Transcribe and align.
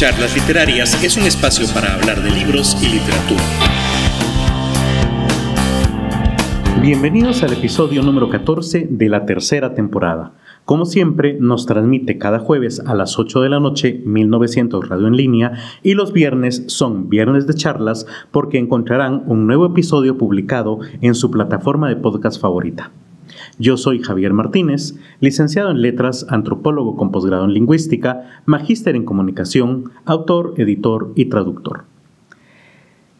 Charlas 0.00 0.34
Literarias 0.34 1.04
es 1.04 1.18
un 1.18 1.24
espacio 1.24 1.66
para 1.74 1.92
hablar 1.92 2.22
de 2.22 2.30
libros 2.30 2.74
y 2.82 2.86
literatura. 2.88 3.42
Bienvenidos 6.80 7.42
al 7.42 7.52
episodio 7.52 8.00
número 8.00 8.30
14 8.30 8.88
de 8.90 9.08
la 9.10 9.26
tercera 9.26 9.74
temporada. 9.74 10.32
Como 10.64 10.86
siempre, 10.86 11.36
nos 11.38 11.66
transmite 11.66 12.16
cada 12.16 12.38
jueves 12.38 12.80
a 12.80 12.94
las 12.94 13.18
8 13.18 13.42
de 13.42 13.50
la 13.50 13.60
noche 13.60 14.00
1900 14.06 14.88
Radio 14.88 15.06
en 15.06 15.16
línea 15.16 15.52
y 15.82 15.92
los 15.92 16.14
viernes 16.14 16.64
son 16.68 17.10
viernes 17.10 17.46
de 17.46 17.52
charlas 17.52 18.06
porque 18.30 18.56
encontrarán 18.56 19.24
un 19.26 19.46
nuevo 19.46 19.66
episodio 19.66 20.16
publicado 20.16 20.78
en 21.02 21.14
su 21.14 21.30
plataforma 21.30 21.90
de 21.90 21.96
podcast 21.96 22.40
favorita. 22.40 22.90
Yo 23.60 23.76
soy 23.76 23.98
Javier 23.98 24.32
Martínez, 24.32 24.94
licenciado 25.20 25.70
en 25.70 25.82
Letras, 25.82 26.24
antropólogo 26.30 26.96
con 26.96 27.10
posgrado 27.10 27.44
en 27.44 27.52
Lingüística, 27.52 28.22
magíster 28.46 28.96
en 28.96 29.04
Comunicación, 29.04 29.90
autor, 30.06 30.54
editor 30.56 31.12
y 31.14 31.26
traductor. 31.26 31.84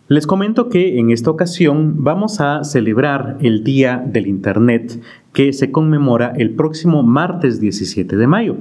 Les 0.09 0.27
comento 0.27 0.71
que 0.71 0.99
en 0.99 1.11
esta 1.11 1.31
ocasión 1.31 2.03
vamos 2.03 2.41
a 2.41 2.65
celebrar 2.65 3.37
el 3.43 3.65
Día 3.65 4.03
del 4.03 4.29
Internet 4.29 5.03
que 5.35 5.53
se 5.53 5.71
conmemora 5.71 6.33
el 6.35 6.53
próximo 6.55 7.03
martes 7.03 7.61
17 7.61 8.17
de 8.17 8.27
mayo. 8.27 8.57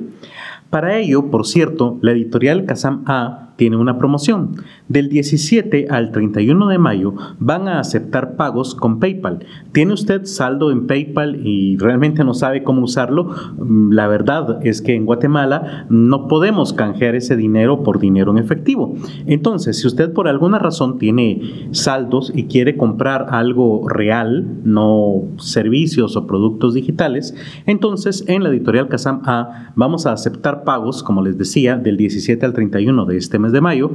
Para 0.69 0.97
ello, 0.97 1.31
por 1.31 1.47
cierto, 1.47 1.97
la 2.01 2.11
editorial 2.11 2.65
Kazam 2.65 3.03
A 3.05 3.48
tiene 3.59 3.75
una 3.75 3.97
promoción. 3.97 4.55
Del 4.87 5.09
17 5.09 5.87
al 5.89 6.13
31 6.13 6.69
de 6.69 6.77
mayo 6.77 7.13
van 7.39 7.67
a 7.67 7.81
aceptar 7.81 8.37
pagos 8.37 8.73
con 8.73 9.01
PayPal. 9.01 9.45
¿Tiene 9.73 9.91
usted 9.91 10.23
saldo 10.23 10.71
en 10.71 10.87
PayPal 10.87 11.45
y 11.45 11.75
realmente 11.77 12.23
no 12.23 12.33
sabe 12.33 12.63
cómo 12.63 12.83
usarlo? 12.83 13.35
Mm, 13.57 13.91
la 13.91 14.07
verdad 14.07 14.65
es 14.65 14.81
que 14.81 14.95
en 14.95 15.05
Guatemala 15.05 15.85
no 15.89 16.29
podemos 16.29 16.71
canjear 16.71 17.15
ese 17.15 17.35
dinero 17.35 17.83
por 17.83 17.99
dinero 17.99 18.31
en 18.31 18.37
efectivo. 18.37 18.95
Entonces, 19.25 19.77
si 19.77 19.87
usted 19.87 20.13
por 20.13 20.29
alguna 20.29 20.57
razón 20.57 20.97
tiene 20.97 21.67
saldos 21.71 22.31
y 22.33 22.45
quiere 22.45 22.77
comprar 22.77 23.27
algo 23.31 23.89
real, 23.89 24.61
no 24.63 25.23
servicios 25.37 26.15
o 26.15 26.25
productos 26.25 26.75
digitales, 26.75 27.35
entonces 27.65 28.23
en 28.27 28.41
la 28.41 28.49
editorial 28.49 28.87
Kazam 28.87 29.21
A 29.25 29.73
vamos 29.75 30.05
a 30.05 30.13
aceptar 30.13 30.63
pagos, 30.63 31.03
como 31.03 31.21
les 31.21 31.37
decía, 31.37 31.75
del 31.75 31.97
17 31.97 32.45
al 32.45 32.53
31 32.53 33.03
de 33.05 33.17
este 33.17 33.37
mes 33.37 33.48
de 33.51 33.61
mayo, 33.61 33.91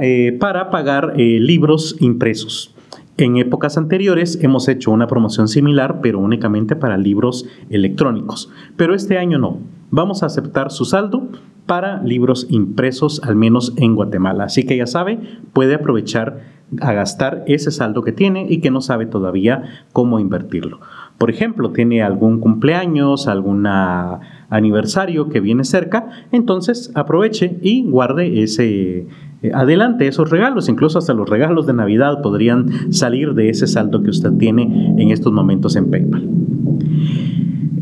eh, 0.00 0.36
para 0.40 0.70
pagar 0.70 1.14
eh, 1.16 1.38
libros 1.40 1.96
impresos. 2.00 2.74
En 3.16 3.36
épocas 3.36 3.76
anteriores 3.76 4.38
hemos 4.42 4.66
hecho 4.68 4.90
una 4.90 5.06
promoción 5.06 5.46
similar, 5.46 6.00
pero 6.00 6.18
únicamente 6.18 6.74
para 6.74 6.96
libros 6.96 7.46
electrónicos. 7.68 8.50
Pero 8.76 8.94
este 8.94 9.18
año 9.18 9.38
no. 9.38 9.58
Vamos 9.90 10.22
a 10.22 10.26
aceptar 10.26 10.70
su 10.70 10.84
saldo 10.86 11.28
para 11.66 12.02
libros 12.02 12.46
impresos, 12.48 13.20
al 13.22 13.36
menos 13.36 13.74
en 13.76 13.94
Guatemala. 13.94 14.44
Así 14.44 14.64
que 14.64 14.76
ya 14.76 14.86
sabe, 14.86 15.20
puede 15.52 15.74
aprovechar 15.74 16.40
a 16.80 16.92
gastar 16.92 17.44
ese 17.46 17.70
saldo 17.70 18.02
que 18.02 18.12
tiene 18.12 18.46
y 18.48 18.60
que 18.60 18.70
no 18.70 18.80
sabe 18.80 19.06
todavía 19.06 19.84
cómo 19.92 20.18
invertirlo. 20.18 20.80
Por 21.20 21.28
ejemplo, 21.28 21.70
tiene 21.72 22.02
algún 22.02 22.40
cumpleaños, 22.40 23.28
algún 23.28 23.66
aniversario 23.66 25.28
que 25.28 25.40
viene 25.40 25.64
cerca, 25.64 26.08
entonces 26.32 26.90
aproveche 26.94 27.58
y 27.60 27.82
guarde 27.82 28.42
ese, 28.42 29.06
eh, 29.42 29.50
adelante 29.52 30.06
esos 30.06 30.30
regalos, 30.30 30.70
incluso 30.70 30.98
hasta 30.98 31.12
los 31.12 31.28
regalos 31.28 31.66
de 31.66 31.74
Navidad 31.74 32.22
podrían 32.22 32.90
salir 32.90 33.34
de 33.34 33.50
ese 33.50 33.66
saldo 33.66 34.02
que 34.02 34.08
usted 34.08 34.32
tiene 34.38 34.94
en 34.96 35.10
estos 35.10 35.30
momentos 35.30 35.76
en 35.76 35.90
PayPal. 35.90 36.26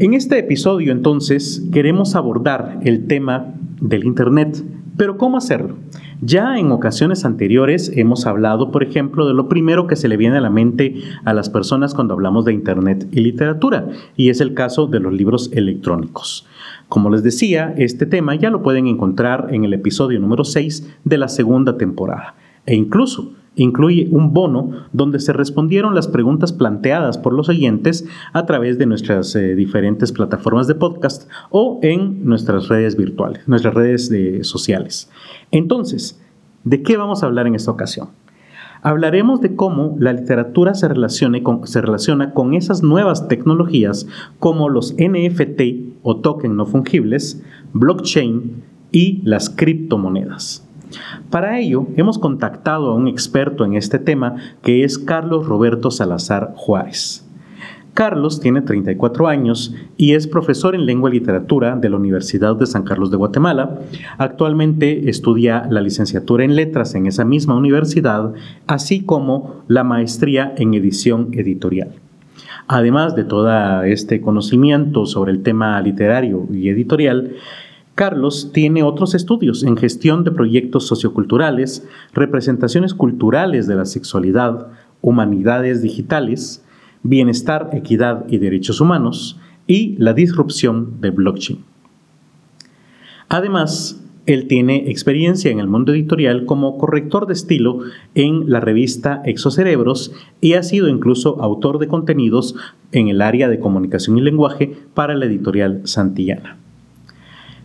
En 0.01 0.15
este 0.15 0.41
episodio 0.41 0.91
entonces 0.91 1.65
queremos 1.73 2.17
abordar 2.17 2.81
el 2.83 3.07
tema 3.07 3.55
del 3.81 4.05
Internet, 4.05 4.65
pero 4.99 5.17
¿cómo 5.17 5.39
hacerlo? 5.39 5.77
Ya 6.21 6.59
en 6.59 6.73
ocasiones 6.73 7.25
anteriores 7.25 7.93
hemos 7.95 8.27
hablado, 8.27 8.73
por 8.73 8.83
ejemplo, 8.83 9.27
de 9.27 9.33
lo 9.33 9.49
primero 9.49 9.87
que 9.87 9.95
se 9.95 10.09
le 10.09 10.17
viene 10.17 10.37
a 10.37 10.41
la 10.41 10.51
mente 10.51 10.97
a 11.25 11.33
las 11.33 11.49
personas 11.49 11.95
cuando 11.95 12.15
hablamos 12.15 12.45
de 12.45 12.53
Internet 12.53 13.07
y 13.13 13.21
literatura, 13.21 13.87
y 14.17 14.29
es 14.29 14.41
el 14.41 14.55
caso 14.55 14.89
de 14.89 14.99
los 14.99 15.13
libros 15.13 15.51
electrónicos. 15.53 16.47
Como 16.89 17.09
les 17.09 17.23
decía, 17.23 17.73
este 17.77 18.05
tema 18.05 18.35
ya 18.35 18.51
lo 18.51 18.63
pueden 18.63 18.89
encontrar 18.89 19.49
en 19.53 19.65
el 19.65 19.73
episodio 19.73 20.19
número 20.19 20.45
6 20.45 20.99
de 21.05 21.19
la 21.19 21.29
segunda 21.29 21.79
temporada, 21.79 22.35
e 22.67 22.75
incluso 22.75 23.35
incluye 23.63 24.09
un 24.11 24.33
bono 24.33 24.71
donde 24.93 25.21
se 25.21 25.33
respondieron 25.33 25.95
las 25.95 26.09
preguntas 26.09 26.53
planteadas 26.53 27.19
por 27.19 27.33
los 27.33 27.49
oyentes 27.49 28.07
a 28.33 28.47
través 28.47 28.79
de 28.79 28.87
nuestras 28.87 29.35
eh, 29.37 29.55
diferentes 29.55 30.13
plataformas 30.13 30.67
de 30.67 30.75
podcast 30.75 31.29
o 31.51 31.79
en 31.83 32.25
nuestras 32.25 32.69
redes 32.69 32.97
virtuales, 32.97 33.47
nuestras 33.47 33.75
redes 33.75 34.11
eh, 34.11 34.45
sociales. 34.45 35.11
Entonces, 35.51 36.21
¿de 36.65 36.83
qué 36.83 36.97
vamos 36.97 37.23
a 37.23 37.27
hablar 37.27 37.47
en 37.47 37.55
esta 37.55 37.71
ocasión? 37.71 38.09
Hablaremos 38.83 39.41
de 39.41 39.57
cómo 39.57 39.97
la 39.99 40.13
literatura 40.13 40.75
se, 40.75 40.87
se 40.87 41.81
relaciona 41.81 42.33
con 42.33 42.55
esas 42.55 42.83
nuevas 42.83 43.27
tecnologías 43.27 44.07
como 44.39 44.69
los 44.69 44.95
NFT 44.95 45.99
o 46.03 46.19
token 46.19 46.57
no 46.57 46.65
fungibles, 46.65 47.43
blockchain 47.73 48.63
y 48.93 49.21
las 49.25 49.51
criptomonedas. 49.51 50.68
Para 51.31 51.59
ello, 51.59 51.87
hemos 51.97 52.19
contactado 52.19 52.91
a 52.91 52.95
un 52.95 53.09
experto 53.09 53.65
en 53.65 53.75
este 53.75 53.99
tema 53.99 54.37
que 54.63 54.85
es 54.85 54.99
Carlos 54.99 55.47
Roberto 55.47 55.91
Salazar 55.91 56.55
Juárez. 56.57 57.25
Carlos 57.99 58.39
tiene 58.39 58.63
34 58.63 59.27
años 59.27 59.75
y 59.97 60.13
es 60.13 60.29
profesor 60.29 60.77
en 60.77 60.87
lengua 60.87 61.11
y 61.11 61.15
literatura 61.15 61.75
de 61.75 61.89
la 61.89 61.97
Universidad 61.97 62.55
de 62.55 62.67
San 62.67 62.85
Carlos 62.85 63.11
de 63.11 63.17
Guatemala. 63.17 63.81
Actualmente 64.19 65.11
estudia 65.11 65.67
la 65.69 65.81
licenciatura 65.81 66.45
en 66.45 66.55
letras 66.55 66.95
en 66.95 67.07
esa 67.07 67.25
misma 67.25 67.57
universidad, 67.57 68.33
así 68.69 69.01
como 69.01 69.65
la 69.67 69.83
maestría 69.83 70.55
en 70.57 70.75
edición 70.75 71.31
editorial. 71.33 71.91
Además 72.69 73.17
de 73.17 73.25
todo 73.25 73.83
este 73.83 74.21
conocimiento 74.21 75.05
sobre 75.05 75.33
el 75.33 75.43
tema 75.43 75.81
literario 75.81 76.47
y 76.53 76.69
editorial, 76.69 77.33
Carlos 77.99 78.53
tiene 78.53 78.85
otros 78.85 79.17
estudios 79.17 79.65
en 79.65 79.77
gestión 79.77 80.23
de 80.23 80.31
proyectos 80.31 80.87
socioculturales, 80.87 81.85
representaciones 82.15 82.95
culturales 82.95 83.67
de 83.67 83.75
la 83.75 83.87
sexualidad, 83.87 84.69
humanidades 85.01 85.83
digitales, 85.83 86.65
bienestar, 87.03 87.71
equidad 87.73 88.25
y 88.29 88.39
derechos 88.39 88.81
humanos 88.81 89.41
y 89.67 89.97
la 89.99 90.13
disrupción 90.13 91.01
de 91.01 91.11
blockchain. 91.11 91.65
Además, 93.29 94.01
él 94.27 94.47
tiene 94.47 94.93
experiencia 94.93 95.51
en 95.51 95.59
el 95.59 95.67
mundo 95.67 95.93
editorial 95.93 96.45
como 96.45 96.79
corrector 96.79 97.27
de 97.27 97.33
estilo 97.33 97.81
en 98.15 98.49
la 98.49 98.61
revista 98.61 99.23
Exocerebros 99.25 100.13
y 100.41 100.53
ha 100.53 100.63
sido 100.63 100.87
incluso 100.87 101.43
autor 101.43 101.81
de 101.81 101.89
contenidos 101.89 102.55
en 102.93 103.09
el 103.09 103.23
área 103.23 103.49
de 103.49 103.59
comunicación 103.59 104.19
y 104.19 104.21
lenguaje 104.21 104.77
para 104.95 105.17
la 105.17 105.27
editorial 105.27 105.81
Santillana. 105.83 106.59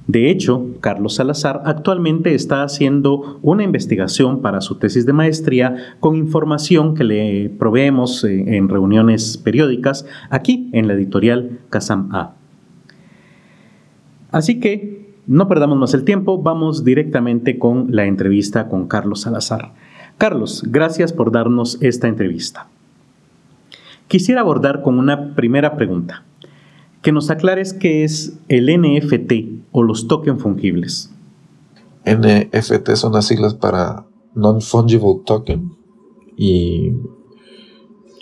De 0.07 0.29
hecho, 0.29 0.67
Carlos 0.81 1.15
Salazar 1.15 1.61
actualmente 1.65 2.35
está 2.35 2.63
haciendo 2.63 3.39
una 3.41 3.63
investigación 3.63 4.41
para 4.41 4.59
su 4.59 4.75
tesis 4.75 5.05
de 5.05 5.13
maestría 5.13 5.95
con 6.01 6.17
información 6.17 6.93
que 6.93 7.05
le 7.05 7.49
proveemos 7.49 8.23
eh, 8.25 8.57
en 8.57 8.67
reuniones 8.67 9.37
periódicas 9.37 10.05
aquí 10.29 10.69
en 10.73 10.87
la 10.87 10.93
editorial 10.93 11.59
Casam 11.69 12.13
A. 12.13 12.35
Así 14.31 14.59
que 14.59 15.13
no 15.25 15.47
perdamos 15.47 15.77
más 15.77 15.93
el 15.93 16.03
tiempo, 16.03 16.41
vamos 16.41 16.83
directamente 16.83 17.57
con 17.57 17.87
la 17.95 18.05
entrevista 18.05 18.67
con 18.67 18.87
Carlos 18.87 19.21
Salazar. 19.21 19.71
Carlos, 20.17 20.63
gracias 20.67 21.13
por 21.13 21.31
darnos 21.31 21.81
esta 21.81 22.09
entrevista. 22.09 22.67
Quisiera 24.09 24.41
abordar 24.41 24.81
con 24.81 24.99
una 24.99 25.33
primera 25.33 25.77
pregunta 25.77 26.23
que 27.03 27.11
nos 27.11 27.29
aclares 27.29 27.73
qué 27.73 28.05
es 28.05 28.39
el 28.47 28.67
NFT 28.67 29.33
o 29.71 29.83
los 29.83 30.07
tokens 30.07 30.41
fungibles. 30.41 31.11
NFT 32.05 32.95
son 32.95 33.13
las 33.13 33.27
siglas 33.27 33.53
para 33.53 34.07
Non-Fungible 34.33 35.21
Token 35.25 35.73
y, 36.37 36.93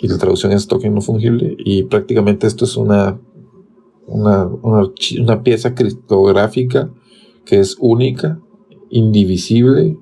y, 0.00 0.08
la 0.08 0.18
traducción 0.18 0.52
es 0.52 0.66
token 0.66 0.94
no 0.94 1.00
fungible 1.00 1.56
y 1.58 1.84
prácticamente 1.84 2.46
esto 2.46 2.64
es 2.64 2.76
una, 2.76 3.18
una, 4.06 4.46
una, 4.46 5.42
pieza 5.42 5.74
criptográfica 5.74 6.90
que 7.46 7.60
es 7.60 7.76
única, 7.80 8.38
indivisible, 8.90 9.96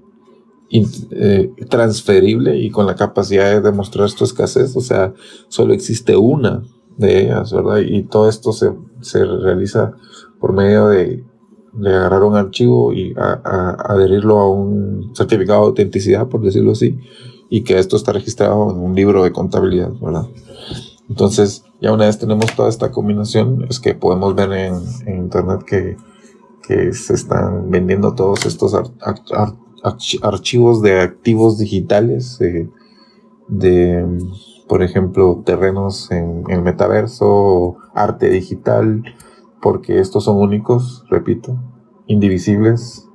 eh, 0.70 1.52
transferible 1.68 2.58
y 2.58 2.70
con 2.70 2.86
la 2.86 2.96
capacidad 2.96 3.50
de 3.50 3.60
demostrar 3.60 4.10
su 4.10 4.24
escasez, 4.24 4.74
o 4.76 4.80
sea, 4.80 5.14
solo 5.48 5.72
existe 5.74 6.16
una 6.16 6.64
de 7.00 7.22
ellas, 7.22 7.52
¿verdad? 7.52 7.78
Y 7.78 8.02
todo 8.04 8.28
esto 8.28 8.52
se, 8.52 8.72
se 9.00 9.24
realiza 9.24 9.92
por 10.38 10.52
medio 10.52 10.88
de, 10.88 11.24
de, 11.72 11.94
agarrar 11.94 12.22
un 12.22 12.36
archivo 12.36 12.92
y 12.92 13.14
adherirlo 13.16 14.38
a 14.38 14.50
un 14.50 15.12
certificado 15.14 15.62
de 15.62 15.66
autenticidad, 15.68 16.28
por 16.28 16.42
decirlo 16.42 16.72
así, 16.72 16.98
y 17.48 17.62
que 17.62 17.78
esto 17.78 17.96
está 17.96 18.12
registrado 18.12 18.70
en 18.70 18.78
un 18.78 18.94
libro 18.94 19.24
de 19.24 19.32
contabilidad, 19.32 19.92
¿verdad? 20.00 20.26
Entonces, 21.08 21.64
ya 21.80 21.92
una 21.92 22.06
vez 22.06 22.18
tenemos 22.18 22.54
toda 22.54 22.68
esta 22.68 22.92
combinación, 22.92 23.66
es 23.68 23.80
que 23.80 23.94
podemos 23.94 24.34
ver 24.34 24.52
en, 24.52 24.74
internet 25.08 25.64
que, 25.66 25.96
que 26.62 26.92
se 26.92 27.14
están 27.14 27.70
vendiendo 27.70 28.14
todos 28.14 28.46
estos 28.46 28.76
archivos 30.22 30.82
de 30.82 31.00
activos 31.00 31.58
digitales, 31.58 32.38
de, 33.48 34.06
por 34.70 34.84
ejemplo, 34.84 35.42
terrenos 35.44 36.12
en 36.12 36.44
el 36.48 36.62
metaverso, 36.62 37.78
arte 37.92 38.30
digital, 38.30 39.02
porque 39.60 39.98
estos 39.98 40.26
son 40.26 40.36
únicos, 40.36 41.04
repito, 41.10 41.58
indivisibles, 42.06 43.08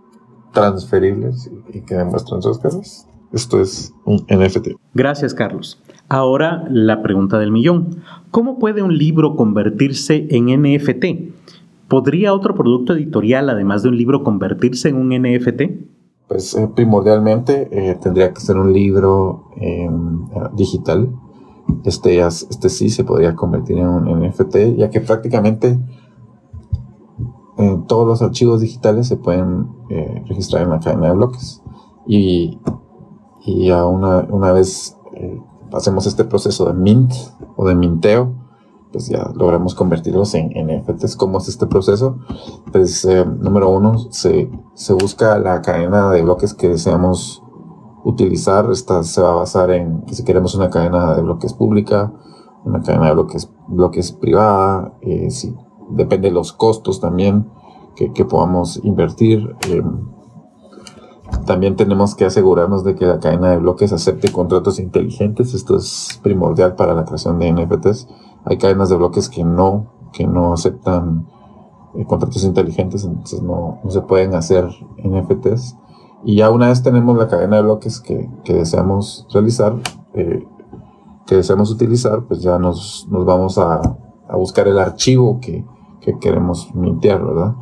transferibles 0.51 1.49
y 1.73 1.79
que 1.79 1.95
demuestran 1.95 2.41
sus 2.41 2.59
caras. 2.59 3.07
Esto 3.31 3.61
es 3.61 3.93
un 4.03 4.17
NFT. 4.29 4.71
Gracias, 4.93 5.33
Carlos. 5.33 5.81
Ahora 6.09 6.67
la 6.69 7.01
pregunta 7.01 7.39
del 7.39 7.53
millón. 7.53 8.01
¿Cómo 8.31 8.59
puede 8.59 8.83
un 8.83 8.97
libro 8.97 9.37
convertirse 9.37 10.27
en 10.31 10.47
NFT? 10.47 11.05
¿Podría 11.87 12.33
otro 12.33 12.53
producto 12.53 12.91
editorial, 12.91 13.49
además 13.49 13.81
de 13.81 13.87
un 13.87 13.97
libro, 13.97 14.25
convertirse 14.25 14.89
en 14.89 14.97
un 14.97 15.11
NFT? 15.11 15.61
Pues 16.27 16.53
eh, 16.53 16.69
primordialmente 16.75 17.69
eh, 17.71 17.95
tendría 18.01 18.33
que 18.33 18.41
ser 18.41 18.57
un 18.57 18.73
libro 18.73 19.51
em, 19.55 20.25
digital. 20.57 21.09
Este, 21.83 22.19
este 22.19 22.69
sí 22.69 22.89
se 22.89 23.03
podría 23.03 23.35
convertir 23.35 23.77
en 23.77 23.87
un 23.87 24.27
NFT, 24.27 24.77
ya 24.77 24.89
que 24.89 25.01
prácticamente 25.01 25.79
todos 27.87 28.05
los 28.05 28.21
archivos 28.21 28.59
digitales 28.59 29.07
se 29.07 29.15
pueden 29.15 29.69
eh, 29.89 30.23
registrar 30.27 30.63
en 30.63 30.71
la 30.71 30.79
cadena 30.79 31.07
de 31.07 31.13
bloques. 31.13 31.61
Y, 32.05 32.59
y 33.45 33.69
a 33.69 33.85
una, 33.85 34.27
una 34.29 34.51
vez 34.51 34.97
hacemos 35.73 36.05
este 36.05 36.23
proceso 36.23 36.65
de 36.65 36.73
mint 36.73 37.13
o 37.55 37.67
de 37.67 37.75
minteo, 37.75 38.33
pues 38.91 39.07
ya 39.07 39.29
logramos 39.35 39.75
convertirlos 39.75 40.33
en 40.35 40.49
NFTs. 40.49 41.15
¿Cómo 41.15 41.39
es 41.39 41.47
este 41.47 41.67
proceso? 41.67 42.19
Pues 42.71 43.03
eh, 43.05 43.25
número 43.25 43.69
uno, 43.69 43.97
se, 44.11 44.49
se, 44.73 44.93
busca 44.93 45.37
la 45.39 45.61
cadena 45.61 46.11
de 46.11 46.21
bloques 46.21 46.53
que 46.53 46.69
deseamos 46.69 47.43
utilizar. 48.05 48.69
Esta 48.71 49.03
se 49.03 49.21
va 49.21 49.31
a 49.31 49.35
basar 49.35 49.71
en 49.71 50.03
si 50.11 50.23
queremos 50.23 50.55
una 50.55 50.69
cadena 50.69 51.13
de 51.15 51.21
bloques 51.21 51.53
pública, 51.53 52.13
una 52.63 52.81
cadena 52.81 53.07
de 53.07 53.13
bloques, 53.13 53.51
bloques 53.67 54.13
privada, 54.13 54.93
eh, 55.01 55.29
si, 55.29 55.53
depende 55.89 56.29
de 56.29 56.33
los 56.33 56.53
costos 56.53 57.01
también 57.01 57.49
que, 57.95 58.13
que 58.13 58.23
podamos 58.23 58.79
invertir. 58.83 59.55
Eh, 59.69 59.83
también 61.45 61.75
tenemos 61.75 62.15
que 62.15 62.25
asegurarnos 62.25 62.83
de 62.83 62.95
que 62.95 63.05
la 63.05 63.19
cadena 63.19 63.49
de 63.51 63.57
bloques 63.57 63.91
acepte 63.91 64.31
contratos 64.31 64.79
inteligentes. 64.79 65.53
Esto 65.53 65.75
es 65.75 66.19
primordial 66.23 66.75
para 66.75 66.93
la 66.93 67.03
creación 67.03 67.39
de 67.39 67.51
NFTs. 67.51 68.07
Hay 68.45 68.57
cadenas 68.57 68.89
de 68.89 68.95
bloques 68.95 69.27
que 69.27 69.43
no, 69.43 69.91
que 70.13 70.27
no 70.27 70.53
aceptan 70.53 71.27
eh, 71.95 72.05
contratos 72.05 72.43
inteligentes, 72.43 73.03
entonces 73.03 73.41
no, 73.41 73.79
se 73.87 74.01
pueden 74.01 74.35
hacer 74.35 74.67
NFTs. 75.03 75.77
Y 76.25 76.37
ya 76.37 76.49
una 76.49 76.69
vez 76.69 76.81
tenemos 76.81 77.15
la 77.15 77.27
cadena 77.27 77.57
de 77.57 77.61
bloques 77.61 78.01
que, 78.01 78.27
deseamos 78.45 79.27
realizar, 79.31 79.75
eh, 80.15 80.43
que 81.27 81.35
deseamos 81.35 81.69
utilizar, 81.69 82.23
pues 82.23 82.41
ya 82.41 82.57
nos, 82.57 83.07
vamos 83.09 83.59
a, 83.59 83.79
buscar 84.33 84.67
el 84.67 84.79
archivo 84.79 85.39
que, 85.39 85.63
que 86.01 86.17
queremos 86.17 86.73
mintear, 86.73 87.23
¿verdad? 87.23 87.53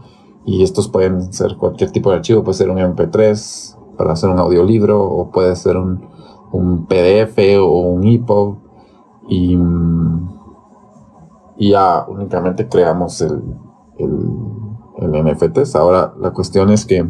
Y 0.46 0.64
estos 0.64 0.88
pueden 0.88 1.34
ser 1.34 1.58
cualquier 1.58 1.92
tipo 1.92 2.10
de 2.10 2.16
archivo, 2.16 2.44
puede 2.44 2.58
ser 2.58 2.70
un 2.70 2.78
MP3 2.78 3.98
para 3.98 4.14
hacer 4.14 4.30
un 4.30 4.40
audiolibro, 4.40 5.04
o 5.04 5.30
puede 5.30 5.58
ser 5.58 5.76
un, 5.76 6.06
un 6.54 6.86
PDF 6.86 7.38
o 7.62 7.82
un 7.82 8.06
EPUB. 8.06 8.58
Y, 9.28 9.58
y, 11.58 11.72
ya 11.72 12.06
únicamente 12.08 12.70
creamos 12.70 13.20
el, 13.20 13.42
el, 13.98 14.20
el 15.00 15.26
NFTs. 15.26 15.76
Ahora 15.76 16.14
la 16.18 16.32
cuestión 16.32 16.70
es 16.70 16.86
que 16.86 17.10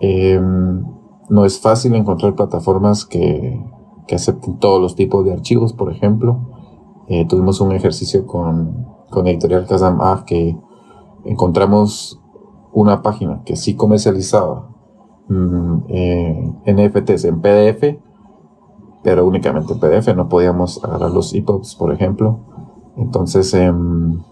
em, 0.00 0.84
no 1.28 1.44
es 1.44 1.60
fácil 1.60 1.94
encontrar 1.94 2.34
plataformas 2.34 3.04
que, 3.04 3.62
que, 4.06 4.14
acepten 4.14 4.58
todos 4.58 4.80
los 4.80 4.94
tipos 4.94 5.24
de 5.24 5.32
archivos, 5.32 5.72
por 5.72 5.92
ejemplo. 5.92 6.40
Eh, 7.08 7.26
tuvimos 7.26 7.60
un 7.60 7.72
ejercicio 7.72 8.26
con, 8.26 8.86
con 9.10 9.26
Editorial 9.26 9.66
Kazam 9.66 9.98
que 10.24 10.56
encontramos 11.24 12.20
una 12.72 13.02
página 13.02 13.42
que 13.44 13.56
sí 13.56 13.74
comercializaba 13.74 14.68
mm, 15.28 15.78
eh, 15.88 16.52
NFTs 16.66 17.24
en 17.24 17.40
PDF, 17.40 17.98
pero 19.02 19.26
únicamente 19.26 19.72
en 19.72 19.80
PDF, 19.80 20.14
no 20.14 20.28
podíamos 20.28 20.82
agarrar 20.84 21.10
los 21.10 21.34
EPUBs, 21.34 21.76
por 21.76 21.92
ejemplo. 21.92 22.40
Entonces, 22.96 23.54
em, 23.54 24.22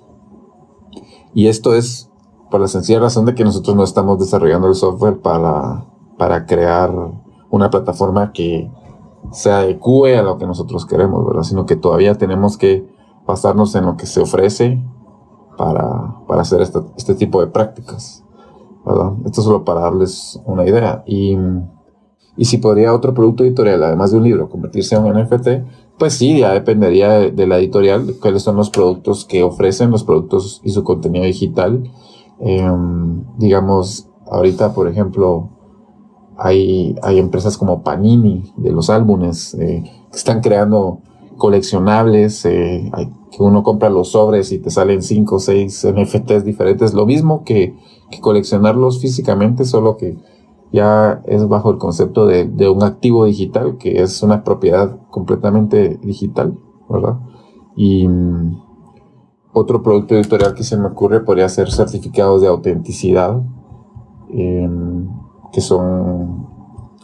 y 1.32 1.48
esto 1.48 1.74
es 1.74 2.10
por 2.50 2.60
la 2.60 2.68
sencilla 2.68 3.00
razón 3.00 3.26
de 3.26 3.34
que 3.34 3.44
nosotros 3.44 3.76
no 3.76 3.84
estamos 3.84 4.18
desarrollando 4.18 4.68
el 4.68 4.74
software 4.74 5.20
para, 5.20 5.86
para 6.18 6.46
crear 6.46 6.92
una 7.50 7.70
plataforma 7.70 8.32
que 8.32 8.70
se 9.32 9.50
adecue 9.50 10.16
a 10.16 10.22
lo 10.22 10.38
que 10.38 10.46
nosotros 10.46 10.86
queremos, 10.86 11.26
¿verdad? 11.26 11.42
Sino 11.42 11.66
que 11.66 11.76
todavía 11.76 12.16
tenemos 12.16 12.56
que 12.56 12.88
basarnos 13.26 13.74
en 13.74 13.86
lo 13.86 13.96
que 13.96 14.06
se 14.06 14.20
ofrece 14.20 14.82
para, 15.56 16.20
para 16.26 16.42
hacer 16.42 16.60
este, 16.60 16.80
este 16.96 17.14
tipo 17.14 17.40
de 17.40 17.48
prácticas. 17.48 18.24
¿verdad? 18.84 19.14
Esto 19.24 19.42
solo 19.42 19.64
para 19.64 19.80
darles 19.80 20.40
una 20.44 20.64
idea. 20.64 21.02
Y, 21.06 21.36
y, 22.36 22.44
si 22.44 22.58
podría 22.58 22.94
otro 22.94 23.14
producto 23.14 23.42
editorial, 23.42 23.82
además 23.82 24.12
de 24.12 24.18
un 24.18 24.24
libro, 24.24 24.48
convertirse 24.48 24.94
en 24.94 25.04
un 25.04 25.20
NFT, 25.20 25.48
pues 25.98 26.14
sí, 26.14 26.38
ya 26.38 26.52
dependería 26.52 27.10
de, 27.10 27.46
la 27.46 27.58
editorial, 27.58 28.14
cuáles 28.20 28.42
son 28.42 28.56
los 28.56 28.70
productos 28.70 29.24
que 29.24 29.42
ofrecen, 29.42 29.90
los 29.90 30.04
productos 30.04 30.60
y 30.62 30.70
su 30.70 30.84
contenido 30.84 31.24
digital. 31.24 31.90
Em, 32.40 33.24
digamos, 33.38 34.08
ahorita, 34.30 34.74
por 34.74 34.88
ejemplo, 34.88 35.50
hay, 36.36 36.94
hay 37.02 37.18
empresas 37.18 37.56
como 37.56 37.82
Panini 37.82 38.52
de 38.56 38.72
los 38.72 38.90
álbumes 38.90 39.54
eh, 39.54 39.82
que 40.10 40.16
están 40.16 40.40
creando 40.40 41.00
coleccionables, 41.36 42.44
eh, 42.46 42.90
que 43.30 43.42
uno 43.42 43.62
compra 43.62 43.90
los 43.90 44.12
sobres 44.12 44.52
y 44.52 44.58
te 44.58 44.70
salen 44.70 45.02
5 45.02 45.34
o 45.34 45.38
6 45.38 45.88
NFTs 45.94 46.44
diferentes, 46.44 46.94
lo 46.94 47.06
mismo 47.06 47.44
que, 47.44 47.74
coleccionarlos 48.20 49.00
físicamente, 49.00 49.64
solo 49.64 49.96
que 49.96 50.16
ya 50.72 51.22
es 51.26 51.48
bajo 51.48 51.70
el 51.72 51.78
concepto 51.78 52.24
de, 52.26 52.68
un 52.68 52.82
activo 52.84 53.24
digital, 53.24 53.78
que 53.78 54.00
es 54.00 54.22
una 54.22 54.44
propiedad 54.44 55.00
completamente 55.10 55.98
digital, 56.02 56.56
¿verdad? 56.88 57.18
Y 57.76 58.06
otro 59.58 59.82
producto 59.82 60.14
editorial 60.14 60.52
que 60.52 60.64
se 60.64 60.76
me 60.76 60.88
ocurre 60.88 61.20
podría 61.20 61.48
ser 61.48 61.72
certificados 61.72 62.42
de 62.42 62.48
autenticidad, 62.48 63.40
em, 64.28 65.08
que 65.50 65.62
son, 65.62 66.46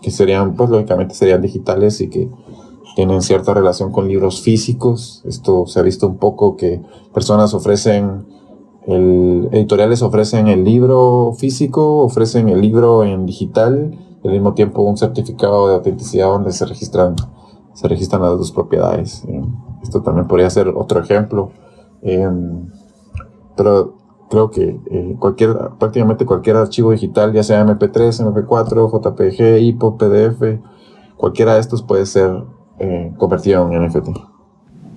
que 0.02 0.10
serían, 0.10 0.54
pues 0.54 0.68
lógicamente 0.68 1.14
serían 1.14 1.40
digitales 1.40 2.02
y 2.02 2.10
que 2.10 2.28
tienen 2.94 3.22
cierta 3.22 3.54
relación 3.54 3.90
con 3.90 4.06
libros 4.06 4.42
físicos. 4.42 5.22
Esto 5.24 5.66
se 5.66 5.80
ha 5.80 5.82
visto 5.82 6.06
un 6.06 6.18
poco 6.18 6.56
que 6.56 6.82
personas 7.14 7.54
ofrecen, 7.54 8.26
el, 8.86 9.48
editoriales 9.50 10.02
ofrecen 10.02 10.48
el 10.48 10.62
libro 10.62 11.32
físico, 11.32 12.00
ofrecen 12.00 12.50
el 12.50 12.60
libro 12.60 13.02
en 13.02 13.24
digital, 13.24 13.98
y 14.22 14.28
al 14.28 14.34
mismo 14.34 14.52
tiempo 14.52 14.82
un 14.82 14.98
certificado 14.98 15.68
de 15.68 15.76
autenticidad 15.76 16.26
donde 16.26 16.52
se 16.52 16.66
registran, 16.66 17.16
se 17.72 17.88
registran 17.88 18.20
las 18.20 18.36
dos 18.36 18.52
propiedades. 18.52 19.24
Eh, 19.26 19.42
esto 19.82 20.02
también 20.02 20.28
podría 20.28 20.50
ser 20.50 20.68
otro 20.68 21.00
ejemplo. 21.00 21.50
Em, 22.02 22.68
pero 23.56 23.96
creo 24.28 24.50
que 24.50 24.80
eh, 24.90 25.16
cualquier, 25.18 25.56
prácticamente 25.78 26.26
cualquier 26.26 26.56
archivo 26.56 26.90
digital, 26.90 27.32
ya 27.32 27.42
sea 27.42 27.64
MP3, 27.64 28.32
MP4, 28.32 28.90
JPG, 28.90 29.62
IPO, 29.62 29.96
PDF, 29.98 30.60
cualquiera 31.16 31.54
de 31.54 31.60
estos 31.60 31.82
puede 31.82 32.06
ser 32.06 32.42
eh, 32.78 33.12
convertido 33.18 33.70
en 33.70 33.86
NFT. 33.86 34.08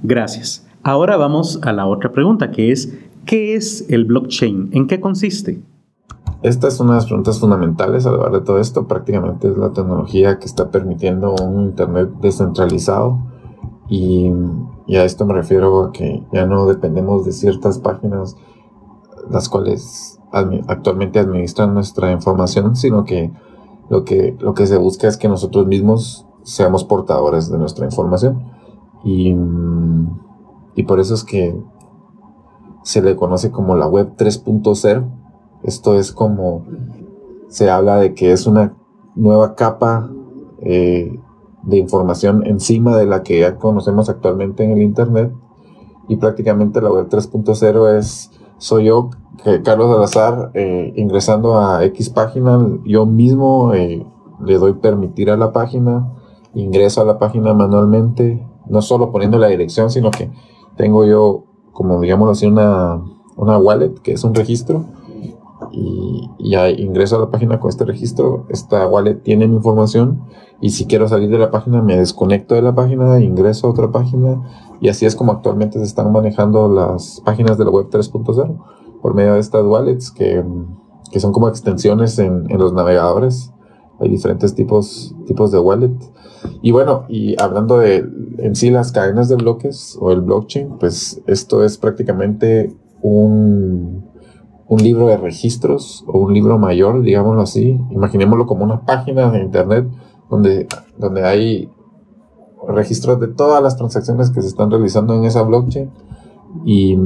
Gracias. 0.03 0.67
Ahora 0.83 1.17
vamos 1.17 1.59
a 1.63 1.73
la 1.73 1.85
otra 1.85 2.11
pregunta, 2.11 2.51
que 2.51 2.71
es, 2.71 2.97
¿qué 3.25 3.55
es 3.55 3.89
el 3.89 4.05
blockchain? 4.05 4.69
¿En 4.71 4.87
qué 4.87 4.99
consiste? 4.99 5.61
Esta 6.41 6.67
es 6.67 6.79
una 6.79 6.91
de 6.91 6.97
las 6.97 7.05
preguntas 7.07 7.39
fundamentales 7.39 8.05
al 8.05 8.15
hablar 8.15 8.31
de 8.33 8.41
todo 8.41 8.59
esto. 8.59 8.87
Prácticamente 8.87 9.49
es 9.49 9.57
la 9.57 9.73
tecnología 9.73 10.37
que 10.37 10.45
está 10.45 10.69
permitiendo 10.69 11.33
un 11.43 11.65
Internet 11.65 12.09
descentralizado. 12.21 13.19
Y, 13.89 14.31
y, 14.87 14.97
a 14.97 15.03
esto 15.03 15.25
me 15.25 15.33
refiero 15.33 15.83
a 15.83 15.91
que 15.91 16.23
ya 16.31 16.45
no 16.45 16.65
dependemos 16.65 17.25
de 17.25 17.31
ciertas 17.31 17.79
páginas 17.79 18.35
las 19.29 19.49
cuales 19.49 20.19
actualmente 20.67 21.19
administran 21.19 21.73
nuestra 21.73 22.11
información, 22.11 22.75
sino 22.75 23.05
que 23.05 23.31
lo 23.89 24.03
que, 24.03 24.35
lo 24.39 24.53
que 24.53 24.67
se 24.67 24.77
busca 24.77 25.07
es 25.07 25.17
que 25.17 25.27
nosotros 25.27 25.65
mismos 25.67 26.27
seamos 26.43 26.83
portadores 26.83 27.49
de 27.49 27.57
nuestra 27.57 27.85
información. 27.85 28.43
Y, 29.03 29.35
y 30.75 30.83
por 30.83 30.99
eso 30.99 31.13
es 31.13 31.23
que 31.23 31.57
se 32.83 33.01
le 33.01 33.15
conoce 33.15 33.51
como 33.51 33.75
la 33.75 33.87
web 33.87 34.15
3.0. 34.17 35.05
Esto 35.63 35.95
es 35.95 36.11
como 36.11 36.65
se 37.47 37.69
habla 37.69 37.97
de 37.97 38.13
que 38.13 38.31
es 38.31 38.47
una 38.47 38.75
nueva 39.15 39.55
capa 39.55 40.09
eh, 40.61 41.19
de 41.65 41.77
información 41.77 42.45
encima 42.45 42.95
de 42.97 43.05
la 43.05 43.23
que 43.23 43.39
ya 43.39 43.57
conocemos 43.57 44.09
actualmente 44.09 44.63
en 44.63 44.71
el 44.71 44.81
Internet. 44.81 45.33
Y 46.07 46.17
prácticamente 46.17 46.81
la 46.81 46.91
web 46.91 47.09
3.0 47.09 47.97
es 47.97 48.31
soy 48.57 48.85
yo, 48.85 49.09
Carlos 49.63 49.93
Salazar, 49.93 50.51
eh, 50.53 50.93
ingresando 50.95 51.59
a 51.59 51.83
X 51.85 52.09
página, 52.09 52.57
yo 52.85 53.05
mismo 53.05 53.73
eh, 53.73 54.05
le 54.43 54.57
doy 54.57 54.73
permitir 54.73 55.29
a 55.29 55.37
la 55.37 55.51
página, 55.51 56.13
ingreso 56.53 57.01
a 57.01 57.05
la 57.05 57.19
página 57.19 57.53
manualmente, 57.53 58.47
no 58.67 58.81
solo 58.81 59.11
poniendo 59.11 59.37
la 59.37 59.47
dirección, 59.47 59.89
sino 59.89 60.09
que 60.09 60.31
tengo 60.77 61.05
yo, 61.05 61.43
como 61.73 61.99
digamos 61.99 62.29
así, 62.29 62.47
una, 62.47 63.01
una 63.35 63.57
wallet, 63.57 63.93
que 64.01 64.13
es 64.13 64.23
un 64.23 64.33
registro, 64.33 64.85
y, 65.75 66.29
ya 66.49 66.69
ingreso 66.69 67.17
a 67.17 67.19
la 67.19 67.31
página 67.31 67.59
con 67.59 67.69
este 67.69 67.85
registro, 67.85 68.45
esta 68.49 68.87
wallet 68.87 69.15
tiene 69.15 69.47
mi 69.47 69.55
información, 69.55 70.21
y 70.61 70.69
si 70.69 70.85
quiero 70.85 71.07
salir 71.07 71.29
de 71.29 71.37
la 71.37 71.51
página, 71.51 71.81
me 71.81 71.97
desconecto 71.97 72.55
de 72.55 72.61
la 72.61 72.73
página, 72.73 73.19
ingreso 73.19 73.67
a 73.67 73.71
otra 73.71 73.91
página, 73.91 74.41
y 74.79 74.89
así 74.89 75.05
es 75.05 75.15
como 75.15 75.31
actualmente 75.31 75.79
se 75.79 75.85
están 75.85 76.11
manejando 76.11 76.69
las 76.69 77.21
páginas 77.25 77.57
de 77.57 77.65
la 77.65 77.71
web 77.71 77.89
3.0 77.89 78.57
por 79.01 79.13
medio 79.13 79.33
de 79.33 79.39
estas 79.39 79.65
wallets 79.65 80.11
que, 80.11 80.43
que 81.11 81.19
son 81.19 81.31
como 81.31 81.47
extensiones 81.47 82.17
en, 82.19 82.49
en, 82.49 82.57
los 82.57 82.73
navegadores. 82.73 83.53
Hay 83.99 84.09
diferentes 84.09 84.55
tipos, 84.55 85.15
tipos 85.25 85.51
de 85.51 85.59
wallet. 85.59 85.95
Y 86.61 86.71
bueno, 86.71 87.05
y 87.07 87.39
hablando 87.41 87.77
de 87.77 88.05
en 88.39 88.55
sí 88.55 88.69
las 88.69 88.91
cadenas 88.91 89.29
de 89.29 89.35
bloques 89.35 89.97
o 89.99 90.11
el 90.11 90.21
blockchain, 90.21 90.77
pues 90.79 91.21
esto 91.27 91.63
es 91.63 91.77
prácticamente 91.77 92.75
un, 93.01 94.05
un 94.67 94.81
libro 94.81 95.07
de 95.07 95.17
registros 95.17 96.03
o 96.07 96.19
un 96.19 96.33
libro 96.33 96.57
mayor, 96.57 97.01
digámoslo 97.01 97.41
así. 97.41 97.79
Imaginémoslo 97.91 98.47
como 98.47 98.63
una 98.63 98.81
página 98.81 99.29
de 99.31 99.39
internet 99.39 99.87
donde, 100.29 100.67
donde 100.97 101.23
hay 101.23 101.69
registros 102.67 103.19
de 103.19 103.27
todas 103.27 103.61
las 103.61 103.77
transacciones 103.77 104.31
que 104.31 104.41
se 104.41 104.47
están 104.47 104.71
realizando 104.71 105.15
en 105.15 105.25
esa 105.25 105.43
blockchain 105.43 105.91
y 106.63 106.97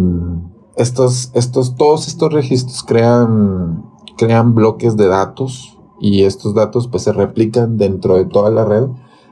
estos, 0.76 1.32
estos, 1.34 1.76
todos 1.76 2.08
estos 2.08 2.32
registros 2.32 2.84
crean, 2.84 3.84
crean 4.18 4.54
bloques 4.54 4.96
de 4.96 5.08
datos 5.08 5.78
y 6.00 6.24
estos 6.24 6.54
datos 6.54 6.88
pues 6.88 7.04
se 7.04 7.12
replican 7.12 7.78
dentro 7.78 8.16
de 8.16 8.26
toda 8.26 8.50
la 8.50 8.66
red. 8.66 8.88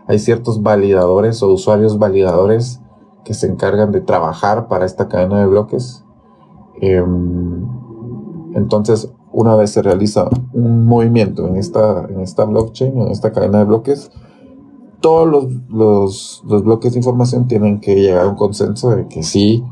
Hay 0.07 0.19
ciertos 0.19 0.61
validadores 0.61 1.43
o 1.43 1.51
usuarios 1.51 1.99
validadores 1.99 2.81
que 3.23 3.33
se 3.33 3.47
encargan 3.47 3.91
de 3.91 4.01
trabajar 4.01 4.67
para 4.67 4.85
esta 4.85 5.07
cadena 5.07 5.39
de 5.39 5.47
bloques. 5.47 6.03
Em, 6.81 7.46
entonces, 8.57 9.13
una 9.31 9.55
vez 9.55 9.69
se 9.69 9.83
realiza 9.83 10.27
un 10.51 10.87
movimiento 10.87 11.47
en 11.47 11.57
esta, 11.57 12.05
en 12.09 12.21
esta 12.21 12.43
blockchain, 12.43 12.97
en 12.99 13.09
esta 13.09 13.31
cadena 13.31 13.59
de 13.59 13.65
bloques, 13.65 14.09
todos 14.99 15.27
los, 15.27 15.45
los, 15.69 16.43
los 16.47 16.63
bloques 16.63 16.93
de 16.93 16.97
información 16.97 17.47
tienen 17.47 17.79
que 17.79 17.93
llegar 17.93 18.25
a 18.25 18.29
un 18.29 18.35
consenso 18.35 18.89
de 18.89 19.07
que 19.07 19.21
sí 19.21 19.63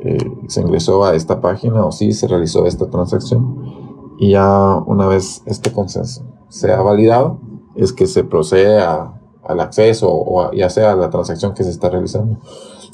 eh, 0.00 0.16
se 0.48 0.62
ingresó 0.62 1.04
a 1.04 1.14
esta 1.14 1.42
página 1.42 1.84
o 1.84 1.92
si 1.92 2.12
se 2.12 2.26
realizó 2.26 2.64
esta 2.64 2.88
transacción. 2.88 4.14
Y 4.18 4.30
ya 4.30 4.78
una 4.86 5.06
vez 5.06 5.42
este 5.44 5.70
consenso 5.70 6.24
sea 6.48 6.80
validado, 6.80 7.38
es 7.74 7.92
que 7.92 8.06
se 8.06 8.24
procede 8.24 8.80
al 8.80 9.60
acceso 9.60 10.08
o 10.10 10.50
ya 10.52 10.70
sea 10.70 10.92
a 10.92 10.96
la 10.96 11.10
transacción 11.10 11.52
que 11.52 11.64
se 11.64 11.70
está 11.70 11.90
realizando. 11.90 12.38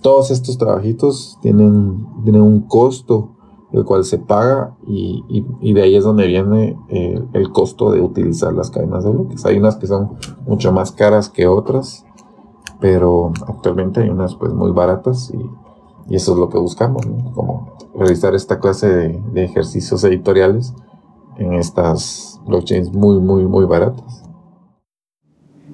Todos 0.02 0.32
estos 0.32 0.58
trabajitos 0.58 1.38
tienen, 1.42 2.08
tienen 2.24 2.42
un 2.42 2.62
costo 2.62 3.37
el 3.72 3.84
cual 3.84 4.04
se 4.04 4.18
paga 4.18 4.76
y, 4.86 5.24
y, 5.60 5.72
de 5.74 5.82
ahí 5.82 5.94
es 5.94 6.04
donde 6.04 6.26
viene 6.26 6.78
eh, 6.88 7.22
el 7.34 7.50
costo 7.50 7.90
de 7.90 8.00
utilizar 8.00 8.52
las 8.54 8.70
cadenas 8.70 9.04
de 9.04 9.10
bloques. 9.10 9.44
Hay 9.44 9.58
unas 9.58 9.76
que 9.76 9.86
son 9.86 10.16
mucho 10.46 10.72
más 10.72 10.92
caras 10.92 11.28
que 11.28 11.46
otras, 11.46 12.06
pero 12.80 13.32
actualmente 13.46 14.00
hay 14.00 14.08
unas 14.08 14.34
pues 14.36 14.54
muy 14.54 14.70
baratas 14.70 15.30
y 15.34 15.38
y 16.08 16.16
eso 16.16 16.32
es 16.32 16.38
lo 16.38 16.48
que 16.48 16.58
buscamos, 16.58 17.06
como 17.34 17.74
realizar 17.94 18.34
esta 18.34 18.58
clase 18.58 18.88
de, 18.88 19.44
ejercicios 19.44 20.02
editoriales 20.04 20.74
en 21.36 21.54
estas 21.54 22.40
blockchains 22.46 22.92
muy, 22.92 23.20
muy, 23.20 23.44
muy 23.44 23.66
baratas. 23.66 24.24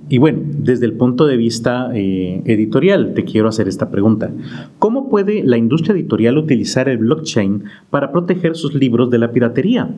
Y 0.09 0.19
bueno, 0.19 0.41
desde 0.45 0.87
el 0.87 0.95
punto 0.95 1.27
de 1.27 1.37
vista 1.37 1.91
eh, 1.95 2.43
editorial, 2.45 3.15
te 3.15 3.25
quiero 3.25 3.49
hacer 3.49 3.69
esta 3.69 3.91
pregunta. 3.91 4.31
¿Cómo 4.79 5.09
puede 5.09 5.43
la 5.43 5.57
industria 5.57 5.95
editorial 5.95 6.37
utilizar 6.37 6.89
el 6.89 6.99
blockchain 6.99 7.65
para 7.91 8.13
proteger 8.13 8.55
sus 8.55 8.75
libros 8.75 9.11
de 9.11 9.19
la 9.19 9.33
piratería? 9.33 9.95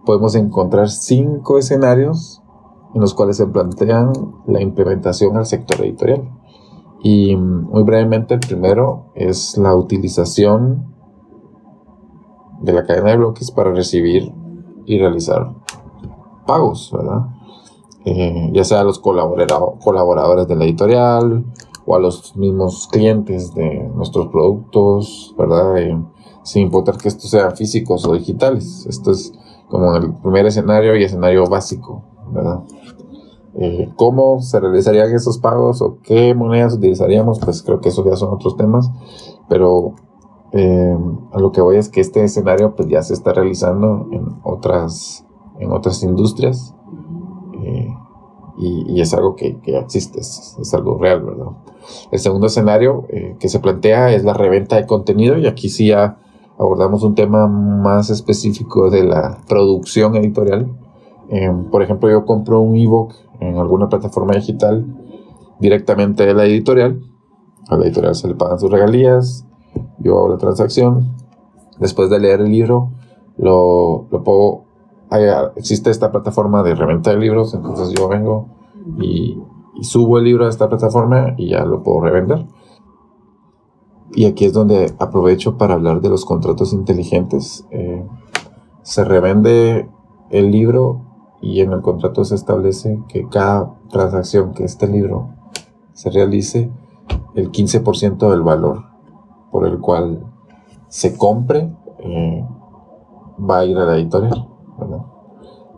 podemos 0.05 0.35
encontrar 0.35 0.89
cinco 0.89 1.57
escenarios 1.57 2.41
en 2.93 3.01
los 3.01 3.13
cuales 3.13 3.37
se 3.37 3.47
plantean 3.47 4.11
la 4.45 4.61
implementación 4.61 5.37
al 5.37 5.45
sector 5.45 5.79
editorial. 5.81 6.29
Y 7.03 7.35
muy 7.35 7.83
brevemente, 7.83 8.33
el 8.33 8.41
primero 8.41 9.11
es 9.15 9.57
la 9.57 9.75
utilización 9.75 10.93
de 12.61 12.73
la 12.73 12.85
cadena 12.85 13.11
de 13.11 13.17
bloques 13.17 13.51
para 13.51 13.73
recibir 13.73 14.31
y 14.85 14.99
realizar 14.99 15.53
pagos, 16.45 16.91
¿verdad? 16.93 17.27
Eh, 18.03 18.49
ya 18.51 18.63
sea 18.63 18.79
a 18.81 18.83
los 18.83 18.97
colaboradores 18.99 20.47
de 20.47 20.55
la 20.55 20.65
editorial 20.65 21.45
o 21.85 21.95
a 21.95 21.99
los 21.99 22.35
mismos 22.35 22.87
clientes 22.91 23.53
de 23.53 23.89
nuestros 23.93 24.27
productos, 24.29 25.35
¿verdad? 25.37 25.77
Eh, 25.77 25.97
sin 26.43 26.63
importar 26.63 26.97
que 26.97 27.09
estos 27.09 27.29
sean 27.29 27.55
físicos 27.55 28.05
o 28.07 28.13
digitales. 28.13 28.87
Esto 28.87 29.11
es 29.11 29.31
como 29.69 29.95
el 29.95 30.15
primer 30.15 30.47
escenario 30.47 30.95
y 30.95 31.03
escenario 31.03 31.45
básico, 31.45 32.03
¿verdad? 32.31 32.61
Eh, 33.53 33.89
cómo 33.97 34.41
se 34.41 34.59
realizarían 34.59 35.13
esos 35.13 35.37
pagos 35.37 35.81
o 35.81 35.99
qué 36.01 36.33
monedas 36.33 36.73
utilizaríamos, 36.73 37.39
pues 37.39 37.61
creo 37.61 37.81
que 37.81 37.89
esos 37.89 38.05
ya 38.05 38.15
son 38.15 38.33
otros 38.33 38.57
temas, 38.57 38.89
pero 39.47 39.93
a 40.53 41.39
lo 41.39 41.53
que 41.53 41.61
voy 41.61 41.77
es 41.77 41.87
que 41.87 42.01
este 42.01 42.25
escenario 42.25 42.75
pues 42.75 42.89
ya 42.89 43.01
se 43.03 43.13
está 43.13 43.31
realizando 43.31 44.09
en 44.11 44.41
otras, 44.43 45.25
en 45.59 45.71
otras 45.71 46.03
industrias 46.03 46.75
eh, 47.71 47.97
y, 48.57 49.01
es 49.01 49.13
algo 49.13 49.35
que, 49.35 49.59
que 49.59 49.77
existe, 49.77 50.19
es, 50.19 50.57
es, 50.59 50.73
algo 50.73 50.97
real, 50.97 51.23
¿verdad? 51.23 51.47
El 52.11 52.19
segundo 52.19 52.47
escenario 52.47 53.07
que 53.39 53.49
se 53.49 53.59
plantea 53.59 54.13
es 54.13 54.23
la 54.23 54.33
reventa 54.33 54.75
de 54.75 54.85
contenido 54.85 55.37
y 55.37 55.47
aquí 55.47 55.69
sí 55.69 55.87
ya 55.87 56.19
abordamos 56.59 57.03
un 57.03 57.15
tema 57.15 57.47
más 57.47 58.09
específico 58.11 58.89
de 58.89 59.03
la 59.03 59.39
producción 59.47 60.15
editorial. 60.15 60.67
por 61.71 61.81
ejemplo, 61.81 62.09
yo 62.09 62.25
compro 62.25 62.59
un 62.61 62.75
ebook 62.75 63.15
en 63.39 63.57
alguna 63.57 63.89
plataforma 63.89 64.33
digital 64.33 64.85
directamente 65.59 66.25
de 66.25 66.33
la 66.33 66.45
editorial. 66.45 67.01
A 67.69 67.77
la 67.77 67.85
editorial 67.85 68.15
se 68.15 68.27
le 68.27 68.35
pagan 68.35 68.59
sus 68.59 68.69
regalías, 68.69 69.45
yo 69.99 70.17
hago 70.17 70.29
la 70.29 70.37
transacción. 70.37 71.15
Después 71.79 72.09
de 72.09 72.19
leer 72.19 72.41
el 72.41 72.51
libro, 72.51 72.91
lo, 73.37 74.07
lo 74.11 74.23
puedo. 74.23 74.65
Existe 75.55 75.89
esta 75.89 76.11
plataforma 76.11 76.63
de 76.63 76.75
reventa 76.75 77.11
de 77.11 77.17
libros, 77.17 77.53
entonces 77.53 77.93
yo 77.97 78.07
vengo 78.07 78.47
y, 78.99 79.37
subo 79.81 80.19
el 80.19 80.25
libro 80.25 80.45
a 80.45 80.49
esta 80.49 80.69
plataforma 80.69 81.33
y 81.37 81.49
ya 81.49 81.65
lo 81.65 81.81
puedo 81.81 82.01
revender. 82.01 82.45
Y 84.13 84.25
aquí 84.25 84.45
es 84.45 84.53
donde 84.53 84.93
aprovecho 84.99 85.57
para 85.57 85.73
hablar 85.73 86.01
de 86.01 86.09
los 86.09 86.23
contratos 86.23 86.73
inteligentes. 86.73 87.65
Eh, 87.71 88.05
se 88.83 89.03
revende 89.03 89.89
el 90.29 90.51
libro 90.51 91.01
y 91.41 91.61
en 91.61 91.71
el 91.71 91.81
contrato 91.81 92.23
se 92.23 92.35
establece 92.35 92.99
que 93.07 93.27
cada 93.27 93.73
transacción 93.89 94.53
que 94.53 94.65
este 94.65 94.87
libro 94.87 95.29
se 95.93 96.11
realice, 96.11 96.71
el 97.35 97.51
15% 97.51 98.29
del 98.29 98.41
valor 98.41 98.83
por 99.51 99.67
el 99.67 99.79
cual 99.79 100.25
se 100.87 101.17
compre 101.17 101.75
eh, 101.99 102.45
va 103.39 103.59
a 103.59 103.65
ir 103.65 103.77
a 103.77 103.85
la 103.85 103.97
editorial. 103.97 104.50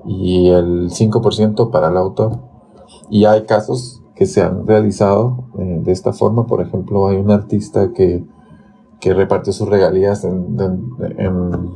Y 0.06 0.50
el 0.50 0.90
5% 0.90 1.72
para 1.72 1.90
el 1.90 1.98
autor. 1.98 2.40
Y 3.10 3.26
hay 3.26 3.46
casos 3.46 4.02
que 4.16 4.26
se 4.26 4.42
han 4.42 4.68
realizado 4.68 5.46
eh, 5.58 5.82
de 5.84 5.92
esta 5.92 6.14
forma. 6.14 6.46
Por 6.46 6.62
ejemplo, 6.62 7.08
hay 7.08 7.18
un 7.18 7.32
artista 7.32 7.94
que, 7.94 8.26
que 9.00 9.14
reparte 9.14 9.52
sus 9.54 9.68
regalías 9.68 10.24
en, 10.24 10.58
en 11.18 11.72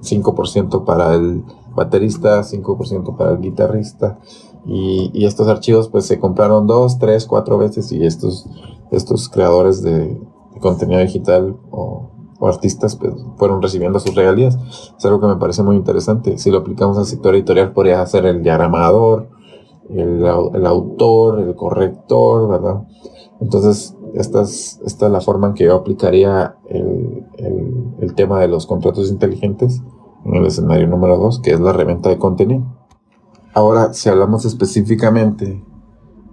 5% 0.00 0.84
para 0.84 1.14
el 1.14 1.44
baterista, 1.74 2.40
5% 2.42 3.16
para 3.16 3.32
el 3.32 3.40
guitarrista. 3.40 4.18
Y, 4.66 5.24
estos 5.24 5.48
archivos 5.48 5.88
pues 5.88 6.06
se 6.06 6.18
compraron 6.18 6.66
dos, 6.66 6.98
tres, 6.98 7.26
cuatro 7.26 7.58
veces 7.58 7.90
y 7.92 8.04
estos, 8.04 8.46
estos 8.90 9.28
creadores 9.28 9.82
de, 9.82 10.20
contenido 10.60 11.00
digital 11.00 11.56
o 11.70 12.10
o 12.38 12.48
artistas 12.48 12.96
pues, 12.96 13.14
fueron 13.36 13.60
recibiendo 13.62 13.98
sus 14.00 14.14
regalías. 14.14 14.56
Es 14.96 15.04
algo 15.04 15.20
que 15.20 15.26
me 15.26 15.36
parece 15.36 15.62
muy 15.62 15.76
interesante. 15.76 16.38
Si 16.38 16.50
lo 16.50 16.58
aplicamos 16.58 16.98
al 16.98 17.06
sector 17.06 17.34
editorial, 17.34 17.72
podría 17.72 18.04
ser 18.06 18.26
el 18.26 18.42
diagramador, 18.42 19.28
el, 19.90 20.24
el 20.54 20.66
autor, 20.66 21.40
el 21.40 21.54
corrector, 21.54 22.48
¿verdad? 22.48 22.82
Entonces, 23.40 23.96
esta 24.14 24.42
es, 24.42 24.80
esta 24.84 25.06
es 25.06 25.12
la 25.12 25.20
forma 25.20 25.48
en 25.48 25.54
que 25.54 25.64
yo 25.64 25.76
aplicaría 25.76 26.56
el, 26.68 27.26
el, 28.00 28.14
tema 28.14 28.40
de 28.40 28.48
los 28.48 28.66
contratos 28.66 29.10
inteligentes 29.10 29.82
en 30.24 30.34
el 30.34 30.46
escenario 30.46 30.88
número 30.88 31.16
2, 31.18 31.40
que 31.40 31.52
es 31.52 31.60
la 31.60 31.72
reventa 31.72 32.08
de 32.08 32.18
contenido. 32.18 32.64
Ahora, 33.54 33.92
si 33.92 34.08
hablamos 34.08 34.44
específicamente 34.44 35.62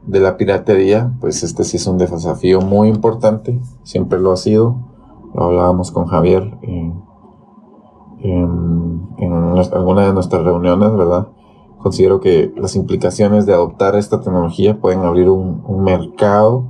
de 0.06 0.20
la 0.20 0.38
piratería, 0.38 1.14
pues 1.20 1.44
este 1.44 1.64
sí 1.64 1.78
es 1.78 1.88
un 1.88 1.98
desafío 1.98 2.62
muy 2.62 2.90
importante, 2.90 3.60
siempre 3.84 4.20
lo 4.20 4.32
ha 4.32 4.38
sido. 4.38 4.95
Hablábamos 5.38 5.92
con 5.92 6.06
Javier 6.06 6.58
en, 6.62 7.04
alguna 9.74 10.08
de 10.08 10.14
nuestras 10.14 10.44
reuniones, 10.44 10.96
¿verdad? 10.96 11.28
Considero 11.78 12.20
que 12.20 12.52
las 12.56 12.76
implicaciones 12.76 13.46
de 13.46 13.54
adoptar 13.54 13.96
esta 13.96 14.22
tecnología 14.22 14.80
pueden 14.80 15.02
abrir 15.02 15.30
un, 15.30 15.84
mercado 15.84 16.66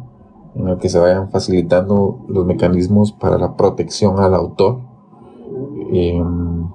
en 0.55 0.67
el 0.67 0.77
que 0.77 0.89
se 0.89 0.99
vayan 0.99 1.29
facilitando 1.29 2.19
los 2.27 2.45
mecanismos 2.45 3.11
para 3.11 3.37
la 3.37 3.55
protección 3.55 4.19
al 4.19 4.33
autor. 4.33 4.79
Em, 5.91 6.67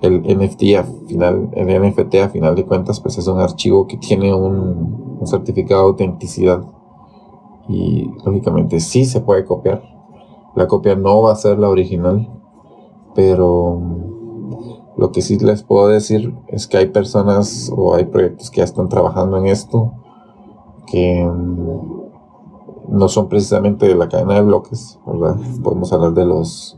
el 0.00 0.22
NFT 0.22 0.62
a 0.78 0.84
final, 1.06 1.50
el 1.54 1.82
NFT 1.82 2.14
a 2.22 2.28
final 2.28 2.54
de 2.54 2.64
cuentas, 2.64 3.00
pues 3.00 3.18
es 3.18 3.26
un 3.26 3.40
archivo 3.40 3.86
que 3.86 3.96
tiene 3.96 4.34
un 4.34 5.20
certificado 5.24 5.82
de 5.82 5.88
autenticidad. 5.88 6.62
Y 7.68 8.10
lógicamente 8.24 8.80
sí 8.80 9.04
se 9.04 9.20
puede 9.20 9.44
copiar. 9.44 9.97
La 10.58 10.66
copia 10.66 10.96
no 10.96 11.22
va 11.22 11.30
a 11.30 11.36
ser 11.36 11.56
la 11.60 11.68
original, 11.68 12.28
pero 13.14 13.80
lo 14.96 15.12
que 15.12 15.22
sí 15.22 15.38
les 15.38 15.62
puedo 15.62 15.86
decir 15.86 16.34
es 16.48 16.66
que 16.66 16.78
hay 16.78 16.86
personas 16.86 17.72
o 17.72 17.94
hay 17.94 18.06
proyectos 18.06 18.50
que 18.50 18.56
ya 18.56 18.64
están 18.64 18.88
trabajando 18.88 19.36
en 19.36 19.46
esto 19.46 19.92
que 20.88 21.24
no 22.88 23.08
son 23.08 23.28
precisamente 23.28 23.86
de 23.86 23.94
la 23.94 24.08
cadena 24.08 24.34
de 24.34 24.42
bloques. 24.42 24.98
Podemos 25.62 25.92
hablar 25.92 26.14
de 26.14 26.24
los 26.24 26.76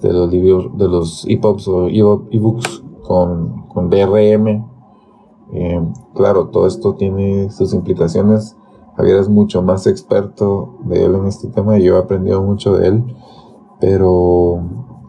de 0.00 0.12
los 0.12 0.30
libros, 0.30 0.78
de 0.78 0.86
los 0.86 1.26
o 1.26 1.88
ebooks 1.88 2.84
con, 3.02 3.66
con 3.66 3.90
DRM, 3.90 4.64
eh, 5.54 5.80
claro, 6.14 6.50
todo 6.50 6.68
esto 6.68 6.94
tiene 6.94 7.50
sus 7.50 7.74
implicaciones. 7.74 8.56
Javier 8.98 9.18
es 9.18 9.28
mucho 9.28 9.62
más 9.62 9.86
experto 9.86 10.74
de 10.80 11.04
él 11.04 11.14
en 11.14 11.26
este 11.26 11.46
tema 11.46 11.78
y 11.78 11.84
yo 11.84 11.94
he 11.94 12.00
aprendido 12.00 12.42
mucho 12.42 12.76
de 12.76 12.88
él, 12.88 13.16
pero 13.80 14.60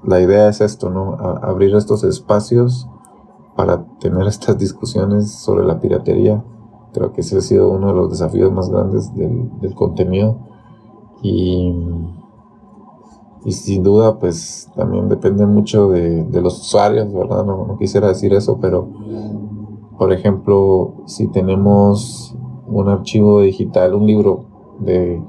la 0.04 0.22
idea 0.22 0.48
es 0.48 0.62
esto, 0.62 0.92
¿no? 0.92 1.16
abrir 1.16 1.74
estos 1.74 2.04
espacios 2.04 2.88
para 3.56 3.84
tener 4.00 4.28
estas 4.28 4.60
discusiones 4.60 5.32
sobre 5.32 5.66
la 5.66 5.80
piratería. 5.80 6.44
Creo 6.94 7.14
que 7.14 7.22
ese 7.22 7.40
ha 7.40 7.42
sido 7.42 7.72
uno 7.72 7.88
de 7.88 7.94
los 7.94 8.12
desafíos 8.12 8.52
más 8.52 8.70
grandes 8.70 9.12
del, 9.16 9.74
contenido 9.74 10.38
y, 11.24 11.74
sin 13.48 13.82
duda 13.82 14.20
pues 14.20 14.70
también 14.76 15.10
depende 15.10 15.48
mucho 15.48 15.90
de, 15.90 16.28
los 16.42 16.60
usuarios, 16.60 17.12
¿verdad? 17.12 17.44
No 17.44 17.76
quisiera 17.80 18.10
decir 18.10 18.36
eso, 18.36 18.60
pero 18.62 18.88
por 19.98 20.14
ejemplo, 20.14 20.94
si 21.08 21.28
tenemos 21.28 22.36
un 22.70 22.90
archivo 22.90 23.42
digital, 23.42 23.94
un 23.94 24.08
libro 24.08 24.46
de 24.80 25.22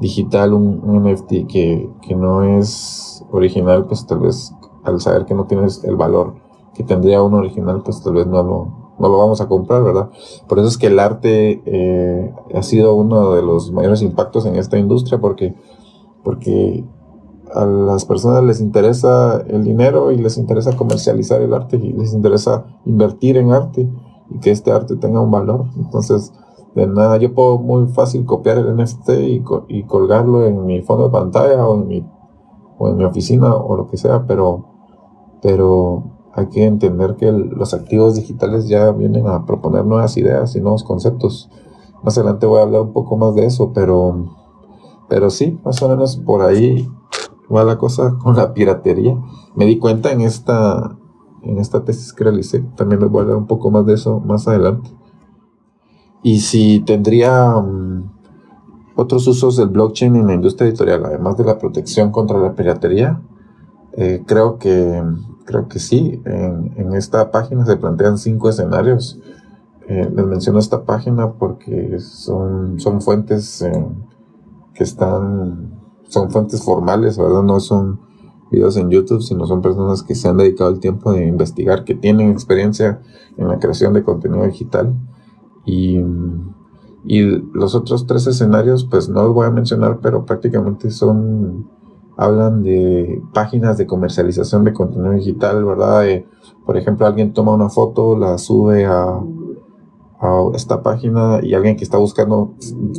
digital, 0.00 0.52
un, 0.52 1.02
NFT 1.04 1.46
que, 1.48 1.88
no 2.16 2.42
es 2.58 3.24
original, 3.30 3.86
pues 3.86 4.06
tal 4.06 4.20
vez 4.20 4.54
al 4.84 5.00
saber 5.00 5.24
que 5.24 5.34
no 5.34 5.46
tienes 5.46 5.82
el 5.84 5.96
valor 5.96 6.34
que 6.74 6.84
tendría 6.84 7.22
un 7.22 7.34
original, 7.34 7.82
pues 7.82 8.02
tal 8.02 8.14
vez 8.14 8.26
no 8.26 8.42
lo, 8.42 8.94
no 8.98 9.08
lo 9.08 9.18
vamos 9.18 9.40
a 9.40 9.48
comprar, 9.48 9.82
¿verdad? 9.82 10.10
Por 10.46 10.58
eso 10.58 10.68
es 10.68 10.76
que 10.76 10.88
el 10.88 10.98
arte 10.98 11.62
eh, 11.64 12.34
ha 12.54 12.62
sido 12.62 12.94
uno 12.94 13.32
de 13.32 13.42
los 13.42 13.72
mayores 13.72 14.02
impactos 14.02 14.44
en 14.44 14.56
esta 14.56 14.78
industria, 14.78 15.18
porque, 15.18 15.54
porque 16.22 16.84
a 17.54 17.64
las 17.64 18.04
personas 18.04 18.44
les 18.44 18.60
interesa 18.60 19.42
el 19.48 19.64
dinero 19.64 20.12
y 20.12 20.18
les 20.18 20.36
interesa 20.36 20.76
comercializar 20.76 21.40
el 21.40 21.54
arte 21.54 21.76
y 21.76 21.92
les 21.92 22.12
interesa 22.12 22.66
invertir 22.84 23.38
en 23.38 23.52
arte 23.52 23.88
y 24.30 24.38
que 24.40 24.50
este 24.50 24.72
arte 24.72 24.96
tenga 24.96 25.20
un 25.20 25.30
valor. 25.30 25.66
Entonces, 25.76 26.32
de 26.76 26.86
nada, 26.86 27.16
yo 27.16 27.32
puedo 27.32 27.58
muy 27.58 27.88
fácil 27.88 28.26
copiar 28.26 28.58
el 28.58 28.76
NFT 28.76 29.08
y, 29.08 29.42
y 29.68 29.82
colgarlo 29.84 30.44
en 30.44 30.66
mi 30.66 30.82
fondo 30.82 31.04
de 31.04 31.10
pantalla 31.10 31.66
o 31.66 31.74
en 31.74 31.88
mi, 31.88 32.06
o 32.76 32.88
en 32.88 32.98
mi 32.98 33.04
oficina 33.04 33.54
o 33.54 33.76
lo 33.76 33.86
que 33.86 33.96
sea, 33.96 34.26
pero, 34.26 34.66
pero 35.40 36.04
hay 36.34 36.48
que 36.48 36.66
entender 36.66 37.16
que 37.16 37.32
los 37.32 37.72
activos 37.72 38.14
digitales 38.14 38.68
ya 38.68 38.92
vienen 38.92 39.26
a 39.26 39.46
proponer 39.46 39.86
nuevas 39.86 40.18
ideas 40.18 40.54
y 40.54 40.60
nuevos 40.60 40.84
conceptos. 40.84 41.48
Más 42.02 42.18
adelante 42.18 42.44
voy 42.44 42.60
a 42.60 42.64
hablar 42.64 42.82
un 42.82 42.92
poco 42.92 43.16
más 43.16 43.34
de 43.34 43.46
eso, 43.46 43.72
pero, 43.72 44.36
pero 45.08 45.30
sí, 45.30 45.58
más 45.64 45.82
o 45.82 45.88
menos 45.88 46.18
por 46.18 46.42
ahí 46.42 46.86
va 47.50 47.64
la 47.64 47.78
cosa 47.78 48.18
con 48.22 48.36
la 48.36 48.52
piratería. 48.52 49.18
Me 49.54 49.64
di 49.64 49.78
cuenta 49.78 50.12
en 50.12 50.20
esta, 50.20 50.98
en 51.40 51.56
esta 51.56 51.84
tesis 51.84 52.12
que 52.12 52.24
realicé. 52.24 52.60
También 52.76 53.00
les 53.00 53.10
voy 53.10 53.20
a 53.20 53.22
hablar 53.22 53.38
un 53.38 53.46
poco 53.46 53.70
más 53.70 53.86
de 53.86 53.94
eso 53.94 54.20
más 54.20 54.46
adelante. 54.46 54.90
Y 56.26 56.40
si 56.40 56.80
tendría 56.80 57.52
mm, 57.52 58.10
otros 58.96 59.28
usos 59.28 59.56
del 59.56 59.68
blockchain 59.68 60.16
en 60.16 60.26
la 60.26 60.34
industria 60.34 60.66
editorial, 60.66 61.04
además 61.04 61.36
de 61.36 61.44
la 61.44 61.56
protección 61.56 62.10
contra 62.10 62.36
la 62.36 62.56
piratería, 62.56 63.22
eh, 63.92 64.24
creo, 64.26 64.58
que, 64.58 65.04
creo 65.44 65.68
que 65.68 65.78
sí. 65.78 66.20
En, 66.24 66.94
esta 66.94 67.30
página 67.30 67.64
se 67.64 67.76
plantean 67.76 68.18
cinco 68.18 68.48
escenarios. 68.48 69.20
Eh, 69.86 70.10
les 70.12 70.26
menciono 70.26 70.58
esta 70.58 70.84
página 70.84 71.34
porque 71.34 72.00
son, 72.00 72.80
son 72.80 73.00
fuentes 73.02 73.62
eh, 73.62 73.86
que 74.74 74.82
están 74.82 75.78
son 76.08 76.32
fuentes 76.32 76.60
formales, 76.60 77.16
¿verdad? 77.18 77.44
No 77.44 77.60
son 77.60 78.00
videos 78.50 78.76
en 78.76 78.90
YouTube, 78.90 79.22
sino 79.22 79.46
son 79.46 79.62
personas 79.62 80.02
que 80.02 80.16
se 80.16 80.26
han 80.26 80.38
dedicado 80.38 80.70
el 80.70 80.80
tiempo 80.80 81.12
de 81.12 81.24
investigar, 81.24 81.84
que 81.84 81.94
tienen 81.94 82.30
experiencia 82.30 83.00
en 83.36 83.46
la 83.46 83.60
creación 83.60 83.92
de 83.92 84.02
contenido 84.02 84.44
digital. 84.44 84.92
Y, 85.66 86.00
y 87.04 87.22
los 87.52 87.74
otros 87.74 88.06
tres 88.06 88.26
escenarios, 88.26 88.84
pues 88.84 89.08
no 89.08 89.22
los 89.22 89.34
voy 89.34 89.46
a 89.46 89.50
mencionar, 89.50 89.98
pero 90.00 90.24
prácticamente 90.24 90.90
son, 90.90 91.68
hablan 92.16 92.62
de 92.62 93.20
páginas 93.34 93.76
de 93.76 93.86
comercialización 93.86 94.64
de 94.64 94.72
contenido 94.72 95.12
digital, 95.12 95.64
¿verdad? 95.64 96.04
por 96.64 96.76
ejemplo, 96.76 97.06
alguien 97.06 97.32
toma 97.32 97.52
una 97.52 97.68
foto, 97.68 98.16
la 98.16 98.38
sube 98.38 98.86
a 98.86 99.20
a 100.20 100.50
esta 100.54 100.82
página 100.82 101.40
y 101.42 101.54
alguien 101.54 101.76
que 101.76 101.84
está 101.84 101.98
buscando 101.98 102.54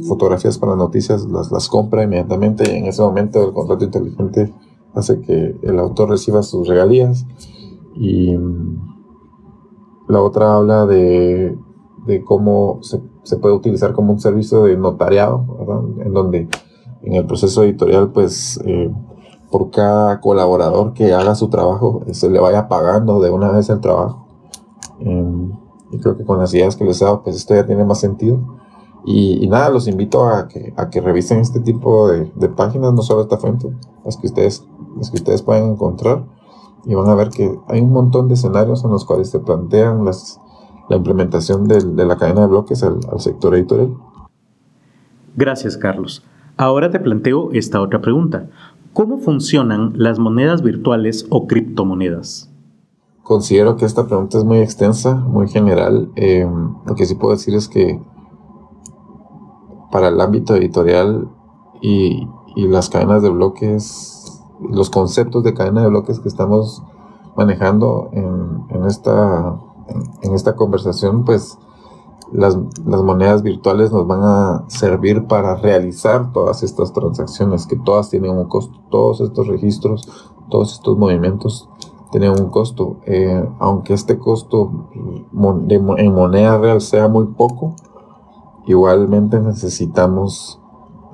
fotografías 0.08 0.58
para 0.58 0.76
noticias 0.76 1.26
las, 1.26 1.52
las 1.52 1.68
compra 1.68 2.04
inmediatamente 2.04 2.72
y 2.72 2.78
en 2.78 2.86
ese 2.86 3.02
momento 3.02 3.44
el 3.44 3.54
contrato 3.54 3.86
inteligente 3.86 4.54
hace 4.94 5.20
que 5.22 5.56
el 5.64 5.80
autor 5.80 6.10
reciba 6.10 6.44
sus 6.44 6.68
regalías 6.68 7.26
y 7.96 8.36
la 10.08 10.22
otra 10.22 10.56
habla 10.56 10.86
de, 10.86 11.58
de 12.08 12.24
cómo 12.24 12.80
se, 12.82 13.00
puede 13.38 13.54
utilizar 13.54 13.94
como 13.94 14.14
un 14.14 14.20
servicio 14.20 14.64
de 14.64 14.78
notariado, 14.78 15.46
en 16.04 16.14
donde 16.14 16.48
en 17.04 17.14
el 17.14 17.26
proceso 17.26 17.64
editorial 17.64 18.12
pues 18.12 18.60
eh, 18.66 18.92
por 19.52 19.70
cada 19.70 20.20
colaborador 20.20 20.94
que 20.94 21.14
haga 21.14 21.36
su 21.36 21.50
trabajo 21.50 22.02
se 22.12 22.30
le 22.30 22.40
vaya 22.40 22.68
pagando 22.68 23.20
de 23.20 23.30
una 23.30 23.52
vez 23.52 23.70
el 23.70 23.80
trabajo. 23.80 24.26
Em, 25.00 25.52
y 25.92 26.00
creo 26.00 26.18
que 26.18 26.26
con 26.26 26.40
las 26.40 26.54
ideas 26.54 26.76
que 26.76 26.84
les 26.84 27.02
he 27.02 27.06
dado, 27.06 27.24
pues 27.24 27.36
esto 27.36 27.54
ya 27.54 27.66
tiene 27.66 27.86
más 27.86 28.00
sentido. 28.00 28.40
Y, 29.06 29.48
nada, 29.48 29.70
los 29.70 29.88
invito 29.88 30.28
a 30.28 30.50
que, 30.50 30.74
a 30.76 30.90
que 30.90 31.00
revisen 31.00 31.40
este 31.40 31.62
tipo 31.62 32.10
de, 32.10 32.30
de, 32.36 32.50
páginas, 32.50 32.94
no 32.94 33.02
solo 33.02 33.22
esta 33.22 33.38
fuente, 33.38 33.70
las 34.04 34.18
que, 34.18 34.28
ustedes, 34.28 34.68
las 34.98 35.12
que 35.12 35.18
ustedes 35.18 35.42
pueden 35.44 35.72
encontrar. 35.72 36.26
Y 36.84 36.94
van 36.94 37.08
a 37.08 37.16
ver 37.16 37.30
que 37.30 37.58
hay 37.68 37.80
un 37.80 37.94
montón 37.94 38.28
de 38.28 38.34
escenarios 38.34 38.84
en 38.84 38.92
los 38.92 39.06
cuales 39.06 39.30
se 39.30 39.40
plantean 39.40 40.04
las, 40.04 40.42
la 40.90 40.98
implementación 40.98 41.68
de, 41.68 41.80
de 41.82 42.06
la 42.06 42.18
cadena 42.18 42.42
de 42.42 42.48
bloques 42.48 42.84
al, 42.84 43.00
al 43.12 43.20
sector 43.20 43.56
editorial. 43.56 43.94
Gracias, 45.36 45.78
Carlos. 45.78 46.24
Ahora 46.58 46.90
te 46.90 47.00
planteo 47.00 47.52
esta 47.52 47.82
otra 47.82 48.02
pregunta. 48.02 48.48
¿Cómo 48.94 49.20
funcionan 49.20 49.94
las 49.96 50.18
monedas 50.18 50.64
virtuales 50.64 51.28
o 51.30 51.46
criptomonedas? 51.46 52.52
Considero 53.22 53.76
que 53.76 53.86
esta 53.86 54.08
pregunta 54.08 54.38
es 54.38 54.44
muy 54.44 54.60
extensa, 54.60 55.14
muy 55.16 55.50
general. 55.50 56.10
Eh, 56.16 56.50
lo 56.86 56.96
que 56.96 57.06
sí 57.06 57.14
puedo 57.16 57.34
decir 57.34 57.54
es 57.54 57.68
que 57.68 58.02
para 59.92 60.08
el 60.08 60.20
ámbito 60.22 60.56
editorial 60.56 61.28
y, 61.82 62.28
las 62.56 62.90
cadenas 62.90 63.22
de 63.22 63.30
bloques, 63.30 64.42
los 64.72 64.90
conceptos 64.90 65.44
de 65.44 65.54
cadena 65.54 65.82
de 65.82 65.90
bloques 65.90 66.20
que 66.20 66.28
estamos 66.28 66.82
manejando 67.36 68.10
en, 68.14 68.86
esta, 68.86 69.60
en, 70.22 70.34
esta 70.34 70.56
conversación, 70.56 71.26
pues 71.26 71.58
las, 72.32 72.58
monedas 72.86 73.44
virtuales 73.44 73.92
nos 73.92 74.06
van 74.08 74.22
a 74.24 74.66
servir 74.68 75.28
para 75.28 75.56
realizar 75.56 76.32
todas 76.34 76.64
estas 76.64 76.94
transacciones, 76.94 77.66
que 77.66 77.78
todas 77.78 78.10
tienen 78.10 78.32
un 78.32 78.46
costo, 78.48 78.80
todos 78.90 79.22
estos 79.22 79.48
registros, 79.48 80.10
todos 80.50 80.74
estos 80.74 80.98
movimientos 80.98 81.70
tienen 82.12 82.32
un 82.32 82.50
costo, 82.50 82.98
eh, 83.06 83.48
aunque 83.60 83.94
este 83.94 84.18
costo 84.18 84.90
en 84.94 86.14
moneda 86.14 86.58
real 86.58 86.82
sea 86.82 87.08
muy 87.08 87.26
poco, 87.28 87.76
igualmente 88.66 89.40
necesitamos 89.40 90.62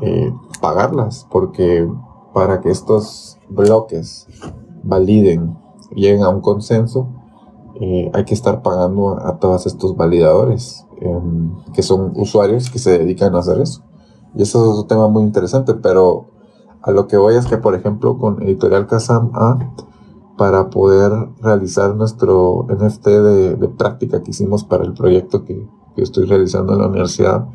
eh, 0.01 0.33
pagarlas, 0.61 1.27
porque 1.31 1.89
para 2.33 2.61
que 2.61 2.69
estos 2.69 3.39
bloques 3.49 4.27
validen, 4.83 5.57
lleguen 5.95 6.23
a 6.23 6.29
un 6.29 6.41
consenso, 6.41 7.07
eh, 7.79 8.11
hay 8.13 8.25
que 8.25 8.33
estar 8.33 8.61
pagando 8.61 9.17
a, 9.19 9.39
todos 9.39 9.65
estos 9.65 9.95
validadores, 9.97 10.85
em, 11.01 11.55
que 11.73 11.81
son 11.81 12.13
usuarios 12.15 12.69
que 12.69 12.79
se 12.79 12.99
dedican 12.99 13.35
a 13.35 13.39
hacer 13.39 13.59
eso. 13.61 13.83
Y 14.35 14.43
eso 14.43 14.73
es 14.73 14.79
un 14.79 14.87
tema 14.87 15.07
muy 15.07 15.23
interesante, 15.23 15.73
pero 15.73 16.27
a 16.81 16.91
lo 16.91 17.07
que 17.07 17.17
voy 17.17 17.35
es 17.35 17.45
que, 17.45 17.57
por 17.57 17.75
ejemplo, 17.75 18.17
con 18.17 18.41
Editorial 18.43 18.87
Kazam 18.87 19.31
para 20.37 20.69
poder 20.69 21.11
realizar 21.41 21.95
nuestro 21.95 22.65
NFT 22.69 23.07
de, 23.07 23.69
práctica 23.77 24.21
que 24.21 24.31
hicimos 24.31 24.63
para 24.63 24.83
el 24.83 24.93
proyecto 24.93 25.43
que, 25.43 25.67
estoy 25.95 26.25
realizando 26.25 26.73
en 26.73 26.79
la 26.79 26.87
universidad, 26.87 27.47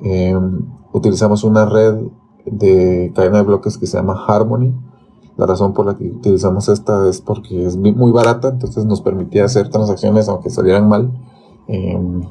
em, 0.00 0.66
utilizamos 0.92 1.42
una 1.42 1.66
red 1.66 1.96
de 2.44 3.12
cadena 3.14 3.38
de 3.38 3.42
bloques 3.42 3.76
que 3.76 3.86
se 3.86 3.96
llama 3.96 4.24
Harmony, 4.26 4.72
la 5.36 5.46
razón 5.46 5.74
por 5.74 5.86
la 5.86 5.96
que 5.96 6.10
utilizamos 6.10 6.68
esta 6.68 7.06
es 7.08 7.20
porque 7.20 7.66
es 7.66 7.76
muy 7.76 8.10
barata, 8.10 8.48
entonces 8.48 8.86
nos 8.86 9.02
permitía 9.02 9.44
hacer 9.44 9.68
transacciones 9.68 10.28
aunque 10.28 10.48
salieran 10.48 10.88
mal. 10.88 11.12
Em, 11.66 12.22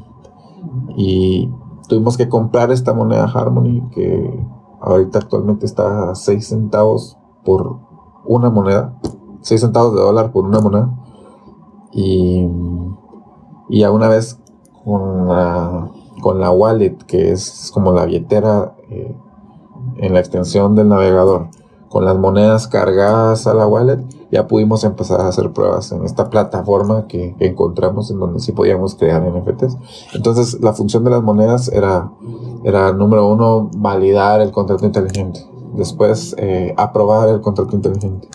y 0.97 1.51
tuvimos 1.87 2.17
que 2.17 2.29
comprar 2.29 2.71
esta 2.71 2.93
moneda 2.93 3.25
Harmony 3.25 3.87
que 3.91 4.43
ahorita 4.81 5.19
actualmente 5.19 5.67
está 5.67 6.11
a 6.11 6.15
6 6.15 6.47
centavos 6.47 7.17
por 7.43 7.77
una 8.25 8.49
moneda. 8.49 8.97
6 9.41 9.61
centavos 9.61 9.93
de 9.93 10.01
dólar 10.01 10.31
por 10.31 10.45
una 10.45 10.59
moneda. 10.59 10.89
Y, 11.91 12.49
y 13.69 13.83
a 13.83 13.91
una 13.91 14.07
vez 14.07 14.39
con 14.83 15.27
la, 15.27 15.91
con 16.21 16.39
la 16.39 16.49
wallet, 16.49 16.97
que 17.05 17.31
es 17.31 17.69
como 17.71 17.91
la 17.91 18.05
billetera 18.05 18.75
eh, 18.89 19.15
en 19.97 20.13
la 20.13 20.19
extensión 20.19 20.75
del 20.75 20.89
navegador 20.89 21.49
con 21.95 22.03
las 22.03 22.17
monedas 22.17 22.67
cargadas 22.67 23.47
a 23.47 23.53
la 23.53 23.65
wallet, 23.65 24.03
ya 24.29 24.47
pudimos 24.47 24.83
empezar 24.83 25.21
a 25.21 25.29
hacer 25.29 25.53
pruebas 25.53 25.93
en 25.93 26.03
esta 26.03 26.29
plataforma 26.29 27.07
que, 27.07 27.37
encontramos 27.39 28.11
en 28.11 28.19
donde 28.19 28.41
sí 28.41 28.51
podíamos 28.51 28.95
crear 28.95 29.23
NFTs. 29.23 29.77
Entonces, 30.13 30.59
la 30.59 30.73
función 30.73 31.05
de 31.05 31.11
las 31.11 31.23
monedas 31.23 31.69
era, 31.69 32.11
era 32.65 32.91
número 32.91 33.29
uno, 33.29 33.69
validar 33.77 34.41
el 34.41 34.51
contrato 34.51 34.85
inteligente. 34.85 35.39
Después, 35.77 36.35
eh, 36.37 36.73
aprobar 36.75 37.29
el 37.29 37.39
contrato 37.39 37.77
inteligente. 37.77 38.27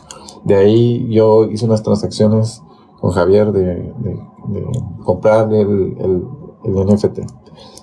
De 0.42 0.56
ahí 0.56 1.06
yo 1.10 1.44
hice 1.44 1.66
unas 1.66 1.82
transacciones 1.82 2.62
con 2.98 3.10
Javier 3.10 3.52
de, 3.52 3.92
comprar 5.04 5.52
el, 5.52 5.98
el, 6.00 6.24
el 6.64 6.94
NFT. 6.94 7.18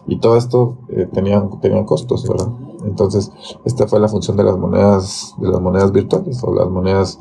Y 0.08 0.18
todo 0.18 0.38
esto 0.38 0.80
eh, 0.90 1.08
tenían, 1.14 1.60
tenían 1.60 1.86
costos, 1.86 2.28
¿verdad? 2.28 2.48
Entonces, 2.88 3.32
esta 3.66 3.88
fue 3.88 4.00
la 4.00 4.08
función 4.08 4.38
de 4.38 4.44
las 4.44 4.58
monedas, 4.58 5.36
de 5.38 5.50
las 5.50 5.62
monedas 5.62 5.92
virtuales 5.92 6.42
o 6.44 6.54
las 6.54 6.70
monedas, 6.70 7.20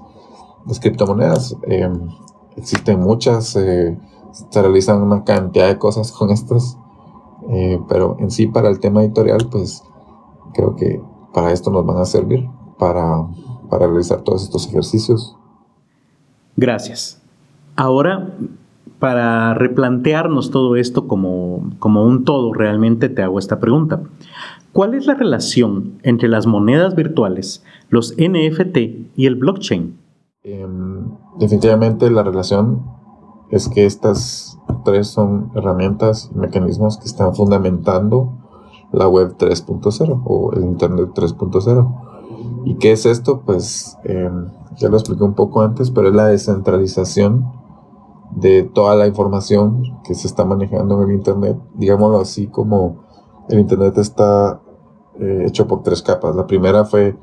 las 0.66 0.80
criptomonedas. 0.80 1.56
Em, 1.62 2.08
existen 2.56 3.00
muchas, 3.00 3.56
eh, 3.56 3.98
se 4.32 4.62
realizan 4.62 5.02
una 5.02 5.24
cantidad 5.24 5.66
de 5.66 5.78
cosas 5.78 6.12
con 6.12 6.30
estas, 6.30 6.78
eh, 7.50 7.80
pero 7.88 8.16
en 8.20 8.30
sí 8.30 8.46
para 8.46 8.68
el 8.68 8.80
tema 8.80 9.02
editorial, 9.02 9.48
pues 9.50 9.82
creo 10.54 10.76
que 10.76 11.02
para 11.34 11.52
esto 11.52 11.70
nos 11.70 11.84
van 11.84 11.98
a 11.98 12.04
servir, 12.04 12.48
para, 12.78 13.26
para 13.68 13.86
realizar 13.86 14.22
todos 14.22 14.44
estos 14.44 14.66
ejercicios. 14.68 15.36
Gracias. 16.56 17.20
Ahora 17.74 18.32
para 18.98 19.52
replantearnos 19.54 20.50
todo 20.50 20.76
esto 20.76 21.06
como, 21.06 21.56
un 21.80 22.24
todo, 22.24 22.52
realmente 22.54 23.08
te 23.08 23.22
hago 23.22 23.38
esta 23.38 23.60
pregunta. 23.60 24.00
¿Cuál 24.76 24.92
es 24.92 25.06
la 25.06 25.14
relación 25.14 26.00
entre 26.02 26.28
las 26.28 26.46
monedas 26.46 26.94
virtuales, 26.94 27.64
los 27.88 28.14
NFT 28.18 28.76
y 29.16 29.24
el 29.24 29.36
blockchain? 29.36 29.98
Em, 30.42 31.12
definitivamente 31.38 32.10
la 32.10 32.22
relación 32.22 32.84
es 33.50 33.70
que 33.70 33.86
estas 33.86 34.58
tres 34.84 35.06
son 35.06 35.50
herramientas 35.54 36.30
y 36.30 36.38
mecanismos 36.38 36.98
que 36.98 37.06
están 37.06 37.34
fundamentando 37.34 38.34
la 38.92 39.08
web 39.08 39.38
3.0 39.38 40.20
o 40.26 40.52
el 40.52 40.64
Internet 40.64 41.08
3.0. 41.14 42.66
¿Y 42.66 42.74
qué 42.74 42.92
es 42.92 43.06
esto? 43.06 43.44
Pues 43.46 43.96
em, 44.04 44.48
ya 44.76 44.90
lo 44.90 44.98
expliqué 44.98 45.24
un 45.24 45.32
poco 45.32 45.62
antes, 45.62 45.90
pero 45.90 46.08
es 46.08 46.14
la 46.14 46.26
descentralización 46.26 47.50
de 48.32 48.64
toda 48.64 48.94
la 48.94 49.06
información 49.06 49.84
que 50.04 50.14
se 50.14 50.26
está 50.26 50.44
manejando 50.44 51.02
en 51.02 51.08
el 51.08 51.16
Internet. 51.16 51.56
Digámoslo 51.76 52.20
así 52.20 52.46
como 52.48 53.06
el 53.48 53.60
Internet 53.60 53.96
está 53.96 54.60
eh, 55.20 55.44
hecho 55.46 55.66
por 55.66 55.82
tres 55.82 56.02
capas. 56.02 56.34
La 56.36 56.46
primera 56.46 56.84
fue 56.84 57.16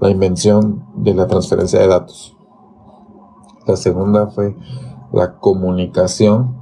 la 0.00 0.10
invención 0.10 0.84
de 0.96 1.14
la 1.14 1.26
transferencia 1.26 1.80
de 1.80 1.88
datos. 1.88 2.36
La 3.66 3.76
segunda 3.76 4.28
fue 4.28 4.56
la 5.12 5.38
comunicación 5.38 6.56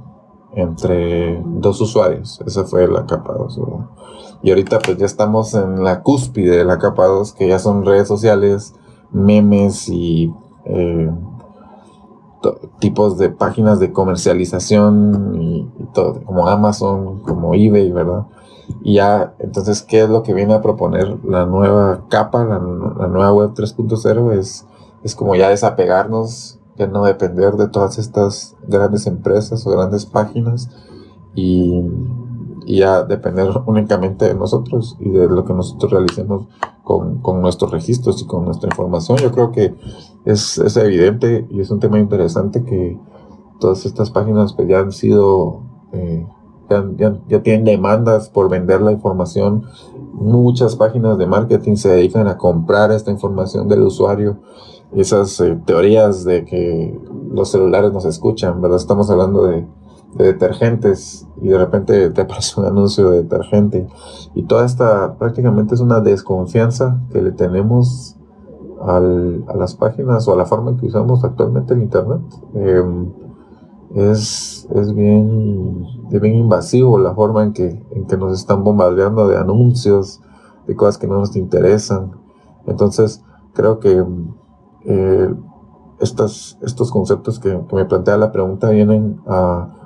entre 0.55 1.41
dos 1.45 1.79
usuarios. 1.81 2.41
Esa 2.45 2.63
fue 2.63 2.87
la 2.87 3.05
capa 3.05 3.33
2. 3.33 3.59
Y 4.43 4.49
ahorita 4.49 4.79
pues 4.79 4.97
ya 4.97 5.05
estamos 5.05 5.53
en 5.53 5.83
la 5.83 6.01
cúspide 6.01 6.57
de 6.57 6.65
la 6.65 6.79
capa 6.79 7.05
2, 7.05 7.33
que 7.33 7.47
ya 7.47 7.59
son 7.59 7.85
redes 7.85 8.07
sociales, 8.07 8.73
memes 9.11 9.87
y 9.89 10.33
eh, 10.65 11.11
tipos 12.79 13.17
de 13.17 13.29
páginas 13.29 13.79
de 13.79 13.91
comercialización 13.91 15.35
y, 15.39 15.69
todo, 15.93 16.23
como 16.23 16.47
Amazon, 16.47 17.21
como 17.21 17.53
eBay, 17.53 17.91
¿verdad? 17.91 18.25
Y 18.81 18.95
ya, 18.95 19.35
entonces, 19.39 19.81
¿qué 19.81 20.03
es 20.03 20.09
lo 20.09 20.23
que 20.23 20.33
viene 20.33 20.53
a 20.53 20.61
proponer 20.61 21.23
la 21.23 21.45
nueva 21.45 22.05
capa, 22.09 22.43
la, 22.45 22.59
nueva 22.59 23.33
web 23.33 23.53
3.0? 23.53 24.33
Es, 24.33 24.65
es 25.03 25.15
como 25.15 25.35
ya 25.35 25.49
desapegarnos, 25.49 26.59
ya 26.77 26.87
no 26.87 27.03
depender 27.03 27.53
de 27.53 27.67
todas 27.67 27.97
estas 27.97 28.55
grandes 28.67 29.07
empresas 29.07 29.65
o 29.65 29.71
grandes 29.71 30.05
páginas 30.05 30.69
y, 31.33 31.81
y 32.65 32.79
ya 32.79 33.03
depender 33.03 33.49
únicamente 33.65 34.25
de 34.25 34.35
nosotros 34.35 34.97
y 34.99 35.09
de 35.09 35.27
lo 35.27 35.45
que 35.45 35.53
nosotros 35.53 35.91
realicemos 35.91 36.47
con, 36.83 37.21
con 37.21 37.41
nuestros 37.41 37.71
registros 37.71 38.21
y 38.21 38.25
con 38.25 38.45
nuestra 38.45 38.69
información. 38.69 39.17
Yo 39.17 39.31
creo 39.31 39.51
que 39.51 39.75
es, 40.25 40.57
es, 40.57 40.77
evidente 40.77 41.47
y 41.49 41.61
es 41.61 41.69
un 41.69 41.79
tema 41.79 41.99
interesante 41.99 42.63
que 42.63 42.97
todas 43.59 43.85
estas 43.85 44.11
páginas 44.11 44.53
pues, 44.53 44.67
ya 44.67 44.79
han 44.79 44.91
sido, 44.91 45.63
eh, 45.91 46.25
ya, 46.97 47.41
tienen 47.41 47.65
demandas 47.65 48.29
por 48.29 48.49
vender 48.49 48.81
la 48.81 48.91
información. 48.91 49.63
Muchas 50.13 50.75
páginas 50.75 51.17
de 51.17 51.27
marketing 51.27 51.75
se 51.75 51.89
dedican 51.89 52.27
a 52.27 52.37
comprar 52.37 52.91
esta 52.91 53.11
información 53.11 53.67
del 53.67 53.83
usuario. 53.83 54.37
Esas 54.95 55.39
eh, 55.41 55.59
teorías 55.65 56.23
de 56.23 56.45
que 56.45 56.97
los 57.31 57.51
celulares 57.51 57.91
nos 57.91 58.05
escuchan, 58.05 58.61
¿verdad? 58.61 58.77
Estamos 58.77 59.09
hablando 59.09 59.43
de 59.45 59.65
de 60.15 60.25
detergentes 60.25 61.27
y 61.41 61.47
de 61.47 61.57
repente 61.57 62.09
te 62.09 62.21
aparece 62.23 62.59
un 62.59 62.67
anuncio 62.67 63.11
de 63.11 63.23
detergente 63.23 63.87
y 64.35 64.43
toda 64.43 64.65
esta 64.65 65.15
prácticamente 65.17 65.75
es 65.75 65.81
una 65.81 65.99
desconfianza 66.01 67.01
que 67.11 67.21
le 67.21 67.31
tenemos 67.31 68.15
al, 68.81 69.43
a 69.47 69.55
las 69.55 69.75
páginas 69.75 70.27
o 70.27 70.33
a 70.33 70.37
la 70.37 70.45
forma 70.45 70.71
en 70.71 70.77
que 70.77 70.87
usamos 70.87 71.23
actualmente 71.23 71.73
el 71.73 71.81
internet 71.81 72.21
em, 72.53 73.11
es, 73.97 74.67
es 74.75 74.93
bien, 74.93 75.85
bien 76.09 76.35
invasivo 76.35 76.97
la 76.99 77.13
forma 77.13 77.43
en 77.43 77.53
que, 77.53 77.83
en 77.91 78.07
que 78.07 78.17
nos 78.17 78.39
están 78.39 78.63
bombardeando 78.63 79.27
de 79.27 79.37
anuncios 79.37 80.21
de 80.67 80.75
cosas 80.75 80.97
que 80.97 81.07
no 81.07 81.19
nos 81.19 81.35
interesan 81.35 82.11
entonces 82.65 83.23
creo 83.53 83.79
que 83.79 84.03
eh, 84.85 85.33
estos, 85.99 86.57
estos 86.61 86.91
conceptos 86.91 87.39
que, 87.39 87.59
que 87.67 87.75
me 87.75 87.85
plantea 87.85 88.17
la 88.17 88.31
pregunta 88.31 88.69
vienen 88.69 89.19
a 89.25 89.77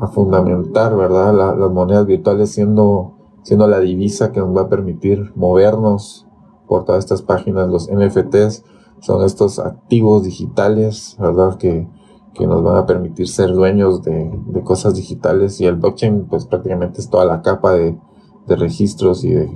a 0.00 0.08
fundamentar, 0.08 0.96
¿verdad? 0.96 1.32
las 1.56 1.70
monedas 1.70 2.06
virtuales 2.06 2.50
siendo, 2.50 3.14
siendo 3.42 3.66
la 3.66 3.80
divisa 3.80 4.32
que 4.32 4.40
nos 4.40 4.54
va 4.56 4.62
a 4.62 4.68
permitir 4.68 5.32
movernos 5.34 6.26
por 6.66 6.84
todas 6.84 7.00
estas 7.00 7.22
páginas. 7.22 7.68
Los 7.68 7.90
NFTs 7.90 8.64
son 9.00 9.24
estos 9.24 9.58
activos 9.58 10.24
digitales, 10.24 11.16
¿verdad? 11.18 11.56
Que, 11.56 11.88
que 12.36 12.46
nos 12.46 12.62
van 12.62 12.76
a 12.76 12.86
permitir 12.86 13.28
ser 13.28 13.52
dueños 13.52 14.02
de, 14.02 14.30
de, 14.46 14.62
cosas 14.62 14.94
digitales 14.94 15.60
y 15.60 15.66
el 15.66 15.76
blockchain 15.76 16.26
pues 16.26 16.46
prácticamente 16.46 17.00
es 17.00 17.08
toda 17.08 17.24
la 17.24 17.42
capa 17.42 17.72
de, 17.72 17.98
de 18.46 18.56
registros 18.56 19.24
y 19.24 19.30
de, 19.30 19.50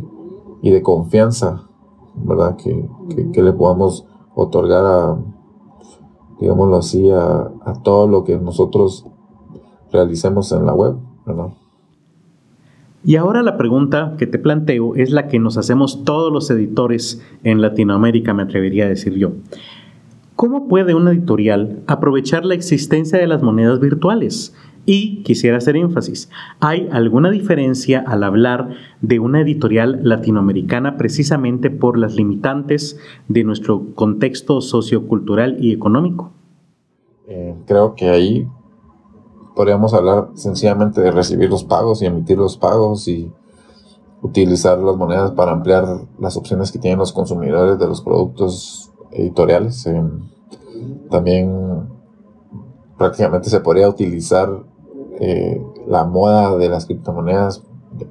y 0.63 0.71
de 0.71 0.83
confianza, 0.83 1.69
¿verdad? 2.15 2.57
Que, 2.57 2.89
que, 3.33 3.43
le 3.43 3.53
podamos 3.53 4.07
otorgar 4.35 4.85
a, 4.85 5.19
digámoslo 6.41 6.77
así, 6.77 7.11
a, 7.11 7.51
a 7.65 7.75
todo 7.83 8.07
lo 8.07 8.25
que 8.25 8.39
nosotros 8.39 9.07
realicemos 9.93 10.53
en 10.53 10.67
la 10.67 10.73
web, 10.73 10.97
Y 13.05 13.17
ahora 13.17 13.43
la 13.43 13.57
pregunta 13.57 14.15
que 14.19 14.27
te 14.27 14.39
planteo 14.39 14.95
es 14.95 15.11
la 15.11 15.27
que 15.27 15.39
nos 15.39 15.57
hacemos 15.57 16.05
todos 16.05 16.33
los 16.33 16.51
editores 16.51 17.23
en 17.43 17.61
Latinoamérica, 17.61 18.35
me 18.35 18.43
atrevería 18.43 18.85
a 18.85 18.89
decir 18.89 19.15
yo. 19.15 19.33
¿Cómo 20.41 20.69
puede 20.69 20.95
una 20.95 21.11
editorial 21.11 21.83
aprovechar 21.87 22.47
la 22.47 22.55
existencia 22.55 23.19
de 23.19 23.27
las 23.27 23.43
monedas 23.43 23.79
virtuales? 23.79 24.55
Y 24.87 25.23
quisiera 25.23 25.59
hacer 25.59 25.77
énfasis, 25.77 26.31
¿hay 26.61 26.89
alguna 26.93 27.31
diferencia 27.31 28.03
al 28.07 28.25
hablar 28.25 28.71
de 29.03 29.19
una 29.19 29.43
editorial 29.43 30.01
latinoamericana 30.03 30.97
precisamente 30.97 31.69
por 31.69 31.99
las 31.99 32.15
limitantes 32.15 32.99
de 33.29 33.45
nuestro 33.45 33.95
contexto 33.95 34.63
sociocultural 34.63 35.63
y 35.63 35.75
económico? 35.75 36.33
Eh, 37.29 37.55
creo 37.67 37.95
que 37.95 38.09
ahí 38.09 38.49
podríamos 39.55 39.93
hablar 39.93 40.31
sencillamente 40.33 41.03
de 41.03 41.11
recibir 41.11 41.51
los 41.51 41.65
pagos 41.65 42.01
y 42.01 42.07
emitir 42.07 42.39
los 42.39 42.57
pagos 42.57 43.09
y 43.09 43.31
utilizar 44.23 44.79
las 44.79 44.97
monedas 44.97 45.33
para 45.33 45.53
ampliar 45.53 45.85
las 46.19 46.39
opciones 46.39 46.73
que 46.73 46.79
tienen 46.79 46.99
los 46.99 47.13
consumidores 47.13 47.79
de 47.79 47.87
los 47.87 48.01
productos 48.01 48.91
editoriales. 49.13 49.87
Eh, 49.87 50.03
también 51.11 51.89
prácticamente 52.97 53.51
se 53.51 53.61
podría 53.61 53.89
utilizar 53.89 54.63
eh, 55.19 55.63
la 55.87 56.05
moda 56.05 56.57
de 56.57 56.69
las 56.69 56.87
criptomonedas. 56.87 57.63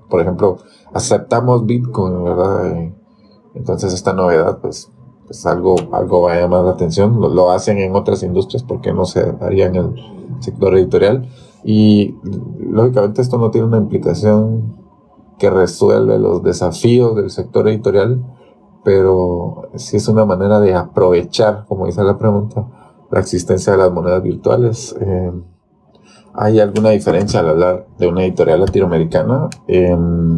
Por 0.09 0.21
ejemplo, 0.21 0.57
aceptamos 0.93 1.65
Bitcoin, 1.65 2.23
¿verdad? 2.23 2.67
Eh, 2.67 2.95
entonces 3.55 3.93
esta 3.93 4.13
novedad, 4.13 4.59
pues, 4.59 4.91
pues, 5.25 5.45
algo, 5.45 5.75
algo 5.91 6.21
va 6.21 6.33
a 6.33 6.41
llamar 6.41 6.63
la 6.63 6.71
atención. 6.71 7.19
Lo, 7.19 7.51
hacen 7.51 7.77
en 7.77 7.95
otras 7.95 8.23
industrias 8.23 8.63
porque 8.63 8.93
no 8.93 9.05
se 9.05 9.33
haría 9.41 9.67
en 9.67 9.75
el 9.75 9.95
sector 10.39 10.75
editorial. 10.75 11.29
Y 11.63 12.15
lógicamente 12.59 13.21
esto 13.21 13.37
no 13.37 13.51
tiene 13.51 13.67
una 13.67 13.77
implicación 13.77 14.77
que 15.37 15.49
resuelve 15.49 16.19
los 16.19 16.43
desafíos 16.43 17.15
del 17.15 17.29
sector 17.29 17.67
editorial, 17.69 18.23
pero 18.83 19.69
sí 19.75 19.97
es 19.97 20.07
una 20.07 20.25
manera 20.25 20.59
de 20.59 20.73
aprovechar, 20.73 21.65
como 21.67 21.85
dice 21.85 22.03
la 22.03 22.17
pregunta, 22.17 22.65
la 23.11 23.19
existencia 23.19 23.73
de 23.73 23.79
las 23.79 23.91
monedas 23.91 24.23
virtuales. 24.23 24.95
Eh, 24.99 25.31
¿Hay 26.33 26.59
alguna 26.59 26.91
diferencia 26.91 27.39
al 27.39 27.49
hablar 27.49 27.87
de 27.97 28.07
una 28.07 28.23
editorial 28.23 28.59
latinoamericana? 28.61 29.49
Em, 29.67 30.37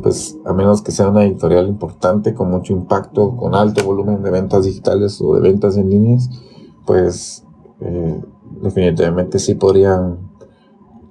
pues 0.00 0.38
a 0.44 0.52
menos 0.52 0.80
que 0.80 0.92
sea 0.92 1.08
una 1.08 1.24
editorial 1.24 1.68
importante, 1.68 2.34
con 2.34 2.50
mucho 2.50 2.72
impacto, 2.72 3.36
con 3.36 3.54
alto 3.54 3.84
volumen 3.84 4.22
de 4.22 4.30
ventas 4.30 4.64
digitales 4.64 5.20
o 5.20 5.34
de 5.34 5.40
ventas 5.40 5.76
en 5.76 5.90
líneas, 5.90 6.30
pues 6.86 7.44
eh, 7.80 8.22
definitivamente 8.62 9.38
sí 9.38 9.54
podrían, 9.54 10.30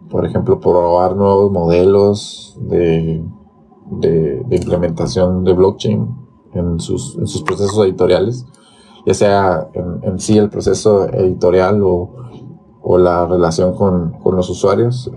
por 0.10 0.26
ejemplo, 0.26 0.60
probar 0.60 1.16
nuevos 1.16 1.52
modelos 1.52 2.58
de, 2.62 3.24
de, 3.92 4.56
implementación 4.56 5.44
de 5.44 5.54
blockchain 5.54 6.27
en 6.58 6.80
sus, 6.80 7.18
procesos 7.46 7.78
editoriales, 7.86 8.46
ya 9.06 9.14
sea 9.14 9.70
en, 9.74 10.20
sí 10.20 10.38
el 10.38 10.50
proceso 10.50 11.08
editorial 11.08 11.82
o 11.84 12.98
la 12.98 13.26
relación 13.26 13.74
con, 13.74 14.18
los 14.36 14.50
usuarios, 14.50 15.12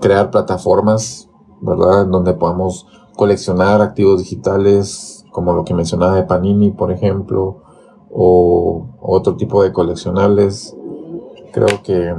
crear 0.00 0.30
plataformas, 0.30 1.30
¿verdad? 1.60 2.06
Donde 2.06 2.34
podamos 2.34 2.86
coleccionar 3.16 3.80
activos 3.80 4.18
digitales, 4.18 5.24
como 5.30 5.54
lo 5.54 5.64
que 5.64 5.74
mencionaba 5.74 6.16
de 6.16 6.24
Panini, 6.24 6.70
por 6.70 6.92
ejemplo, 6.92 7.62
o, 8.10 8.86
otro 9.00 9.36
tipo 9.36 9.62
de 9.62 9.72
coleccionables. 9.72 10.76
Creo 11.52 11.82
que 11.82 12.14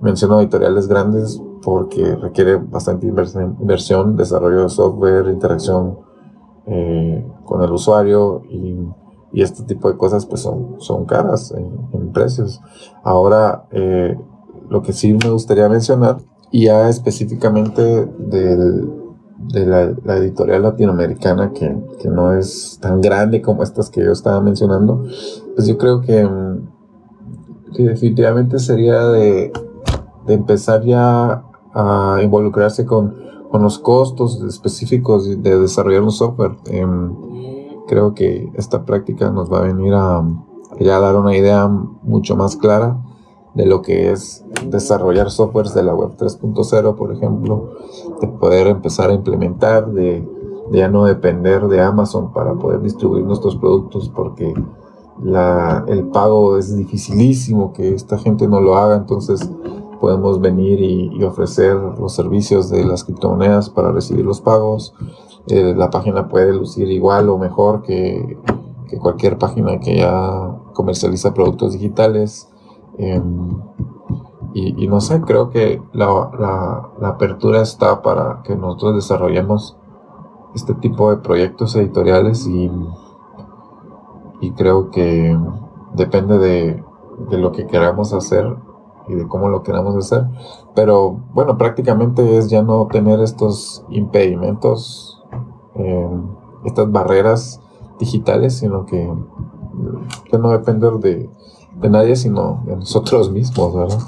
menciono 0.00 0.40
editoriales 0.40 0.88
grandes 0.88 1.40
porque 1.62 2.16
requiere 2.16 2.56
bastante 2.56 3.06
inversión, 3.06 4.16
desarrollo 4.16 4.62
de 4.62 4.68
software, 4.70 5.26
interacción 5.28 5.98
eh, 6.70 7.26
con 7.44 7.62
el 7.62 7.70
usuario 7.70 8.42
y 8.48 8.76
y 9.32 9.42
este 9.42 9.62
tipo 9.62 9.90
de 9.90 9.96
cosas 9.96 10.26
pues 10.26 10.42
son, 10.42 10.76
son 10.78 11.04
caras 11.04 11.52
en, 11.52 12.12
precios. 12.12 12.60
Ahora, 13.04 13.66
eh, 13.70 14.18
lo 14.68 14.82
que 14.82 14.92
sí 14.92 15.12
me 15.12 15.30
gustaría 15.30 15.68
mencionar, 15.68 16.18
ya 16.52 16.88
específicamente 16.88 18.06
de 18.06 19.64
la, 19.64 20.16
editorial 20.16 20.62
latinoamericana, 20.62 21.52
que, 21.52 21.72
no 22.08 22.32
es 22.32 22.78
tan 22.80 23.00
grande 23.00 23.40
como 23.40 23.62
estas 23.62 23.90
que 23.90 24.04
yo 24.04 24.10
estaba 24.10 24.40
mencionando, 24.40 25.04
pues 25.54 25.68
yo 25.68 25.78
creo 25.78 26.00
que, 26.00 26.28
que 27.76 27.84
definitivamente 27.84 28.58
sería 28.58 29.04
de, 29.06 29.52
empezar 30.26 30.82
ya 30.82 31.44
a 31.72 32.18
involucrarse 32.22 32.84
con, 32.84 33.14
con 33.50 33.62
los 33.62 33.78
costos 33.78 34.40
específicos 34.42 35.42
de 35.42 35.58
desarrollar 35.58 36.02
un 36.02 36.12
software. 36.12 36.56
Eh, 36.66 36.86
creo 37.88 38.14
que 38.14 38.48
esta 38.54 38.84
práctica 38.84 39.30
nos 39.30 39.52
va 39.52 39.58
a 39.58 39.62
venir 39.62 39.92
a, 39.94 40.24
dar 40.78 41.16
una 41.16 41.36
idea 41.36 41.66
mucho 41.66 42.36
más 42.36 42.56
clara 42.56 42.98
de 43.54 43.66
lo 43.66 43.82
que 43.82 44.12
es 44.12 44.44
desarrollar 44.68 45.32
softwares 45.32 45.74
de 45.74 45.82
la 45.82 45.92
web 45.92 46.16
3.0, 46.16 46.94
por 46.94 47.12
ejemplo, 47.12 47.72
de 48.20 48.28
poder 48.28 48.68
empezar 48.68 49.10
a 49.10 49.14
implementar, 49.14 49.90
de, 49.90 50.24
ya 50.70 50.88
no 50.88 51.04
depender 51.04 51.66
de 51.66 51.80
Amazon 51.80 52.32
para 52.32 52.54
poder 52.54 52.80
distribuir 52.80 53.24
nuestros 53.24 53.56
productos, 53.56 54.08
porque 54.08 54.54
la, 55.20 55.84
el 55.88 56.04
pago 56.04 56.56
es 56.56 56.76
dificilísimo 56.76 57.72
que 57.72 57.92
esta 57.92 58.16
gente 58.16 58.46
no 58.46 58.60
lo 58.60 58.76
haga, 58.76 58.94
entonces 58.94 59.50
podemos 60.00 60.40
venir 60.40 60.80
y, 60.80 61.22
ofrecer 61.22 61.76
los 61.76 62.14
servicios 62.14 62.70
de 62.70 62.84
las 62.84 63.04
criptomonedas 63.04 63.68
para 63.68 63.92
recibir 63.92 64.24
los 64.24 64.40
pagos, 64.40 64.94
eh, 65.48 65.74
la 65.76 65.90
página 65.90 66.28
puede 66.28 66.52
lucir 66.52 66.90
igual 66.90 67.28
o 67.28 67.38
mejor 67.38 67.82
que, 67.82 68.38
cualquier 69.00 69.38
página 69.38 69.78
que 69.78 69.98
ya 69.98 70.56
comercializa 70.72 71.32
productos 71.32 71.74
digitales. 71.74 72.50
Em, 72.98 73.50
y, 74.52 74.88
no 74.88 75.00
sé, 75.00 75.20
creo 75.20 75.50
que 75.50 75.80
la, 75.92 76.90
apertura 77.02 77.62
está 77.62 78.02
para 78.02 78.42
que 78.42 78.56
nosotros 78.56 78.96
desarrollemos 78.96 79.76
este 80.56 80.74
tipo 80.74 81.10
de 81.10 81.18
proyectos 81.18 81.76
editoriales 81.76 82.48
y, 82.48 82.68
y 84.40 84.50
creo 84.52 84.90
que 84.90 85.38
depende 85.94 86.38
de, 86.38 86.84
de 87.30 87.38
lo 87.38 87.52
que 87.52 87.68
queramos 87.68 88.12
hacer 88.12 88.56
y 89.10 89.14
de 89.14 89.26
cómo 89.28 89.48
lo 89.48 89.62
queramos 89.62 89.96
hacer. 89.96 90.26
Pero 90.74 91.20
bueno, 91.34 91.58
prácticamente 91.58 92.38
es 92.38 92.48
ya 92.48 92.62
no 92.62 92.86
tener 92.86 93.20
estos 93.20 93.84
impedimentos 93.90 95.20
estas 96.64 96.90
barreras 96.90 97.60
digitales, 97.98 98.58
sino 98.58 98.86
que, 98.86 99.08
no 100.32 100.50
depender 100.50 100.92
de, 100.94 101.28
de 101.80 101.90
nadie, 101.90 102.16
sino 102.16 102.62
de 102.66 102.76
nosotros 102.76 103.30
mismos, 103.30 103.74
¿verdad? 103.74 103.98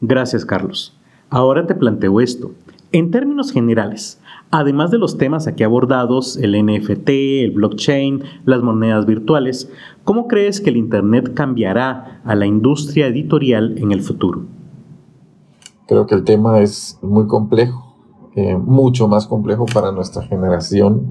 Gracias, 0.00 0.44
Carlos. 0.44 0.96
Ahora 1.30 1.66
te 1.66 1.74
planteo 1.74 2.20
esto. 2.20 2.50
En 2.92 3.10
términos 3.10 3.52
generales, 3.52 4.20
además 4.50 4.90
de 4.90 4.98
los 4.98 5.18
temas 5.18 5.46
aquí 5.46 5.62
abordados, 5.62 6.36
el 6.36 6.52
NFT, 6.52 7.08
el 7.08 7.52
blockchain, 7.52 8.22
las 8.44 8.62
monedas 8.62 9.06
virtuales, 9.06 9.70
¿cómo 10.04 10.28
crees 10.28 10.60
que 10.60 10.70
el 10.70 10.76
Internet 10.76 11.34
cambiará 11.34 12.22
a 12.24 12.34
la 12.34 12.46
industria 12.46 13.06
editorial 13.06 13.78
en 13.78 13.92
el 13.92 14.02
futuro? 14.02 14.44
Creo 15.86 16.06
que 16.06 16.14
el 16.14 16.24
tema 16.24 16.60
es 16.60 16.98
muy 17.02 17.26
complejo 17.26 17.86
eh, 18.36 18.54
mucho 18.54 19.08
más 19.08 19.26
complejo 19.26 19.64
para 19.64 19.92
nuestra 19.92 20.22
generación, 20.22 21.06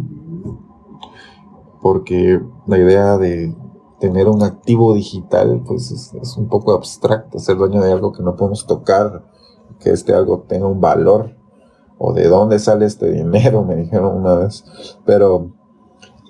porque 1.81 2.39
la 2.67 2.77
idea 2.77 3.17
de 3.17 3.55
tener 3.99 4.29
un 4.29 4.43
activo 4.43 4.93
digital, 4.93 5.63
pues 5.65 5.89
es, 5.89 6.37
un 6.37 6.47
poco 6.49 6.73
abstracto, 6.73 7.39
ser 7.39 7.57
dueño 7.57 7.81
de 7.81 7.91
algo 7.91 8.11
que 8.11 8.21
no 8.21 8.35
podemos 8.35 8.67
tocar, 8.67 9.25
que 9.79 9.89
este 9.89 10.13
algo 10.13 10.45
tenga 10.47 10.67
un 10.67 10.79
valor, 10.79 11.34
o 11.97 12.13
de 12.13 12.27
dónde 12.27 12.59
sale 12.59 12.85
este 12.85 13.11
dinero, 13.11 13.63
me 13.63 13.75
dijeron 13.75 14.17
una 14.17 14.35
vez, 14.35 14.65
pero 15.05 15.47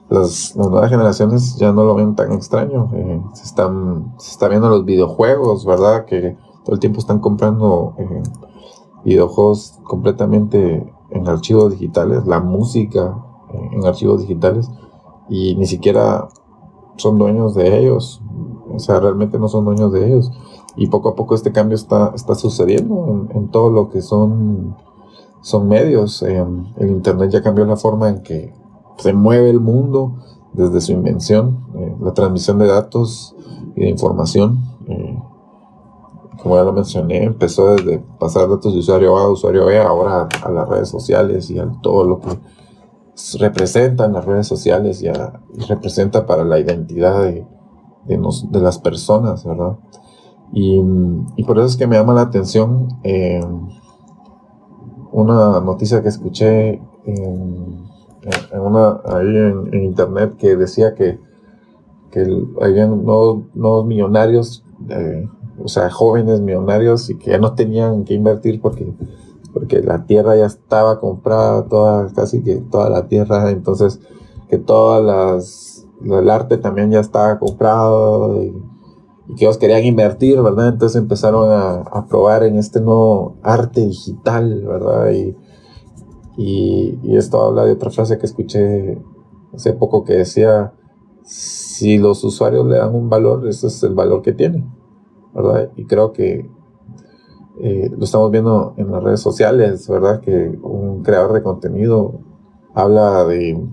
las, 0.09 0.55
nuevas 0.55 0.89
generaciones 0.89 1.55
ya 1.57 1.71
no 1.71 1.83
lo 1.83 1.95
ven 1.95 2.15
tan 2.15 2.31
extraño, 2.31 2.89
eh, 2.93 3.21
se, 3.33 3.43
están, 3.43 4.13
está 4.17 4.47
viendo 4.47 4.69
los 4.69 4.85
videojuegos, 4.85 5.65
¿verdad? 5.65 6.05
Que 6.05 6.37
todo 6.63 6.73
el 6.73 6.79
tiempo 6.79 6.99
están 6.99 7.19
comprando 7.19 7.95
eh, 7.97 8.23
videojuegos 9.03 9.79
completamente 9.83 10.91
en 11.11 11.27
archivos 11.27 11.71
digitales, 11.71 12.25
la 12.25 12.39
música 12.39 13.17
en 13.71 13.85
archivos 13.85 14.21
digitales 14.21 14.69
y 15.29 15.55
ni 15.55 15.65
siquiera 15.65 16.27
son 16.97 17.17
dueños 17.17 17.55
de 17.55 17.79
ellos. 17.79 18.21
O 18.73 18.79
sea, 18.79 18.99
realmente 18.99 19.39
no 19.39 19.47
son 19.47 19.65
dueños 19.65 19.91
de 19.91 20.07
ellos. 20.07 20.31
Y 20.75 20.87
poco 20.87 21.09
a 21.09 21.15
poco 21.15 21.35
este 21.35 21.51
cambio 21.51 21.75
está, 21.75 22.11
está 22.15 22.35
sucediendo 22.35 23.27
en, 23.29 23.49
todo 23.49 23.69
lo 23.69 23.89
que 23.89 24.01
son, 24.01 24.75
son 25.45 25.67
medios. 25.67 26.23
el 26.23 26.89
Internet 26.89 27.29
ya 27.29 27.43
cambió 27.43 27.65
la 27.65 27.75
forma 27.75 28.09
en 28.09 28.23
que 28.23 28.51
se 28.97 29.13
mueve 29.13 29.51
el 29.51 29.59
mundo 29.59 30.15
desde 30.53 30.81
su 30.81 30.91
invención, 30.91 31.67
eh, 31.75 31.95
la 32.01 32.15
transmisión 32.15 32.57
de 32.57 32.65
datos 32.65 33.35
y 33.75 33.81
de 33.81 33.89
información. 33.89 34.57
Eh, 34.87 35.21
como 36.41 36.55
ya 36.55 36.63
lo 36.63 36.73
mencioné, 36.73 37.25
empezó 37.25 37.75
desde 37.75 37.99
pasar 38.19 38.49
datos 38.49 38.73
de 38.73 38.79
usuario 38.79 39.15
A 39.19 39.25
a 39.25 39.29
usuario 39.29 39.67
B, 39.67 39.79
ahora 39.79 40.27
a 40.43 40.49
las 40.49 40.67
redes 40.67 40.89
sociales 40.89 41.51
y 41.51 41.59
a 41.59 41.71
todo 41.83 42.05
lo 42.05 42.19
que 42.19 42.39
representan 43.37 44.13
las 44.13 44.25
redes 44.25 44.47
sociales 44.47 45.03
y, 45.03 45.09
representa 45.67 46.25
para 46.25 46.43
la 46.43 46.59
identidad 46.59 47.21
de, 47.21 47.45
de, 48.05 48.59
las 48.59 48.79
personas, 48.79 49.45
¿verdad? 49.45 49.77
Y, 50.53 50.81
por 51.45 51.59
eso 51.59 51.67
es 51.67 51.77
que 51.77 51.85
me 51.85 51.97
llama 51.97 52.15
la 52.15 52.21
atención 52.21 52.87
eh, 53.03 53.41
una 55.15 55.61
noticia 55.61 56.01
que 56.01 56.09
escuché 56.09 56.81
en, 57.05 57.87
una, 58.53 58.99
ahí 59.05 59.27
en, 59.27 59.73
internet 59.73 60.35
que 60.37 60.57
decía 60.57 60.93
que, 60.93 61.19
que 62.11 62.27
habían 62.61 63.05
nuevos, 63.05 63.85
millonarios 63.85 64.65
eh, 64.89 65.29
o 65.63 65.69
sea, 65.69 65.89
jóvenes 65.89 66.41
millonarios 66.41 67.09
y 67.09 67.17
que 67.17 67.31
ya 67.31 67.37
no 67.37 67.53
tenían 67.53 68.03
que 68.03 68.13
invertir 68.13 68.59
porque, 68.59 68.93
porque 69.53 69.81
la 69.81 70.05
tierra 70.05 70.35
ya 70.35 70.47
estaba 70.47 70.99
comprada, 70.99 71.63
toda, 71.67 72.11
casi 72.13 72.43
que 72.43 72.57
toda 72.57 72.89
la 72.89 73.07
tierra, 73.07 73.51
entonces 73.51 74.01
que 74.49 74.57
todas 74.57 75.01
las, 75.01 75.87
el 76.03 76.29
arte 76.29 76.57
también 76.57 76.91
ya 76.91 76.99
estaba 76.99 77.39
comprado 77.39 78.43
y, 78.43 78.53
que 79.37 79.45
ellos 79.45 79.57
querían 79.57 79.83
invertir, 79.83 80.41
¿verdad? 80.41 80.69
Entonces 80.69 81.01
empezaron 81.01 81.49
a, 81.51 82.05
probar 82.07 82.43
en 82.43 82.57
este 82.57 82.79
nuevo 82.81 83.37
arte 83.43 83.85
digital, 83.85 84.63
¿verdad? 84.65 85.11
Y, 85.11 85.35
y, 86.37 86.99
y 87.03 87.17
esto 87.17 87.41
habla 87.41 87.65
de 87.65 87.73
otra 87.73 87.89
frase 87.89 88.17
que 88.17 88.25
escuché 88.25 89.01
hace 89.53 89.73
poco 89.73 90.03
que 90.03 90.13
decía, 90.13 90.73
si 91.23 91.97
los 91.97 92.23
usuarios 92.23 92.67
le 92.67 92.77
dan 92.77 92.93
un 92.93 93.09
valor, 93.09 93.47
ese 93.47 93.67
es 93.67 93.81
el 93.83 93.95
valor 93.95 94.21
que 94.21 94.33
tienen. 94.33 94.71
¿verdad? 95.35 95.69
Y 95.75 95.85
creo 95.85 96.13
que 96.13 96.49
eh, 97.61 97.91
lo 97.95 98.03
estamos 98.03 98.31
viendo 98.31 98.73
en 98.77 98.91
las 98.91 99.03
redes 99.03 99.19
sociales, 99.19 99.87
¿verdad? 99.89 100.21
Que 100.21 100.57
un 100.61 101.03
creador 101.03 101.33
de 101.33 101.43
contenido 101.43 102.19
habla 102.73 103.25
de 103.25 103.67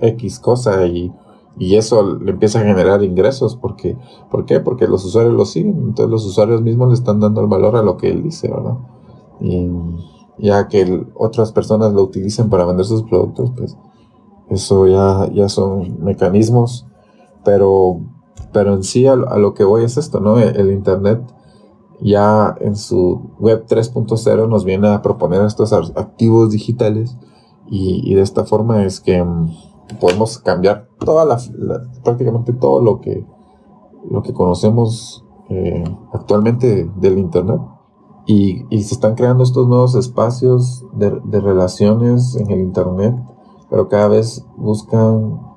X 0.00 0.40
cosa 0.40 0.86
y, 0.86 1.12
y, 1.58 1.76
eso 1.76 2.18
le 2.18 2.30
empieza 2.32 2.60
a 2.60 2.64
generar 2.64 3.02
ingresos. 3.02 3.56
Porque, 3.56 3.96
¿Por 4.30 4.44
qué? 4.46 4.60
Porque 4.60 4.86
los 4.86 5.04
usuarios 5.04 5.34
lo 5.34 5.44
siguen, 5.44 5.78
entonces 5.78 6.10
los 6.10 6.24
usuarios 6.24 6.62
mismos 6.62 6.88
le 6.88 6.94
están 6.94 7.20
dando 7.20 7.40
el 7.40 7.46
valor 7.46 7.76
a 7.76 7.82
lo 7.82 7.96
que 7.96 8.10
él 8.10 8.22
dice, 8.22 8.48
¿verdad? 8.48 8.78
Y 9.40 9.68
ya 10.38 10.68
que 10.68 11.06
otras 11.14 11.52
personas 11.52 11.92
lo 11.92 12.02
utilicen 12.02 12.48
para 12.48 12.64
vender 12.64 12.86
sus 12.86 13.02
productos, 13.02 13.52
pues 13.56 13.76
eso 14.48 14.86
ya, 14.86 15.28
ya 15.32 15.48
son 15.48 16.02
mecanismos, 16.02 16.86
pero 17.44 18.00
pero 18.52 18.74
en 18.74 18.82
sí 18.82 19.06
a, 19.06 19.16
lo 19.16 19.54
que 19.54 19.64
voy 19.64 19.84
es 19.84 19.96
esto, 19.96 20.20
¿no? 20.20 20.38
El, 20.38 20.70
Internet 20.72 21.20
ya 22.00 22.54
en 22.60 22.76
su 22.76 23.30
web 23.38 23.66
3.0 23.66 24.48
nos 24.48 24.64
viene 24.64 24.88
a 24.88 25.02
proponer 25.02 25.42
estos 25.42 25.72
activos 25.72 26.50
digitales 26.50 27.16
y, 27.66 28.14
de 28.14 28.22
esta 28.22 28.44
forma 28.44 28.84
es 28.84 29.00
que 29.00 29.22
mm, 29.22 29.50
podemos 30.00 30.38
cambiar 30.38 30.88
toda 31.04 31.24
la, 31.24 31.38
prácticamente 32.04 32.52
todo 32.52 32.80
lo 32.80 33.00
que, 33.00 33.26
lo 34.10 34.22
que 34.22 34.32
conocemos 34.32 35.24
eh, 35.48 35.84
actualmente 36.12 36.90
del 36.96 37.18
Internet. 37.18 37.60
Y, 38.26 38.66
se 38.82 38.94
están 38.94 39.14
creando 39.14 39.42
estos 39.42 39.66
nuevos 39.66 39.94
espacios 39.94 40.84
de, 40.92 41.18
de 41.24 41.40
relaciones 41.40 42.36
en 42.36 42.50
el 42.50 42.60
Internet, 42.60 43.16
pero 43.70 43.88
cada 43.88 44.08
vez 44.08 44.46
buscan 44.56 45.48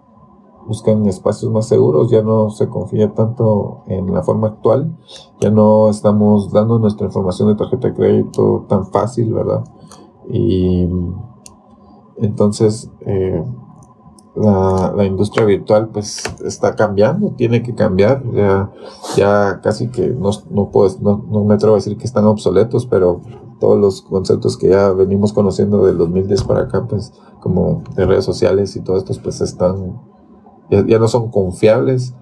buscan 0.68 1.06
espacios 1.08 1.52
más 1.52 1.68
seguros, 1.68 2.10
ya 2.10 2.22
no 2.22 2.50
se 2.50 2.70
confía 2.70 3.14
tanto 3.14 3.84
en 3.88 4.14
la 4.14 4.24
forma 4.24 4.48
actual, 4.48 4.98
ya 5.40 5.50
no 5.50 5.90
estamos 5.90 6.52
dando 6.52 6.80
nuestra 6.80 7.08
información 7.08 7.50
de 7.50 7.56
tarjeta 7.56 7.90
de 7.90 7.94
crédito 7.94 8.66
tan 8.68 8.86
fácil, 8.86 9.34
¿verdad? 9.34 9.64
Y 10.30 10.88
entonces 12.18 12.90
eh, 13.02 13.44
la, 14.36 15.06
industria 15.06 15.46
virtual 15.46 15.90
pues 15.90 16.24
está 16.46 16.76
cambiando, 16.76 17.32
tiene 17.32 17.64
que 17.64 17.76
cambiar, 17.76 18.24
ya, 18.34 18.72
ya 19.16 19.60
casi 19.62 19.90
que 19.90 20.08
no, 20.08 20.30
no, 20.50 20.72
no, 21.02 21.26
no 21.30 21.44
me 21.44 21.56
atrevo 21.56 21.76
a 21.76 21.78
decir 21.78 21.98
que 21.98 22.06
están 22.06 22.26
obsoletos, 22.26 22.86
pero 22.86 23.22
todos 23.60 23.80
los 23.80 24.02
conceptos 24.02 24.58
que 24.58 24.70
ya 24.70 24.92
venimos 24.92 25.34
conociendo 25.34 25.86
del 25.86 25.98
2010 25.98 26.44
para 26.44 26.62
acá, 26.62 26.86
pues 26.88 27.14
como 27.40 27.84
de 27.96 28.06
redes 28.06 28.26
sociales 28.26 28.76
y 28.76 28.82
todo 28.82 28.98
esto, 28.98 29.14
pues 29.22 29.42
están 29.42 30.00
ya, 30.72 31.00
no 31.00 31.08
son 31.08 31.30
confiables. 31.30 32.16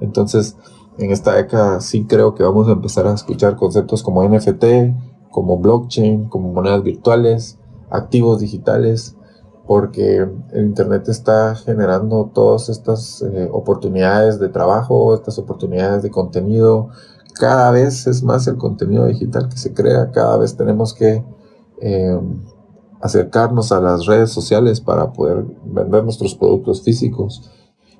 Entonces, 0.00 0.56
en 0.98 1.10
esta 1.10 1.34
década 1.34 1.80
sí 1.80 2.04
creo 2.04 2.34
que 2.34 2.42
vamos 2.42 2.68
a 2.68 2.72
empezar 2.72 3.06
a 3.06 3.14
escuchar 3.14 3.56
conceptos 3.56 4.02
como 4.02 4.28
NFT, 4.28 4.64
como 5.30 5.58
blockchain, 5.58 6.28
como 6.28 6.52
monedas 6.52 6.82
virtuales, 6.82 7.58
activos 7.90 8.40
digitales, 8.40 9.16
porque 9.66 10.26
el 10.52 10.66
Internet 10.66 11.08
está 11.08 11.54
generando 11.54 12.30
todas 12.34 12.68
estas 12.68 13.22
eh, 13.22 13.48
oportunidades 13.52 14.38
de 14.38 14.48
trabajo, 14.48 15.14
estas 15.14 15.38
oportunidades 15.38 16.02
de 16.02 16.10
contenido. 16.10 16.88
Cada 17.34 17.70
vez 17.70 18.06
es 18.06 18.22
más 18.22 18.46
el 18.46 18.56
contenido 18.56 19.06
digital 19.06 19.48
que 19.48 19.56
se 19.56 19.72
crea, 19.72 20.10
cada 20.10 20.36
vez 20.36 20.56
tenemos 20.56 20.94
que 20.94 21.24
eh, 21.80 22.20
acercarnos 23.00 23.72
a 23.72 23.80
las 23.80 24.06
redes 24.06 24.30
sociales 24.30 24.80
para 24.80 25.12
poder 25.12 25.44
vender 25.64 26.04
nuestros 26.04 26.34
productos 26.34 26.82
físicos. 26.82 27.50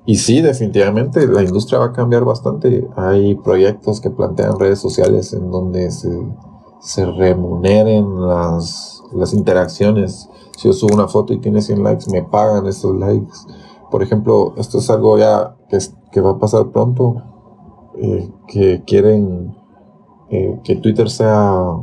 Y 0.05 0.15
sí, 0.15 0.41
definitivamente 0.41 1.27
la 1.27 1.43
industria 1.43 1.79
va 1.79 1.85
a 1.87 1.93
cambiar 1.93 2.25
bastante. 2.25 2.87
Hay 2.95 3.35
proyectos 3.35 4.01
que 4.01 4.09
plantean 4.09 4.59
redes 4.59 4.79
sociales 4.79 5.31
en 5.33 5.49
donde 5.49 5.91
se, 5.91 7.05
remuneren 7.05 8.21
las, 8.21 8.92
las 9.15 9.33
interacciones. 9.33 10.29
Si 10.57 10.67
yo 10.67 10.73
subo 10.73 10.93
una 10.93 11.07
foto 11.07 11.33
y 11.33 11.39
tiene 11.39 11.61
100 11.61 11.83
likes, 11.83 12.05
me 12.11 12.23
pagan 12.23 12.67
esos 12.67 12.95
likes. 12.95 13.33
Por 13.91 14.03
ejemplo, 14.03 14.53
esto 14.57 14.79
es 14.79 14.89
algo 14.89 15.17
ya 15.17 15.55
que, 15.69 15.77
que 16.11 16.21
va 16.21 16.31
a 16.31 16.39
pasar 16.39 16.71
pronto, 16.71 17.21
eh, 17.97 18.29
que 18.47 18.83
quieren 18.85 19.55
eh, 20.29 20.59
que 20.63 20.75
Twitter 20.75 21.09
sea, 21.09 21.81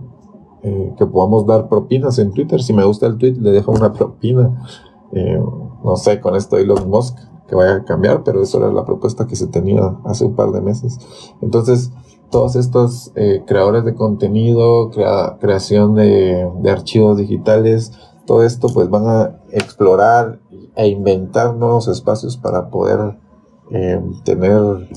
eh, 0.62 0.94
que 0.98 1.06
podamos 1.06 1.46
dar 1.46 1.68
propinas 1.68 2.18
en 2.18 2.32
Twitter. 2.32 2.62
Si 2.62 2.72
me 2.72 2.84
gusta 2.84 3.06
el 3.06 3.16
tweet, 3.16 3.34
le 3.34 3.50
dejo 3.52 3.72
una 3.72 3.92
propina. 3.92 4.62
no 5.12 5.96
sé, 5.96 6.20
con 6.20 6.36
esto 6.36 6.56
Elon 6.56 6.88
Musk 6.88 7.18
que 7.50 7.56
vaya 7.56 7.74
a 7.74 7.84
cambiar, 7.84 8.22
pero 8.22 8.40
eso 8.40 8.58
era 8.58 8.70
la 8.70 8.84
propuesta 8.84 9.26
que 9.26 9.34
se 9.34 9.48
tenía 9.48 9.96
hace 10.04 10.24
un 10.24 10.36
par 10.36 10.52
de 10.52 10.60
meses. 10.60 10.98
Entonces, 11.40 11.90
todos 12.30 12.56
estos 12.56 13.12
eh, 13.16 13.42
creadores 13.46 13.84
de 13.84 13.94
contenido, 13.94 14.90
creación 15.40 15.96
de, 15.96 16.48
archivos 16.70 17.18
digitales, 17.18 17.92
todo 18.26 18.44
esto 18.44 18.68
pues 18.72 18.88
van 18.88 19.06
a 19.06 19.40
explorar 19.50 20.40
e 20.76 20.88
inventar 20.88 21.56
nuevos 21.56 21.88
espacios 21.88 22.36
para 22.36 22.70
poder 22.70 23.18
eh, 23.72 24.00
tener, 24.24 24.88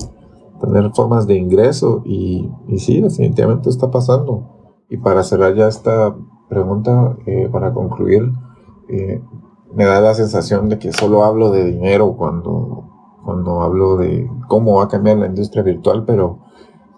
tener 0.60 0.90
formas 0.92 1.26
de 1.26 1.34
ingreso 1.34 2.02
y, 2.04 2.48
sí, 2.78 3.00
definitivamente 3.00 3.68
está 3.68 3.90
pasando. 3.90 4.50
Y 4.88 4.98
para 4.98 5.24
cerrar 5.24 5.54
ya 5.54 5.66
esta 5.66 6.14
pregunta, 6.48 7.16
eh, 7.26 7.48
para 7.50 7.72
concluir, 7.72 8.32
me 9.74 9.86
da 9.86 10.00
la 10.00 10.14
sensación 10.14 10.68
de 10.68 10.78
que 10.78 10.92
solo 10.92 11.24
hablo 11.24 11.50
de 11.50 11.64
dinero 11.64 12.14
cuando, 12.16 12.84
cuando 13.24 13.62
hablo 13.62 13.96
de 13.96 14.30
cómo 14.46 14.76
va 14.76 14.84
a 14.84 14.88
cambiar 14.88 15.16
la 15.16 15.26
industria 15.26 15.64
virtual, 15.64 16.04
pero 16.06 16.43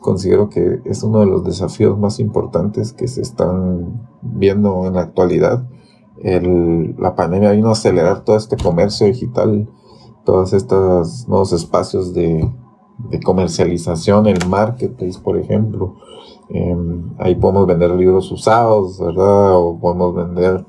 considero 0.07 0.49
que 0.49 0.81
es 0.85 1.03
uno 1.03 1.19
de 1.19 1.27
los 1.27 1.43
desafíos 1.43 1.99
más 1.99 2.21
importantes 2.21 2.93
que 2.93 3.09
se 3.09 3.23
están 3.23 4.09
viendo 4.23 4.87
en 4.87 4.95
la 4.95 5.01
actualidad. 5.01 5.67
la 6.23 7.15
pandemia 7.17 7.51
vino 7.51 7.69
a 7.69 7.73
acelerar 7.73 8.25
todo 8.25 8.37
este 8.37 8.57
comercio 8.57 9.09
digital, 9.09 9.69
todos 10.25 10.53
estos 10.53 11.27
nuevos 11.29 11.53
espacios 11.53 12.15
de, 12.15 12.49
comercialización, 13.25 14.27
el 14.27 14.47
marketplace, 14.49 15.19
por 15.21 15.37
ejemplo. 15.37 15.97
Em, 16.49 17.13
ahí 17.19 17.35
podemos 17.35 17.67
vender 17.67 17.91
libros 17.91 18.31
usados, 18.31 19.01
¿verdad? 19.01 19.57
O 19.57 19.79
podemos 19.79 20.15
vender 20.15 20.65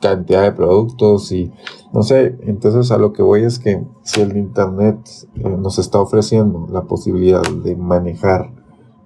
cantidad 0.00 0.42
de 0.42 0.52
productos 0.52 1.32
y 1.32 1.50
no 1.94 2.02
sé, 2.02 2.36
entonces 2.42 2.90
a 2.90 2.98
lo 2.98 3.12
que 3.14 3.22
voy 3.22 3.44
es 3.44 3.58
que 3.58 3.82
si 4.02 4.20
el 4.20 4.36
Internet 4.36 4.98
eh, 5.36 5.48
nos 5.48 5.78
está 5.78 5.98
ofreciendo 5.98 6.66
la 6.70 6.82
posibilidad 6.82 7.42
de 7.42 7.74
manejar 7.76 8.53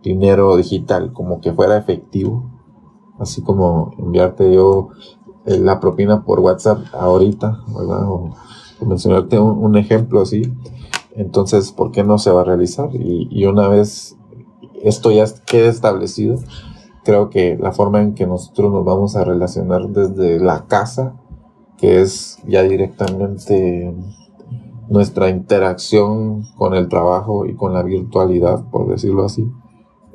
dinero 0.09 0.57
digital 0.57 1.13
como 1.13 1.41
que 1.41 1.53
fuera 1.53 1.77
efectivo, 1.77 2.51
así 3.19 3.43
como 3.43 3.93
enviarte 3.99 4.53
yo 4.53 4.89
eh, 5.45 5.59
la 5.59 5.81
propina 5.81 6.25
por 6.25 6.41
WhatsApp 6.41 6.79
ahorita, 6.95 7.61
¿verdad? 7.69 8.11
O, 8.11 8.31
mencionarte 8.87 9.41
un, 9.41 9.77
ejemplo 9.77 10.21
así, 10.21 10.43
entonces, 11.17 11.73
¿por 11.73 11.91
qué 11.91 12.05
no 12.05 12.17
se 12.19 12.31
va 12.31 12.43
a 12.43 12.45
realizar? 12.45 12.91
Y, 12.95 13.27
y 13.29 13.45
una 13.47 13.67
vez 13.67 14.17
esto 14.85 15.11
ya 15.11 15.25
quede 15.47 15.67
establecido, 15.67 16.39
creo 17.03 17.29
que 17.29 17.59
la 17.61 17.73
forma 17.73 18.01
en 18.01 18.15
que 18.15 18.25
nosotros 18.27 18.73
nos 18.73 18.85
vamos 18.85 19.17
a 19.17 19.25
relacionar 19.25 19.89
desde 19.89 20.39
la 20.39 20.67
casa, 20.67 21.17
que 21.77 22.01
es 22.01 22.39
ya 22.47 22.63
directamente 22.63 23.93
nuestra 24.89 25.29
interacción 25.29 26.45
con 26.57 26.75
el 26.75 26.89
trabajo 26.89 27.47
y 27.47 27.55
con 27.55 27.75
la 27.75 27.83
virtualidad, 27.83 28.71
por 28.71 28.89
decirlo 28.89 29.25
así, 29.25 29.51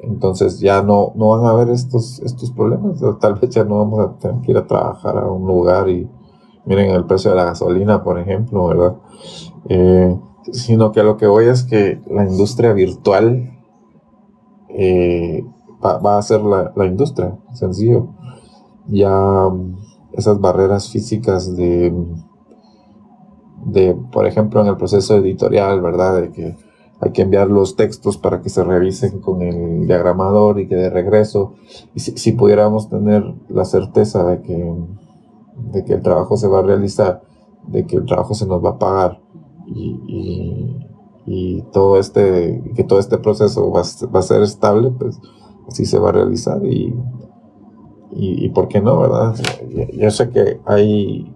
Entonces 0.04 0.60
ya 0.60 0.82
no, 0.82 1.14
no 1.16 1.30
van 1.30 1.46
a 1.46 1.50
haber 1.52 1.70
estos, 1.70 2.20
estos 2.20 2.52
problemas. 2.52 3.02
Tal 3.20 3.36
vez 3.36 3.50
ya 3.52 3.64
no 3.64 3.78
vamos 3.78 4.00
a 4.00 4.18
tener 4.18 4.42
que 4.42 4.52
ir 4.52 4.58
a 4.58 4.68
trabajar 4.68 5.18
a 5.18 5.32
un 5.32 5.48
lugar 5.48 5.90
y 5.90 6.10
miren 6.66 6.92
el 6.92 7.06
precio 7.06 7.32
de 7.32 7.38
la 7.38 7.46
gasolina, 7.46 8.04
por 8.04 8.20
ejemplo, 8.20 8.68
¿verdad? 8.68 8.96
Eh, 9.70 10.20
sino 10.52 10.92
que 10.92 11.04
lo 11.04 11.16
que 11.16 11.28
voy 11.28 11.46
es 11.46 11.64
que 11.64 12.02
la 12.08 12.26
industria 12.26 12.74
virtual 12.74 13.50
eh, 14.70 15.46
va, 15.84 16.18
a 16.18 16.22
ser 16.22 16.42
la, 16.42 16.74
la, 16.76 16.86
industria, 16.86 17.38
sencillo. 17.54 18.10
Ya 18.88 19.10
mm, 19.10 19.78
esas 20.14 20.40
barreras 20.40 20.90
físicas 20.90 21.56
de, 21.56 21.94
de, 23.66 23.96
por 24.12 24.28
ejemplo, 24.28 24.60
en 24.62 24.68
el 24.68 24.78
proceso 24.78 25.16
editorial, 25.16 25.82
¿verdad? 25.82 26.22
De 26.22 26.32
que 26.32 26.58
hay 27.04 27.12
que 27.12 27.24
enviar 27.24 27.50
los 27.50 27.76
textos 27.76 28.18
para 28.18 28.42
que 28.42 28.50
se 28.50 28.64
revisen 28.64 29.20
con 29.20 29.42
el 29.42 29.86
diagramador 29.88 30.60
y 30.60 30.68
que 30.68 30.76
de 30.76 30.90
regreso, 30.90 31.54
y 31.94 32.00
si, 32.00 32.32
pudiéramos 32.32 32.90
tener 32.90 33.24
la 33.50 33.66
certeza 33.66 34.24
de 34.24 34.42
que, 34.42 34.74
de 35.74 35.84
que 35.84 35.94
el 35.94 36.02
trabajo 36.02 36.38
se 36.38 36.48
va 36.48 36.60
a 36.60 36.64
realizar, 36.64 37.22
de 37.68 37.86
que 37.86 37.98
el 37.98 38.06
trabajo 38.06 38.34
se 38.34 38.48
nos 38.48 38.64
va 38.64 38.72
a 38.72 38.80
pagar 38.80 39.20
y, 39.68 40.78
y, 41.26 41.62
todo 41.74 42.00
este, 42.00 42.64
que 42.76 42.84
todo 42.84 43.00
este 43.00 43.18
proceso 43.18 43.70
va, 43.72 43.82
va, 44.14 44.20
a 44.20 44.24
ser 44.24 44.42
estable, 44.42 44.92
pues 44.92 45.20
así 45.68 45.86
se 45.86 46.00
va 46.00 46.10
a 46.10 46.14
realizar 46.14 46.66
y, 46.66 46.94
y, 48.12 48.50
por 48.50 48.68
qué 48.70 48.80
no, 48.80 48.98
¿verdad? 49.00 49.36
Yo 49.94 50.10
sé 50.10 50.30
que 50.30 50.60
hay 50.66 51.33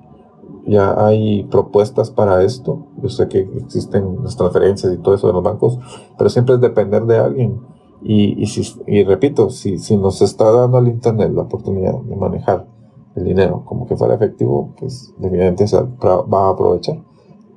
ya 0.68 1.06
hay 1.06 1.44
propuestas 1.46 2.12
para 2.12 2.44
esto. 2.44 2.88
Yo 3.02 3.10
sé 3.10 3.28
que 3.28 3.40
existen 3.40 4.24
las 4.24 4.36
transferencias 4.36 4.94
y 4.94 4.98
todo 4.98 5.16
eso 5.16 5.28
de 5.28 5.34
los 5.34 5.44
bancos, 5.44 5.80
pero 6.18 6.30
siempre 6.30 6.56
es 6.56 6.62
depender 6.62 7.06
de 7.06 7.18
alguien. 7.18 7.62
Y, 8.04 8.42
y, 8.42 8.46
si, 8.48 8.62
y 8.86 9.04
repito, 9.04 9.50
si, 9.50 9.80
si 9.80 9.98
nos 9.98 10.22
está 10.22 10.52
dando 10.52 10.78
el 10.78 10.88
Internet 10.90 11.32
la 11.34 11.44
oportunidad 11.44 12.00
de 12.00 12.16
manejar 12.16 12.68
el 13.16 13.24
dinero 13.24 13.64
como 13.66 13.88
que 13.88 13.96
fuera 13.96 14.16
efectivo, 14.16 14.74
pues 14.78 15.14
definitivamente 15.18 15.68
se 15.68 15.78
va 15.82 16.48
a 16.48 16.50
aprovechar. 16.50 17.02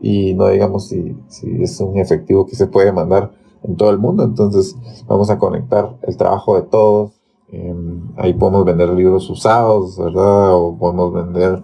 Y 0.01 0.33
no 0.35 0.49
digamos 0.49 0.89
si, 0.89 1.17
si 1.29 1.63
es 1.63 1.79
un 1.81 1.99
efectivo 1.99 2.47
que 2.47 2.57
se 2.57 2.67
puede 2.67 2.93
mandar 2.93 3.33
en 3.63 3.77
todo 3.77 3.91
el 3.91 3.99
mundo, 3.99 4.25
entonces 4.25 4.77
vamos 5.07 5.29
a 5.31 5.39
conectar 5.39 5.97
el 6.03 6.17
trabajo 6.17 6.57
de 6.57 6.63
todos. 6.63 7.21
Em, 7.49 8.13
ahí 8.17 8.33
podemos 8.33 8.65
vender 8.65 8.89
libros 8.91 9.29
usados, 9.29 9.99
¿verdad? 9.99 10.55
O 10.55 10.77
podemos 10.79 11.13
vender 11.13 11.63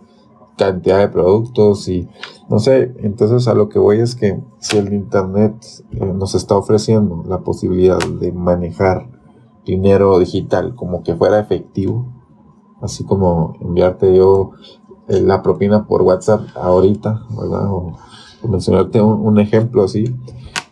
cantidad 0.56 0.98
de 0.98 1.08
productos 1.08 1.88
y 1.88 2.08
no 2.48 2.58
sé, 2.58 2.94
entonces 3.02 3.48
a 3.48 3.54
lo 3.54 3.68
que 3.68 3.78
voy 3.78 4.00
es 4.00 4.14
que 4.14 4.40
si 4.58 4.78
el 4.78 4.92
Internet 4.92 5.54
eh, 5.92 6.04
nos 6.04 6.34
está 6.34 6.56
ofreciendo 6.56 7.24
la 7.26 7.40
posibilidad 7.40 7.98
de 7.98 8.32
manejar 8.32 9.08
dinero 9.64 10.18
digital 10.18 10.74
como 10.74 11.02
que 11.02 11.14
fuera 11.14 11.40
efectivo, 11.40 12.06
así 12.80 13.04
como 13.04 13.54
enviarte 13.60 14.14
yo 14.16 14.52
eh, 15.08 15.20
la 15.20 15.42
propina 15.42 15.86
por 15.86 16.02
WhatsApp 16.02 16.42
ahorita, 16.54 17.22
¿verdad? 17.30 17.70
O, 17.70 17.92
mencionarte 18.48 19.02
un, 19.02 19.40
ejemplo 19.40 19.82
así, 19.82 20.14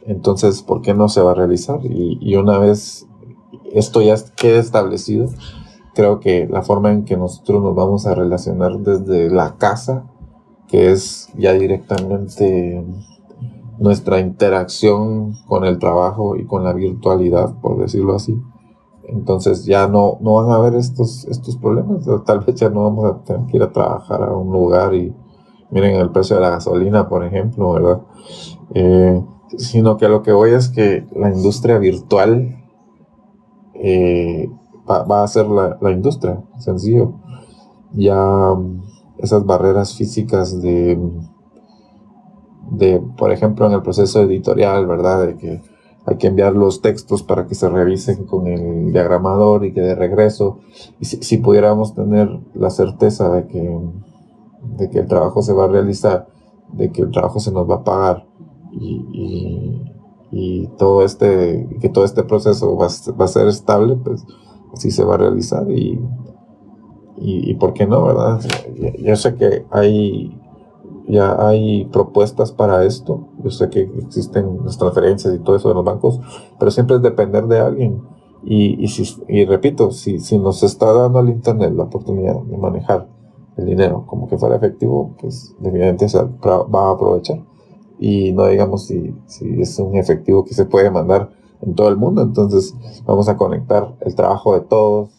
entonces, 0.07 0.63
¿por 0.63 0.81
qué 0.81 0.95
no 0.95 1.09
se 1.09 1.21
va 1.23 1.33
a 1.33 1.35
realizar? 1.35 1.81
Y, 1.85 2.19
y 2.21 2.37
una 2.37 2.57
vez 2.59 3.09
esto 3.73 4.01
ya 4.01 4.15
quede 4.37 4.59
establecido, 4.59 5.29
creo 5.95 6.21
que 6.21 6.47
la 6.47 6.63
forma 6.63 6.93
en 6.93 7.05
que 7.05 7.17
nosotros 7.17 7.63
nos 7.63 7.75
vamos 7.75 8.07
a 8.07 8.15
relacionar 8.15 8.79
desde 8.79 9.31
la 9.31 9.57
casa, 9.57 10.05
que 10.69 10.91
es 10.91 11.29
ya 11.37 11.53
directamente 11.53 12.85
nuestra 13.79 14.21
interacción 14.21 15.35
con 15.47 15.65
el 15.65 15.79
trabajo 15.79 16.37
y 16.37 16.45
con 16.47 16.65
la 16.65 16.73
virtualidad, 16.73 17.55
por 17.61 17.79
decirlo 17.79 18.15
así. 18.15 18.41
Entonces 19.07 19.65
ya 19.65 19.87
no, 19.87 20.19
no 20.21 20.35
van 20.35 20.51
a 20.51 20.57
haber 20.57 20.75
estos, 20.75 21.27
estos 21.27 21.57
problemas. 21.57 22.07
Tal 22.25 22.41
vez 22.41 22.55
ya 22.57 22.71
no 22.71 22.85
vamos 22.85 23.05
a 23.05 23.23
tener 23.25 23.47
que 23.47 23.57
ir 23.59 23.63
a 23.63 23.73
trabajar 23.73 24.23
a 24.23 24.35
un 24.35 24.53
lugar 24.53 24.95
y 24.95 25.15
miren 25.71 25.97
el 25.97 26.11
precio 26.11 26.37
de 26.37 26.43
la 26.43 26.51
gasolina, 26.51 27.09
por 27.09 27.25
ejemplo, 27.25 27.73
¿verdad? 27.73 28.03
Eh, 28.75 29.23
sino 29.57 29.97
que 29.97 30.09
lo 30.09 30.23
que 30.23 30.33
voy 30.33 30.51
es 30.51 30.69
que 30.69 31.07
la 31.15 31.31
industria 31.31 31.79
virtual 31.79 32.65
eh, 33.75 34.51
va, 34.89 35.23
a 35.23 35.29
ser 35.29 35.47
la, 35.47 35.79
la, 35.81 35.91
industria, 35.91 36.43
sencillo. 36.59 37.15
Ya 37.93 38.17
mm, 38.17 38.83
esas 39.19 39.45
barreras 39.45 39.95
físicas 39.95 40.61
de, 40.61 40.99
de, 42.71 43.01
por 43.17 43.33
ejemplo, 43.33 43.67
en 43.67 43.73
el 43.73 43.83
proceso 43.83 44.23
editorial, 44.23 44.87
¿verdad? 44.87 45.27
De 45.27 45.37
que 45.37 45.63
hay 46.07 46.17
que 46.17 46.27
enviar 46.27 46.55
los 46.55 46.83
textos 46.83 47.23
para 47.23 47.47
que 47.47 47.55
se 47.55 47.69
revisen 47.69 48.25
con 48.27 48.47
el 48.47 48.93
diagramador 48.93 49.65
y 49.65 49.73
que 49.73 49.81
de 49.81 49.95
regreso, 49.95 50.59
y 51.01 51.07
si, 51.07 51.39
pudiéramos 51.39 51.95
tener 51.95 52.29
la 52.55 52.71
certeza 52.71 53.31
de 53.31 53.47
que, 53.47 53.81
de 54.77 54.91
que 54.91 54.99
el 54.99 55.07
trabajo 55.07 55.41
se 55.43 55.55
va 55.55 55.65
a 55.65 55.69
realizar, 55.69 56.29
de 56.73 56.93
que 56.93 57.03
el 57.03 57.11
trabajo 57.11 57.41
se 57.41 57.53
nos 57.53 57.69
va 57.69 57.77
a 57.77 57.85
pagar 57.85 58.27
y, 58.73 59.81
y, 60.31 60.67
todo 60.79 61.05
este, 61.05 61.69
que 61.81 61.89
todo 61.89 62.05
este 62.05 62.25
proceso 62.25 62.77
va, 62.77 62.89
va 63.19 63.25
a 63.25 63.29
ser 63.29 63.47
estable, 63.47 63.97
pues 63.97 64.27
si 64.77 64.91
se 64.91 65.05
va 65.05 65.15
a 65.15 65.19
realizar 65.19 65.71
y, 65.71 66.01
y, 67.17 67.55
por 67.55 67.73
qué 67.73 67.87
no, 67.87 68.05
¿verdad? 68.05 68.41
Yo 68.99 69.17
sé 69.17 69.35
que 69.35 69.65
hay 69.71 70.37
ya 71.07 71.47
hay 71.47 71.85
propuestas 71.87 72.53
para 72.53 72.85
esto. 72.85 73.29
Yo 73.43 73.51
sé 73.51 73.69
que 73.69 73.83
existen 73.99 74.61
las 74.65 74.79
transferencias 74.79 75.35
y 75.35 75.39
todo 75.39 75.57
eso 75.57 75.69
de 75.69 75.75
los 75.75 75.85
bancos, 75.85 76.21
pero 76.59 76.71
siempre 76.71 76.97
es 76.97 77.03
depender 77.03 77.47
de 77.47 77.61
alguien. 77.61 78.03
Y, 78.43 78.83
y, 78.83 78.89
si, 78.89 79.23
y 79.29 79.45
repito, 79.45 79.91
si, 79.91 80.19
si 80.19 80.39
nos 80.39 80.63
está 80.63 80.93
dando 80.93 81.19
al 81.19 81.29
Internet 81.29 81.73
la 81.75 81.85
oportunidad 81.85 82.41
de 82.43 82.57
manejar 82.57 83.09
el 83.57 83.67
dinero 83.67 84.05
como 84.07 84.29
que 84.29 84.37
fuera 84.37 84.57
efectivo, 84.57 85.15
pues 85.21 85.55
definitivamente 85.59 86.09
se 86.09 86.19
va 86.19 86.89
a 86.89 86.93
aprovechar. 86.93 87.43
Y 87.99 88.33
no 88.33 88.47
digamos 88.47 88.87
si, 88.87 89.15
si 89.27 89.61
es 89.61 89.79
un 89.79 89.97
efectivo 89.97 90.45
que 90.45 90.55
se 90.55 90.67
puede 90.67 90.91
mandar 90.91 91.31
en 91.65 91.75
todo 91.75 91.89
el 91.89 91.97
mundo. 91.97 92.23
Entonces 92.23 92.75
vamos 93.07 93.29
a 93.29 93.37
conectar 93.37 93.95
el 94.01 94.15
trabajo 94.15 94.55
de 94.55 94.61
todos. 94.61 95.11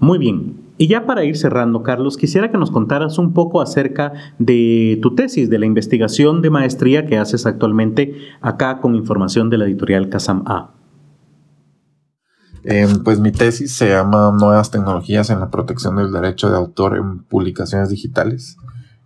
Muy 0.00 0.18
bien. 0.18 0.68
Y 0.80 0.86
ya 0.86 1.06
para 1.06 1.24
ir 1.24 1.36
cerrando, 1.36 1.82
Carlos, 1.82 2.16
quisiera 2.16 2.52
que 2.52 2.56
nos 2.56 2.70
contaras 2.70 3.18
un 3.18 3.32
poco 3.32 3.60
acerca 3.60 4.12
de 4.38 4.98
tu 5.02 5.16
tesis, 5.16 5.50
de 5.50 5.58
la 5.58 5.66
investigación 5.66 6.40
de 6.40 6.50
maestría 6.50 7.04
que 7.04 7.18
haces 7.18 7.46
actualmente 7.46 8.14
acá 8.40 8.80
con 8.80 8.94
información 8.94 9.50
de 9.50 9.58
la 9.58 9.64
editorial 9.64 10.08
Casam 10.08 10.44
A. 10.46 10.74
Em, 12.62 13.02
pues 13.02 13.18
mi 13.18 13.32
tesis 13.32 13.74
se 13.74 13.88
llama 13.88 14.30
Nuevas 14.38 14.70
tecnologías 14.70 15.30
en 15.30 15.40
la 15.40 15.50
protección 15.50 15.96
del 15.96 16.12
derecho 16.12 16.48
de 16.48 16.56
autor 16.56 16.96
en 16.96 17.24
publicaciones 17.24 17.88
digitales. 17.88 18.56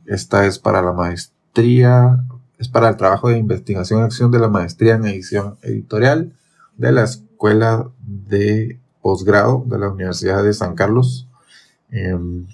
Esta 0.04 0.46
es 0.46 0.58
para 0.58 0.82
la 0.82 0.92
maestría 0.92 2.24
es 2.62 2.68
para 2.68 2.88
el 2.88 2.96
trabajo 2.96 3.28
de 3.28 3.38
investigación 3.38 4.00
y 4.00 4.04
acción 4.04 4.30
de 4.30 4.38
la 4.38 4.48
maestría 4.48 4.94
en 4.94 5.04
edición 5.04 5.58
editorial 5.62 6.32
de 6.76 6.92
la 6.92 7.02
Escuela 7.02 7.90
de 7.98 8.78
Posgrado 9.02 9.64
de 9.66 9.78
la 9.80 9.88
Universidad 9.88 10.44
de 10.44 10.52
San 10.52 10.76
Carlos. 10.76 11.28
Em, 11.90 12.46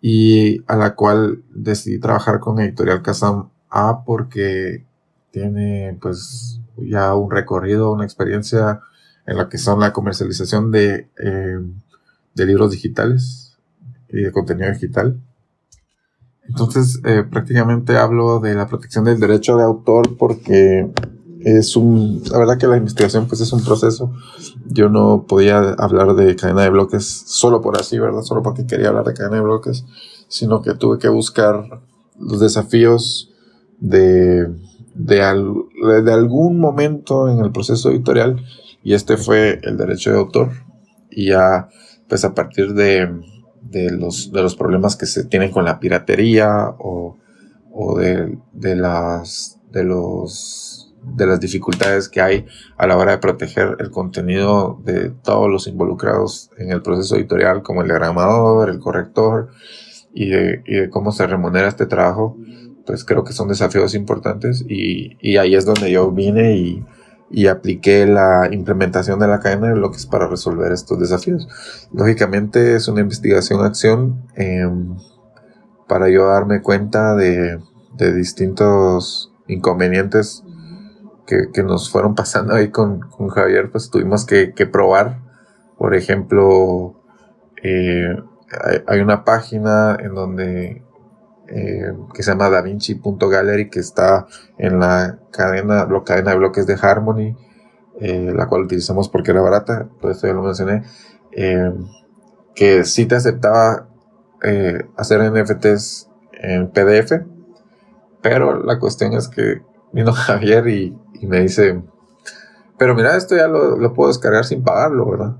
y 0.00 0.62
a 0.68 0.76
la 0.76 0.94
cual 0.94 1.42
decidí 1.50 1.98
trabajar 1.98 2.38
con 2.38 2.60
Editorial 2.60 3.02
Casam 3.02 3.50
A 3.68 4.04
porque 4.04 4.84
tiene 5.32 5.98
pues 6.00 6.60
ya 6.76 7.14
un 7.16 7.32
recorrido, 7.32 7.90
una 7.90 8.04
experiencia 8.04 8.80
en 9.26 9.38
la 9.38 9.48
que 9.48 9.58
son 9.58 9.80
la 9.80 9.92
comercialización 9.92 10.70
de, 10.70 11.08
em, 11.18 11.80
de 12.34 12.46
libros 12.46 12.70
digitales 12.70 13.58
y 14.08 14.22
de 14.22 14.30
contenido 14.30 14.70
digital. 14.70 15.18
Entonces, 16.48 17.00
eh, 17.04 17.24
prácticamente 17.28 17.96
hablo 17.96 18.40
de 18.40 18.54
la 18.54 18.66
protección 18.66 19.04
del 19.04 19.18
derecho 19.18 19.56
de 19.56 19.64
autor 19.64 20.16
porque 20.16 20.90
es 21.40 21.76
un, 21.76 22.22
la 22.30 22.38
verdad 22.38 22.58
que 22.58 22.66
la 22.66 22.76
investigación 22.76 23.26
pues 23.26 23.40
es 23.40 23.52
un 23.52 23.62
proceso. 23.62 24.12
Yo 24.66 24.88
no 24.88 25.26
podía 25.26 25.58
hablar 25.78 26.14
de 26.14 26.36
cadena 26.36 26.62
de 26.62 26.70
bloques 26.70 27.24
solo 27.26 27.60
por 27.60 27.78
así, 27.78 27.98
¿verdad? 27.98 28.22
Solo 28.22 28.42
porque 28.42 28.66
quería 28.66 28.88
hablar 28.88 29.04
de 29.04 29.14
cadena 29.14 29.36
de 29.36 29.42
bloques, 29.42 29.84
sino 30.28 30.62
que 30.62 30.74
tuve 30.74 30.98
que 30.98 31.08
buscar 31.08 31.82
los 32.18 32.40
desafíos 32.40 33.30
de, 33.78 34.48
de, 34.94 36.02
de 36.02 36.12
algún 36.12 36.58
momento 36.58 37.28
en 37.28 37.40
el 37.40 37.52
proceso 37.52 37.90
editorial 37.90 38.42
y 38.82 38.94
este 38.94 39.16
fue 39.16 39.60
el 39.62 39.76
derecho 39.76 40.10
de 40.10 40.18
autor. 40.18 40.50
Y 41.10 41.28
ya, 41.28 41.68
pues 42.08 42.24
a 42.24 42.34
partir 42.34 42.74
de, 42.74 43.08
de 43.70 43.90
los, 43.90 44.32
de 44.32 44.42
los 44.42 44.56
problemas 44.56 44.96
que 44.96 45.06
se 45.06 45.24
tienen 45.24 45.50
con 45.50 45.64
la 45.64 45.80
piratería 45.80 46.74
o, 46.78 47.16
o 47.72 47.98
de, 47.98 48.38
de, 48.52 48.76
las, 48.76 49.58
de, 49.72 49.84
los, 49.84 50.94
de 51.02 51.26
las 51.26 51.40
dificultades 51.40 52.08
que 52.08 52.20
hay 52.20 52.46
a 52.76 52.86
la 52.86 52.96
hora 52.96 53.12
de 53.12 53.18
proteger 53.18 53.76
el 53.80 53.90
contenido 53.90 54.80
de 54.84 55.10
todos 55.10 55.50
los 55.50 55.66
involucrados 55.66 56.50
en 56.58 56.70
el 56.70 56.82
proceso 56.82 57.16
editorial, 57.16 57.62
como 57.62 57.82
el 57.82 57.88
diagramador, 57.88 58.70
el 58.70 58.78
corrector, 58.78 59.50
y 60.12 60.28
de, 60.28 60.62
y 60.66 60.74
de 60.76 60.90
cómo 60.90 61.10
se 61.10 61.26
remunera 61.26 61.66
este 61.66 61.86
trabajo, 61.86 62.36
pues 62.86 63.04
creo 63.04 63.24
que 63.24 63.32
son 63.32 63.48
desafíos 63.48 63.94
importantes 63.94 64.64
y, 64.68 65.16
y 65.20 65.38
ahí 65.38 65.54
es 65.54 65.64
donde 65.64 65.90
yo 65.90 66.10
vine 66.12 66.56
y 66.56 66.84
y 67.30 67.46
apliqué 67.46 68.06
la 68.06 68.48
implementación 68.52 69.18
de 69.18 69.26
la 69.26 69.40
cadena 69.40 69.68
de 69.68 69.74
bloques 69.74 70.06
para 70.06 70.28
resolver 70.28 70.72
estos 70.72 70.98
desafíos. 70.98 71.48
Lógicamente 71.92 72.76
es 72.76 72.88
una 72.88 73.00
investigación-acción 73.00 74.22
em, 74.34 74.96
para 75.88 76.08
yo 76.08 76.26
darme 76.26 76.62
cuenta 76.62 77.14
de, 77.14 77.60
distintos 77.96 79.32
inconvenientes 79.46 80.42
que, 81.26 81.62
nos 81.62 81.90
fueron 81.90 82.14
pasando 82.14 82.54
ahí 82.54 82.68
con, 82.70 83.00
Javier, 83.30 83.70
pues 83.70 83.90
tuvimos 83.90 84.26
que, 84.26 84.52
probar, 84.70 85.20
por 85.78 85.94
ejemplo, 85.94 86.94
eh, 87.62 88.16
hay, 88.86 89.00
una 89.00 89.24
página 89.24 89.96
en 89.98 90.14
donde 90.14 90.82
eh, 91.48 91.92
que 92.14 92.22
se 92.22 92.30
llama 92.30 92.48
davinci.gallery 92.48 93.68
que 93.68 93.80
está 93.80 94.26
en 94.56 94.80
la 94.80 95.18
cadena, 95.30 95.84
la 95.84 96.04
cadena 96.04 96.30
de 96.30 96.38
bloques 96.38 96.66
de 96.66 96.78
Harmony, 96.80 97.36
eh, 98.00 98.32
la 98.34 98.46
cual 98.46 98.62
utilizamos 98.62 99.08
porque 99.08 99.30
era 99.30 99.42
barata, 99.42 99.88
por 100.00 100.10
eso 100.10 100.26
ya 100.26 100.32
lo 100.32 100.42
mencioné, 100.42 100.84
eh, 101.32 101.72
que 102.54 102.84
sí 102.84 103.06
te 103.06 103.16
aceptaba 103.16 103.88
hacer 104.96 105.22
NFTs 105.22 106.10
en 106.32 106.68
PDF, 106.68 107.24
pero 108.20 108.62
la 108.62 108.78
cuestión 108.78 109.14
es 109.14 109.28
que 109.28 109.62
vino 109.92 110.12
Javier 110.14 110.68
y, 110.68 110.94
me 111.22 111.40
dice, 111.40 111.82
pero 112.76 112.94
mira, 112.94 113.16
esto 113.16 113.34
ya 113.34 113.48
lo 113.48 113.94
puedo 113.94 114.08
descargar 114.08 114.44
sin 114.44 114.62
pagarlo, 114.62 115.10
¿verdad? 115.10 115.36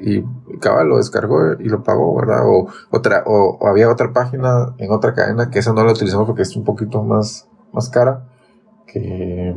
Y 0.00 0.24
cabal 0.58 0.88
lo 0.88 0.96
descargó 0.96 1.54
y 1.58 1.68
lo 1.68 1.82
pagó, 1.82 2.16
¿verdad? 2.16 2.42
O, 2.44 2.68
otra, 2.90 3.22
o, 3.26 3.66
había 3.66 3.90
otra 3.90 4.12
página 4.12 4.74
en 4.78 4.90
otra 4.90 5.14
cadena 5.14 5.50
que 5.50 5.58
esa 5.58 5.72
no 5.72 5.84
la 5.84 5.92
utilizamos 5.92 6.26
porque 6.26 6.42
es 6.42 6.56
un 6.56 6.64
poquito 6.64 7.02
más, 7.02 7.48
más 7.72 7.88
cara, 7.90 8.26
que, 8.86 9.54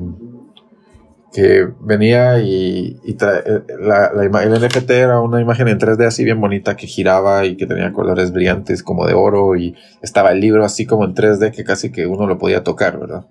que 1.34 1.68
venía 1.82 2.40
y, 2.40 3.00
y 3.04 3.12
eh, 3.12 3.64
la, 3.80 4.12
la 4.14 4.44
el 4.44 4.68
NFT 4.68 4.92
era 4.92 5.20
una 5.20 5.42
imagen 5.42 5.68
en 5.68 5.80
3D 5.80 6.06
así 6.06 6.24
bien 6.24 6.40
bonita 6.40 6.76
que 6.76 6.88
giraba 6.88 7.46
y 7.46 7.58
que 7.58 7.66
tenía 7.66 7.92
colores 7.92 8.32
brillantes 8.32 8.84
como 8.84 9.08
de 9.08 9.14
oro 9.14 9.56
y 9.56 9.76
estaba 10.02 10.32
el 10.32 10.40
libro 10.40 10.64
así 10.64 10.86
como 10.86 11.06
en 11.06 11.16
3D 11.16 11.52
que 11.52 11.64
casi 11.64 11.92
que 11.92 12.06
uno 12.06 12.28
lo 12.28 12.38
podía 12.38 12.64
tocar, 12.64 13.00
¿verdad? 13.00 13.26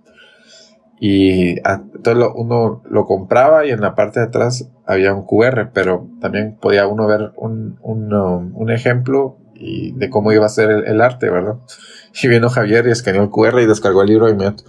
Y 1.04 1.58
entonces 1.68 2.28
uno 2.36 2.80
lo 2.88 3.06
compraba 3.06 3.66
y 3.66 3.70
en 3.70 3.80
la 3.80 3.96
parte 3.96 4.20
de 4.20 4.26
atrás 4.26 4.70
había 4.86 5.12
un 5.12 5.26
QR, 5.26 5.70
pero 5.74 6.06
también 6.20 6.56
podía 6.60 6.86
uno 6.86 7.08
ver 7.08 7.32
un, 7.34 7.76
un, 7.82 8.14
um, 8.14 8.52
un 8.54 8.70
ejemplo 8.70 9.36
y 9.56 9.90
de 9.94 10.08
cómo 10.08 10.30
iba 10.30 10.46
a 10.46 10.48
ser 10.48 10.70
el, 10.70 11.00
arte, 11.00 11.28
¿verdad? 11.28 11.56
Y 12.22 12.28
vino 12.28 12.48
Javier 12.48 12.86
y 12.86 12.92
escaneó 12.92 13.24
el 13.24 13.30
QR 13.30 13.58
y 13.60 13.66
descargó 13.66 14.02
el 14.02 14.10
libro 14.10 14.28
inmediato. 14.28 14.62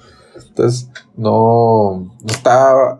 Entonces, 0.47 0.89
no, 1.15 1.99
no 1.99 2.33
estaba, 2.33 2.97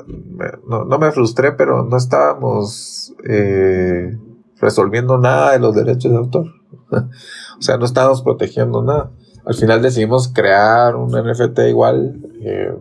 no, 0.70 0.86
no, 0.86 1.00
me 1.00 1.12
frustré, 1.12 1.54
pero 1.54 1.84
no 1.84 1.98
estábamos 1.98 3.16
eh, 3.28 4.16
resolviendo 4.62 5.18
nada 5.18 5.54
de 5.54 5.60
los 5.60 5.74
derechos 5.74 6.12
de 6.12 6.18
autor. 6.20 6.46
o 6.92 7.62
sea, 7.62 7.78
no 7.78 7.86
estábamos 7.86 8.22
protegiendo 8.22 8.84
nada. 8.84 9.10
Al 9.44 9.56
final 9.56 9.82
decidimos 9.82 10.28
crear 10.28 10.96
un 10.96 11.10
NFT 11.10 11.58
igual. 11.70 12.22
Eh, 12.44 12.78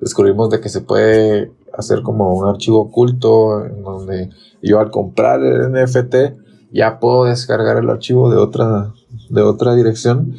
descubrimos 0.00 0.50
de 0.50 0.60
que 0.60 0.68
se 0.68 0.80
puede 0.80 1.52
hacer 1.76 2.02
como 2.02 2.34
un 2.34 2.48
archivo 2.48 2.80
oculto 2.80 3.64
en 3.64 3.82
donde 3.82 4.30
yo 4.62 4.80
al 4.80 4.90
comprar 4.90 5.42
el 5.42 5.72
NFT 5.72 6.14
ya 6.72 6.98
puedo 6.98 7.24
descargar 7.24 7.76
el 7.76 7.90
archivo 7.90 8.30
de 8.30 8.36
otra, 8.36 8.92
de 9.28 9.42
otra 9.42 9.74
dirección, 9.74 10.34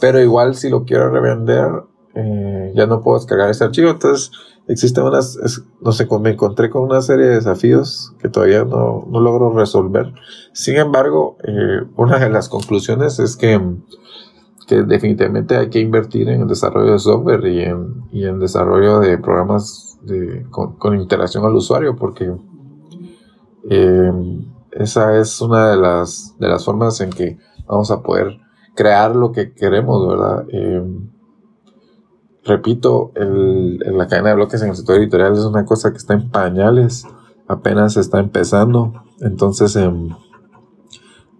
pero 0.00 0.20
igual 0.20 0.54
si 0.54 0.68
lo 0.68 0.84
quiero 0.84 1.10
revender 1.10 1.68
eh, 2.14 2.72
ya 2.74 2.86
no 2.86 3.02
puedo 3.02 3.18
descargar 3.18 3.50
ese 3.50 3.64
archivo, 3.64 3.90
entonces 3.90 4.30
existen 4.68 5.04
unas, 5.04 5.38
no 5.80 5.92
sé, 5.92 6.08
me 6.20 6.30
encontré 6.30 6.70
con 6.70 6.82
una 6.82 7.02
serie 7.02 7.26
de 7.26 7.34
desafíos 7.36 8.14
que 8.18 8.28
todavía 8.28 8.64
no, 8.64 9.06
no 9.08 9.20
logro 9.20 9.52
resolver. 9.52 10.12
Sin 10.52 10.76
embargo, 10.76 11.36
eh, 11.44 11.82
una 11.96 12.18
de 12.18 12.30
las 12.30 12.48
conclusiones 12.48 13.18
es 13.18 13.36
que 13.36 13.60
que 14.66 14.82
definitivamente 14.82 15.56
hay 15.56 15.70
que 15.70 15.80
invertir 15.80 16.28
en 16.28 16.42
el 16.42 16.48
desarrollo 16.48 16.92
de 16.92 16.98
software 16.98 17.46
y 17.46 17.62
en, 17.62 18.04
y 18.10 18.24
en 18.24 18.40
desarrollo 18.40 18.98
de 18.98 19.16
programas 19.18 19.98
de, 20.02 20.44
con, 20.50 21.00
interacción 21.00 21.44
al 21.44 21.54
usuario, 21.54 21.94
porque 21.96 22.34
eh, 23.70 24.12
esa 24.72 25.18
es 25.18 25.40
una 25.40 25.70
de 25.70 25.76
las, 25.76 26.34
de 26.38 26.48
las 26.48 26.64
formas 26.64 27.00
en 27.00 27.10
que 27.10 27.38
vamos 27.66 27.90
a 27.90 28.02
poder 28.02 28.38
crear 28.74 29.14
lo 29.14 29.32
que 29.32 29.52
queremos, 29.52 30.06
¿verdad? 30.08 30.44
Eh, 30.48 30.84
repito, 32.44 33.12
el, 33.14 33.78
la 33.78 34.08
cadena 34.08 34.30
de 34.30 34.34
bloques 34.34 34.60
en 34.62 34.70
el 34.70 34.76
sector 34.76 34.96
editorial 34.96 35.32
es 35.32 35.44
una 35.44 35.64
cosa 35.64 35.92
que 35.92 35.98
está 35.98 36.14
en 36.14 36.28
pañales, 36.30 37.06
apenas 37.46 37.96
está 37.96 38.18
empezando, 38.18 39.04
entonces... 39.20 39.76
Eh, 39.76 39.92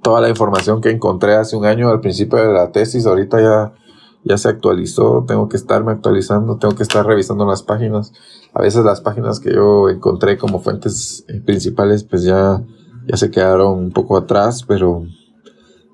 toda 0.06 0.20
la 0.20 0.28
información 0.28 0.80
que 0.80 0.90
encontré 0.90 1.34
hace 1.34 1.56
un 1.56 1.64
año 1.64 1.88
al 1.88 1.98
principio 1.98 2.38
de 2.38 2.52
la 2.52 2.70
tesis, 2.70 3.06
ahorita 3.06 3.40
ya, 3.40 3.74
ya 4.22 4.38
se 4.38 4.48
actualizó, 4.48 5.24
tengo 5.26 5.48
que 5.48 5.56
estarme 5.56 5.90
actualizando, 5.90 6.58
tengo 6.58 6.76
que 6.76 6.84
estar 6.84 7.04
revisando 7.04 7.44
las 7.44 7.64
páginas. 7.64 8.12
A 8.54 8.62
veces 8.62 8.84
las 8.84 9.00
páginas 9.00 9.40
que 9.40 9.52
yo 9.52 9.88
encontré 9.88 10.38
como 10.38 10.60
fuentes 10.60 11.24
eh, 11.26 11.40
principales 11.40 12.04
pues 12.04 12.22
ya, 12.22 12.62
ya 13.08 13.16
se 13.16 13.32
quedaron 13.32 13.80
un 13.80 13.90
poco 13.90 14.16
atrás, 14.16 14.62
pero, 14.62 15.02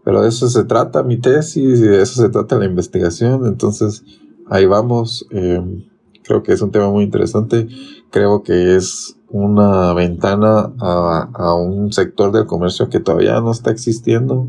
pero 0.04 0.20
de 0.20 0.28
eso 0.28 0.46
se 0.50 0.64
trata 0.64 1.02
mi 1.02 1.16
tesis 1.16 1.80
y 1.80 1.84
de 1.84 2.02
eso 2.02 2.20
se 2.20 2.28
trata 2.28 2.58
la 2.58 2.66
investigación, 2.66 3.46
entonces 3.46 4.04
ahí 4.50 4.66
vamos. 4.66 5.26
Eh, 5.30 5.88
creo 6.22 6.42
que 6.42 6.52
es 6.52 6.60
un 6.60 6.70
tema 6.70 6.90
muy 6.90 7.04
interesante, 7.04 7.66
creo 8.10 8.42
que 8.42 8.76
es 8.76 9.16
una 9.32 9.94
ventana 9.94 10.72
a, 10.78 11.54
un 11.54 11.90
sector 11.92 12.32
del 12.32 12.46
comercio 12.46 12.90
que 12.90 13.00
todavía 13.00 13.40
no 13.40 13.50
está 13.50 13.70
existiendo 13.70 14.46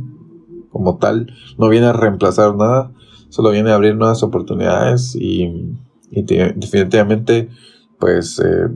como 0.69 0.97
tal, 0.97 1.31
no 1.57 1.69
viene 1.69 1.87
a 1.87 1.93
reemplazar 1.93 2.55
nada, 2.55 2.91
solo 3.29 3.51
viene 3.51 3.71
a 3.71 3.75
abrir 3.75 3.95
nuevas 3.95 4.23
oportunidades 4.23 5.15
y, 5.15 5.77
definitivamente 6.11 7.49
pues 7.97 8.39
eh, 8.39 8.67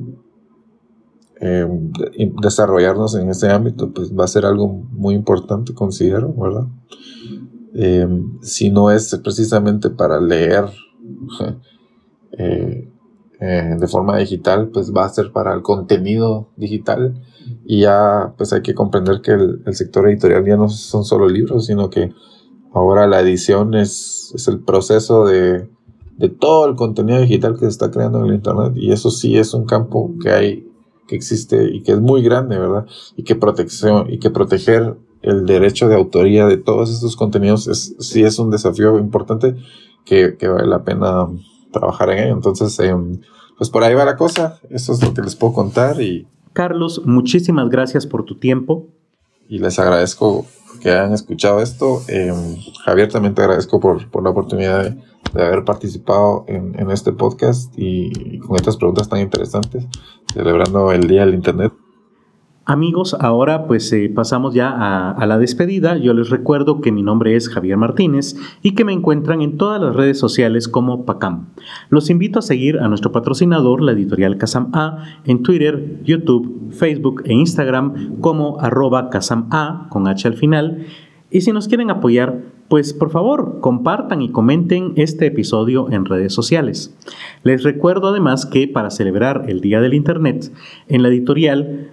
eh, 1.40 1.68
desarrollarnos 2.42 3.14
en 3.16 3.30
este 3.30 3.52
ámbito 3.52 3.94
pues 3.94 4.12
va 4.18 4.24
a 4.24 4.28
ser 4.28 4.46
algo 4.46 4.68
muy 4.68 5.14
importante 5.14 5.76
considero, 5.76 6.34
¿verdad? 6.34 6.66
Eh, 7.76 8.08
si 8.42 8.72
no 8.72 8.90
es 8.90 9.16
precisamente 9.22 9.92
para 9.92 10.20
leer 10.20 10.66
de 13.40 13.88
forma 13.88 14.18
digital, 14.18 14.70
pues 14.70 14.92
va 14.92 15.06
a 15.06 15.10
ser 15.10 15.32
para 15.32 15.54
el 15.54 15.62
contenido 15.62 16.50
digital 16.56 17.22
y 17.66 17.82
ya 17.82 18.34
pues 18.38 18.52
hay 18.52 18.62
que 18.62 18.74
comprender 18.74 19.22
que 19.22 19.32
el, 19.32 19.76
sector 19.76 20.10
editorial 20.10 20.46
ya 20.46 20.58
no 20.58 20.70
son 20.70 21.06
solo 21.06 21.30
libros, 21.30 21.68
sino 21.68 21.90
que 21.90 22.12
ahora 22.74 23.06
la 23.08 23.22
edición 23.22 23.76
es, 23.76 24.32
es 24.34 24.48
el 24.48 24.62
proceso 24.62 25.26
de, 25.26 25.70
de, 26.18 26.30
todo 26.30 26.68
el 26.68 26.76
contenido 26.76 27.20
digital 27.20 27.54
que 27.54 27.62
se 27.62 27.68
está 27.68 27.92
creando 27.92 28.20
en 28.20 28.26
el 28.26 28.36
Internet 28.36 28.74
y 28.76 28.92
eso 28.92 29.12
sí 29.12 29.38
es 29.38 29.54
un 29.54 29.66
campo 29.66 30.16
que 30.22 30.32
hay, 30.32 30.68
que 31.08 31.16
existe 31.16 31.70
y 31.72 31.84
que 31.84 31.92
es 31.92 32.00
muy 32.00 32.24
grande, 32.24 32.58
¿verdad? 32.58 32.88
Y 33.16 33.24
que 33.24 33.36
protección 33.36 34.12
y 34.12 34.18
que 34.18 34.32
proteger 34.32 34.98
el 35.22 35.46
derecho 35.46 35.88
de 35.88 35.96
autoría 35.96 36.48
de 36.48 36.58
todos 36.58 36.92
estos 36.92 37.16
contenidos 37.16 37.68
es, 37.68 37.96
sí 38.00 38.24
es 38.24 38.40
un 38.40 38.50
desafío 38.50 38.98
importante 38.98 39.56
que 40.06 40.38
vale 40.42 40.68
la 40.68 40.84
pena 40.84 41.28
trabajar 41.80 42.10
en 42.12 42.24
ello. 42.24 42.34
Entonces, 42.34 42.80
em, 42.80 43.20
pues 43.58 43.70
por 43.70 43.84
ahí 43.84 43.94
va 43.94 44.06
la 44.06 44.16
cosa. 44.16 44.60
Eso 44.70 44.94
es 44.94 45.04
lo 45.04 45.14
que 45.14 45.22
les 45.22 45.36
puedo 45.36 45.54
contar. 45.54 46.02
Y, 46.02 46.28
Carlos, 46.54 47.02
muchísimas 47.06 47.70
gracias 47.70 48.06
por 48.06 48.24
tu 48.24 48.38
tiempo. 48.38 48.88
Y 49.48 49.60
les 49.60 49.80
agradezco 49.80 50.46
que 50.82 50.92
hayan 50.92 51.14
escuchado 51.14 51.62
esto. 51.62 52.02
Em, 52.08 52.58
Javier, 52.84 53.10
también 53.10 53.34
te 53.34 53.42
agradezco 53.42 53.80
por, 53.80 54.10
por 54.10 54.24
la 54.24 54.30
oportunidad 54.30 54.92
de, 54.92 55.08
haber 55.44 55.66
participado 55.66 56.46
en, 56.48 56.80
en, 56.80 56.90
este 56.90 57.12
podcast 57.12 57.74
y 57.78 58.40
con 58.40 58.56
estas 58.56 58.78
preguntas 58.78 59.08
tan 59.10 59.20
interesantes, 59.20 59.86
celebrando 60.34 60.92
el 60.92 61.08
Día 61.08 61.26
del 61.26 61.36
Internet. 61.36 61.74
Amigos, 62.70 63.16
ahora 63.18 63.66
pues 63.66 63.94
eh, 63.94 64.12
pasamos 64.14 64.54
ya 64.54 64.70
a, 64.70 65.26
la 65.26 65.38
despedida. 65.38 65.96
Yo 65.96 66.14
les 66.14 66.30
recuerdo 66.30 66.82
que 66.82 66.92
mi 66.92 67.02
nombre 67.02 67.34
es 67.38 67.48
Javier 67.48 67.78
Martínez 67.78 68.36
y 68.62 68.76
que 68.76 68.84
me 68.84 68.92
encuentran 68.92 69.42
en 69.42 69.56
todas 69.56 69.82
las 69.82 69.96
redes 69.96 70.20
sociales 70.20 70.68
como 70.68 71.06
PACAM. 71.06 71.48
Los 71.90 72.10
invito 72.10 72.40
a 72.40 72.42
seguir 72.42 72.80
a 72.80 72.90
nuestro 72.90 73.14
patrocinador, 73.14 73.82
la 73.82 73.94
editorial 73.94 74.38
Casam 74.38 74.70
A, 74.74 75.06
en 75.24 75.44
Twitter, 75.44 76.02
YouTube, 76.04 76.74
Facebook 76.74 77.22
e 77.24 77.36
Instagram 77.36 78.18
como 78.20 78.60
arroba 78.60 79.10
Casam 79.12 79.48
A 79.50 79.88
con 79.90 80.10
H 80.10 80.28
al 80.28 80.34
final. 80.34 80.86
Y 81.32 81.42
si 81.42 81.54
nos 81.54 81.70
quieren 81.70 81.90
apoyar, 81.90 82.42
pues 82.68 82.94
por 82.94 83.12
favor 83.12 83.62
compartan 83.62 84.22
y 84.22 84.30
comenten 84.30 84.92
este 84.98 85.28
episodio 85.28 85.90
en 85.90 86.04
redes 86.04 86.34
sociales. 86.34 86.94
Les 87.44 87.64
recuerdo 87.64 88.10
además 88.10 88.46
que 88.46 88.68
para 88.68 88.90
celebrar 88.90 89.46
el 89.48 89.62
Día 89.62 89.80
del 89.80 89.94
Internet, 89.94 90.52
en 90.90 91.02
la 91.02 91.08
editorial 91.08 91.92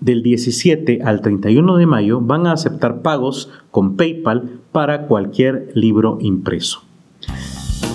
del 0.00 0.22
17 0.22 1.00
al 1.04 1.20
31 1.20 1.76
de 1.76 1.86
mayo 1.86 2.20
van 2.20 2.46
a 2.46 2.52
aceptar 2.52 3.02
pagos 3.02 3.50
con 3.70 3.96
PayPal 3.96 4.60
para 4.72 5.06
cualquier 5.06 5.70
libro 5.74 6.18
impreso. 6.20 6.82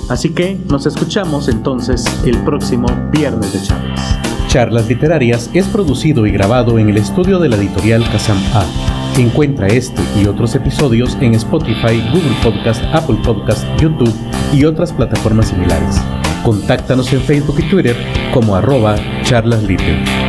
Así 0.10 0.34
que 0.34 0.58
nos 0.70 0.86
escuchamos 0.86 1.48
entonces 1.48 2.06
el 2.26 2.38
próximo 2.44 2.88
viernes 3.12 3.54
de 3.54 3.62
charlas. 3.66 4.18
Charlas 4.48 4.90
Literarias 4.90 5.50
es 5.54 5.66
producido 5.68 6.28
y 6.28 6.32
grabado 6.32 6.78
en 6.78 6.90
el 6.90 6.98
estudio 6.98 7.40
de 7.40 7.48
la 7.48 7.56
editorial 7.56 8.04
Kazam 8.12 8.38
A. 8.54 8.66
Encuentra 9.18 9.68
este 9.68 10.02
y 10.22 10.26
otros 10.26 10.56
episodios 10.56 11.18
en 11.22 11.36
Spotify, 11.36 12.02
Google 12.12 12.36
Podcast, 12.44 12.84
Apple 12.94 13.20
Podcast, 13.24 13.66
YouTube 13.80 14.14
y 14.54 14.66
otras 14.66 14.92
plataformas 14.92 15.48
similares. 15.48 16.02
Contáctanos 16.44 17.14
en 17.14 17.22
Facebook 17.22 17.56
y 17.60 17.70
Twitter 17.70 17.96
como 18.34 18.56
arroba 18.56 18.98
charlasliter. 19.24 20.21